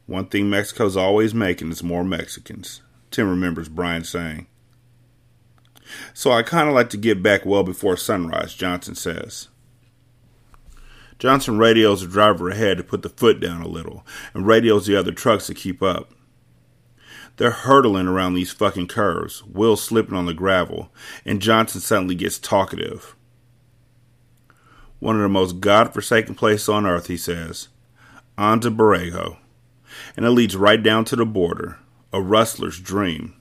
One 0.06 0.26
thing 0.26 0.50
Mexico's 0.50 0.96
always 0.96 1.34
making 1.34 1.70
is 1.70 1.82
more 1.82 2.04
Mexicans, 2.04 2.82
Tim 3.10 3.28
remembers 3.28 3.68
Brian 3.68 4.04
saying. 4.04 4.46
So 6.12 6.30
I 6.30 6.42
kind 6.42 6.68
of 6.68 6.74
like 6.74 6.90
to 6.90 6.96
get 6.96 7.22
back 7.22 7.46
well 7.46 7.62
before 7.62 7.96
sunrise, 7.96 8.54
Johnson 8.54 8.94
says. 8.94 9.48
Johnson 11.18 11.58
radios 11.58 12.02
the 12.02 12.08
driver 12.08 12.50
ahead 12.50 12.76
to 12.76 12.84
put 12.84 13.02
the 13.02 13.08
foot 13.08 13.40
down 13.40 13.62
a 13.62 13.68
little, 13.68 14.04
and 14.34 14.46
radios 14.46 14.86
the 14.86 14.96
other 14.96 15.12
trucks 15.12 15.46
to 15.46 15.54
keep 15.54 15.82
up. 15.82 16.12
They're 17.36 17.50
hurtling 17.50 18.06
around 18.06 18.34
these 18.34 18.52
fucking 18.52 18.88
curves, 18.88 19.42
Will 19.44 19.76
slipping 19.76 20.16
on 20.16 20.26
the 20.26 20.34
gravel, 20.34 20.92
and 21.24 21.40
Johnson 21.40 21.80
suddenly 21.80 22.14
gets 22.14 22.38
talkative. 22.38 23.16
One 24.98 25.16
of 25.16 25.22
the 25.22 25.28
most 25.28 25.60
god-forsaken 25.60 26.34
places 26.34 26.68
on 26.68 26.86
earth, 26.86 27.08
he 27.08 27.16
says. 27.16 27.68
Anza-Borrego. 28.38 29.38
And 30.16 30.24
it 30.24 30.30
leads 30.30 30.56
right 30.56 30.82
down 30.82 31.04
to 31.06 31.16
the 31.16 31.26
border, 31.26 31.78
a 32.12 32.20
rustler's 32.20 32.80
dream. 32.80 33.34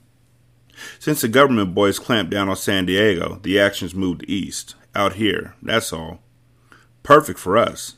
Since 0.98 1.20
the 1.20 1.28
government 1.28 1.74
boys 1.74 1.98
clamped 1.98 2.30
down 2.30 2.48
on 2.48 2.56
San 2.56 2.86
Diego, 2.86 3.38
the 3.42 3.60
action's 3.60 3.94
moved 3.94 4.24
east, 4.26 4.74
out 4.94 5.14
here, 5.14 5.54
that's 5.62 5.92
all. 5.92 6.20
Perfect 7.02 7.38
for 7.38 7.56
us. 7.56 7.96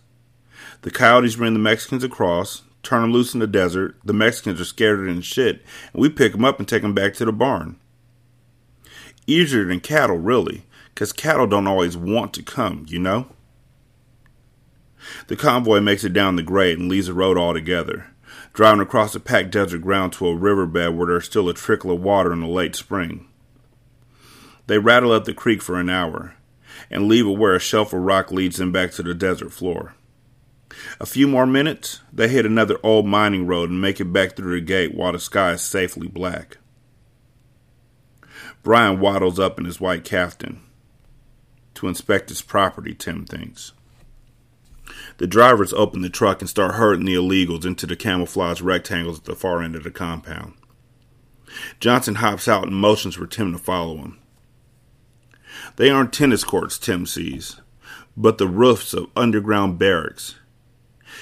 The 0.82 0.90
coyotes 0.90 1.36
bring 1.36 1.52
the 1.52 1.58
Mexicans 1.58 2.04
across, 2.04 2.62
turn 2.82 3.02
them 3.02 3.12
loose 3.12 3.34
in 3.34 3.40
the 3.40 3.46
desert. 3.46 3.96
The 4.04 4.12
Mexicans 4.12 4.60
are 4.60 4.64
scared 4.64 5.06
than 5.06 5.20
shit, 5.20 5.62
and 5.92 6.00
we 6.00 6.08
pick 6.08 6.32
them 6.32 6.44
up 6.44 6.58
and 6.58 6.68
take 6.68 6.82
them 6.82 6.94
back 6.94 7.14
to 7.14 7.24
the 7.24 7.32
barn. 7.32 7.76
Easier 9.26 9.64
than 9.64 9.80
cattle, 9.80 10.18
really, 10.18 10.64
because 10.94 11.12
cattle 11.12 11.46
don't 11.46 11.66
always 11.66 11.96
want 11.96 12.32
to 12.34 12.42
come, 12.42 12.86
you 12.88 12.98
know? 12.98 13.28
The 15.26 15.36
convoy 15.36 15.80
makes 15.80 16.04
it 16.04 16.12
down 16.12 16.36
the 16.36 16.42
grade 16.42 16.78
and 16.78 16.88
leaves 16.88 17.06
the 17.06 17.14
road 17.14 17.36
altogether, 17.36 18.08
driving 18.56 18.80
across 18.80 19.12
the 19.12 19.20
packed 19.20 19.50
desert 19.50 19.82
ground 19.82 20.14
to 20.14 20.26
a 20.26 20.34
riverbed 20.34 20.96
where 20.96 21.08
there's 21.08 21.26
still 21.26 21.50
a 21.50 21.52
trickle 21.52 21.90
of 21.90 22.02
water 22.02 22.32
in 22.32 22.40
the 22.40 22.46
late 22.46 22.74
spring. 22.74 23.28
They 24.66 24.78
rattle 24.78 25.12
up 25.12 25.26
the 25.26 25.34
creek 25.34 25.60
for 25.60 25.78
an 25.78 25.90
hour, 25.90 26.36
and 26.90 27.06
leave 27.06 27.26
it 27.26 27.36
where 27.36 27.54
a 27.54 27.60
shelf 27.60 27.92
of 27.92 28.00
rock 28.00 28.32
leads 28.32 28.56
them 28.56 28.72
back 28.72 28.92
to 28.92 29.02
the 29.02 29.12
desert 29.12 29.52
floor. 29.52 29.94
A 30.98 31.04
few 31.04 31.28
more 31.28 31.46
minutes, 31.46 32.00
they 32.10 32.28
hit 32.28 32.46
another 32.46 32.78
old 32.82 33.04
mining 33.04 33.46
road 33.46 33.68
and 33.68 33.78
make 33.78 34.00
it 34.00 34.06
back 34.06 34.36
through 34.36 34.58
the 34.58 34.64
gate 34.64 34.94
while 34.94 35.12
the 35.12 35.18
sky 35.18 35.52
is 35.52 35.60
safely 35.60 36.08
black. 36.08 36.56
Brian 38.62 39.00
waddles 39.00 39.38
up 39.38 39.58
in 39.58 39.66
his 39.66 39.82
white 39.82 40.02
caftan 40.02 40.62
to 41.74 41.88
inspect 41.88 42.30
his 42.30 42.40
property, 42.40 42.94
Tim 42.94 43.26
thinks. 43.26 43.72
The 45.18 45.26
drivers 45.26 45.72
open 45.72 46.02
the 46.02 46.10
truck 46.10 46.40
and 46.40 46.48
start 46.48 46.74
herding 46.74 47.06
the 47.06 47.14
illegals 47.14 47.64
into 47.64 47.86
the 47.86 47.96
camouflage 47.96 48.60
rectangles 48.60 49.18
at 49.18 49.24
the 49.24 49.34
far 49.34 49.62
end 49.62 49.74
of 49.74 49.82
the 49.82 49.90
compound. 49.90 50.54
Johnson 51.80 52.16
hops 52.16 52.48
out 52.48 52.64
and 52.64 52.76
motions 52.76 53.14
for 53.14 53.26
Tim 53.26 53.52
to 53.52 53.58
follow 53.58 53.96
him. 53.96 54.18
They 55.76 55.88
aren't 55.90 56.12
tennis 56.12 56.44
courts, 56.44 56.78
Tim 56.78 57.06
sees, 57.06 57.60
but 58.16 58.38
the 58.38 58.46
roofs 58.46 58.92
of 58.92 59.10
underground 59.16 59.78
barracks. 59.78 60.36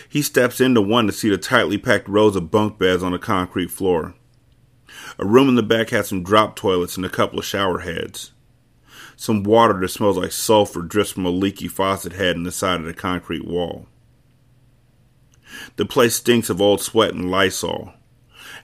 He 0.09 0.23
steps 0.23 0.61
into 0.61 0.81
one 0.81 1.07
to 1.07 1.13
see 1.13 1.29
the 1.29 1.39
tightly 1.39 1.79
packed 1.79 2.09
rows 2.09 2.35
of 2.35 2.51
bunk 2.51 2.79
beds 2.79 3.03
on 3.03 3.13
the 3.13 3.19
concrete 3.19 3.71
floor. 3.71 4.15
A 5.19 5.25
room 5.25 5.49
in 5.49 5.55
the 5.55 5.63
back 5.63 5.91
has 5.91 6.09
some 6.09 6.23
drop 6.25 6.57
toilets 6.57 6.97
and 6.97 7.07
a 7.07 7.11
couple 7.11 7.39
of 7.39 7.45
shower 7.45 7.81
heads. 7.81 8.33
Some 9.17 9.43
water 9.43 9.79
that 9.81 9.89
smells 9.89 10.17
like 10.17 10.33
sulfur 10.33 10.83
drips 10.83 11.11
from 11.11 11.27
a 11.27 11.31
leaky 11.31 11.69
faucet 11.69 12.15
head 12.15 12.37
in 12.37 12.43
the 12.43 12.53
side 12.53 12.81
of 12.81 12.87
the 12.87 12.95
concrete 12.95 13.47
wall. 13.47 13.87
The 15.77 15.87
place 15.87 16.17
stinks 16.17 16.51
of 16.51 16.61
old 16.61 16.81
sweat 16.81 17.15
and 17.15 17.31
Lysol, 17.31 17.93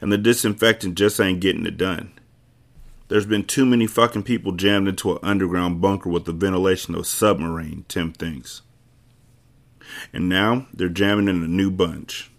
and 0.00 0.10
the 0.10 0.18
disinfectant 0.18 0.96
just 0.96 1.20
ain't 1.20 1.40
getting 1.40 1.66
it 1.66 1.76
done. 1.76 2.12
There's 3.08 3.26
been 3.26 3.44
too 3.44 3.66
many 3.66 3.86
fucking 3.86 4.22
people 4.22 4.52
jammed 4.52 4.88
into 4.88 5.12
an 5.12 5.18
underground 5.22 5.80
bunker 5.80 6.08
with 6.08 6.26
the 6.26 6.32
ventilation 6.32 6.94
of 6.94 7.00
a 7.00 7.04
submarine, 7.04 7.84
Tim 7.88 8.12
thinks. 8.12 8.62
And 10.12 10.28
now 10.28 10.66
they're 10.72 10.88
jamming 10.88 11.28
in 11.28 11.42
a 11.42 11.48
new 11.48 11.70
bunch. 11.70 12.30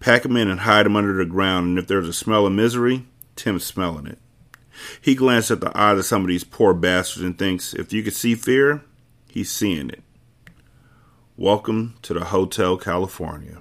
Pack 0.00 0.24
'em 0.24 0.36
in 0.36 0.48
and 0.48 0.60
hide 0.60 0.86
'em 0.86 0.96
under 0.96 1.16
the 1.16 1.24
ground, 1.24 1.68
and 1.68 1.78
if 1.78 1.86
there's 1.86 2.08
a 2.08 2.12
smell 2.12 2.46
of 2.46 2.52
misery, 2.52 3.06
Tim's 3.36 3.64
smelling 3.64 4.06
it. 4.06 4.18
He 5.00 5.14
glances 5.14 5.52
at 5.52 5.60
the 5.60 5.76
eyes 5.78 5.98
of 5.98 6.04
some 6.04 6.22
of 6.22 6.28
these 6.28 6.44
poor 6.44 6.74
bastards 6.74 7.24
and 7.24 7.38
thinks 7.38 7.74
if 7.74 7.92
you 7.92 8.02
could 8.02 8.14
see 8.14 8.34
fear, 8.34 8.82
he's 9.28 9.50
seeing 9.50 9.90
it. 9.90 10.02
Welcome 11.36 11.94
to 12.02 12.14
the 12.14 12.26
Hotel 12.26 12.76
California. 12.76 13.58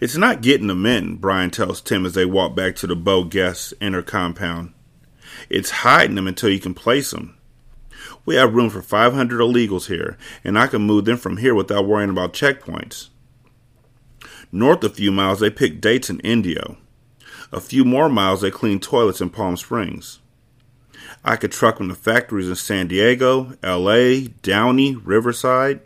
It's 0.00 0.16
not 0.16 0.42
getting 0.42 0.66
them 0.66 0.84
in, 0.84 1.16
Brian 1.16 1.50
tells 1.50 1.80
Tim 1.80 2.04
as 2.04 2.14
they 2.14 2.26
walk 2.26 2.54
back 2.54 2.76
to 2.76 2.86
the 2.86 2.96
Beau 2.96 3.24
Geste 3.24 3.72
inner 3.80 4.02
compound. 4.02 4.74
It's 5.48 5.70
hiding 5.70 6.16
them 6.16 6.28
until 6.28 6.50
you 6.50 6.60
can 6.60 6.74
place 6.74 7.12
them. 7.12 7.36
We 8.24 8.34
have 8.34 8.54
room 8.54 8.70
for 8.70 8.82
500 8.82 9.40
illegals 9.40 9.86
here, 9.86 10.18
and 10.44 10.58
I 10.58 10.66
can 10.66 10.82
move 10.82 11.04
them 11.04 11.16
from 11.16 11.38
here 11.38 11.54
without 11.54 11.86
worrying 11.86 12.10
about 12.10 12.32
checkpoints. 12.32 13.08
North 14.52 14.82
a 14.84 14.90
few 14.90 15.12
miles, 15.12 15.40
they 15.40 15.50
pick 15.50 15.80
dates 15.80 16.10
in 16.10 16.20
Indio. 16.20 16.76
A 17.52 17.60
few 17.60 17.84
more 17.84 18.08
miles, 18.08 18.42
they 18.42 18.50
clean 18.50 18.78
toilets 18.78 19.20
in 19.20 19.30
Palm 19.30 19.56
Springs. 19.56 20.20
I 21.24 21.36
could 21.36 21.52
truck 21.52 21.78
them 21.78 21.88
to 21.88 21.94
factories 21.94 22.48
in 22.48 22.54
San 22.54 22.86
Diego, 22.86 23.56
LA, 23.62 24.28
Downey, 24.42 24.94
Riverside. 24.94 25.80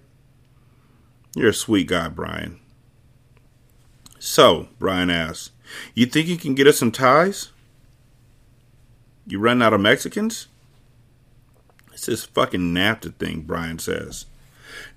You're 1.34 1.50
a 1.50 1.54
sweet 1.54 1.88
guy, 1.88 2.08
Brian. 2.08 2.60
So, 4.18 4.68
Brian 4.78 5.10
asks, 5.10 5.50
you 5.94 6.06
think 6.06 6.28
you 6.28 6.36
can 6.36 6.54
get 6.54 6.66
us 6.66 6.78
some 6.78 6.92
Thais? 6.92 7.50
You 9.26 9.38
run 9.38 9.62
out 9.62 9.72
of 9.72 9.80
Mexicans? 9.80 10.48
It's 11.92 12.06
this 12.06 12.24
fucking 12.24 12.74
NAFTA 12.74 13.14
thing, 13.14 13.42
Brian 13.42 13.78
says. 13.78 14.26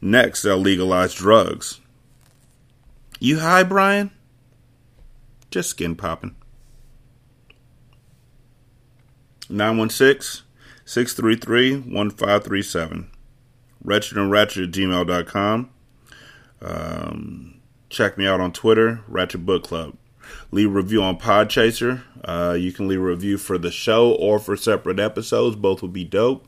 Next, 0.02 0.42
they'll 0.42 0.58
legalize 0.58 1.14
drugs. 1.14 1.80
You 3.20 3.40
high, 3.40 3.64
Brian? 3.64 4.12
Just 5.50 5.70
skin 5.70 5.96
popping. 5.96 6.36
916 9.50 10.44
633 10.86 11.74
1537. 11.74 13.12
Wretched 13.84 14.18
and 14.18 14.32
Ratchet 14.32 14.64
at 14.64 14.72
gmail.com. 14.72 15.70
Um, 16.62 17.58
Check 17.90 18.18
me 18.18 18.28
out 18.28 18.42
on 18.42 18.52
Twitter, 18.52 19.02
Ratchet 19.08 19.46
Book 19.46 19.64
Club. 19.64 19.96
Leave 20.52 20.68
a 20.68 20.72
review 20.72 21.02
on 21.02 21.18
Podchaser. 21.18 22.04
Uh, 22.24 22.54
you 22.60 22.74
can 22.74 22.88
leave 22.88 23.00
a 23.00 23.04
review 23.04 23.38
for 23.38 23.58
the 23.58 23.72
show 23.72 24.12
or 24.12 24.40
for 24.40 24.58
separate 24.58 25.00
episodes. 25.00 25.56
Both 25.56 25.82
would 25.82 25.94
be 25.94 26.04
dope. 26.04 26.46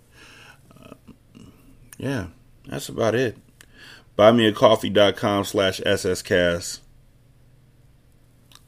Uh, 0.78 0.96
yeah, 1.98 2.28
that's 2.68 2.90
about 2.90 3.16
it. 3.16 3.38
BuyMeACoffee.com 4.18 5.46
slash 5.46 5.80
SSCast. 5.80 6.80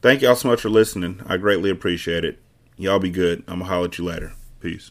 Thank 0.00 0.22
y'all 0.22 0.34
so 0.34 0.48
much 0.48 0.62
for 0.62 0.70
listening. 0.70 1.20
I 1.26 1.36
greatly 1.36 1.68
appreciate 1.68 2.24
it. 2.24 2.40
Y'all 2.82 2.98
be 2.98 3.10
good. 3.10 3.44
I'm 3.46 3.60
going 3.60 3.60
to 3.60 3.64
holler 3.66 3.84
at 3.84 3.96
you 3.96 4.04
later. 4.04 4.32
Peace. 4.58 4.90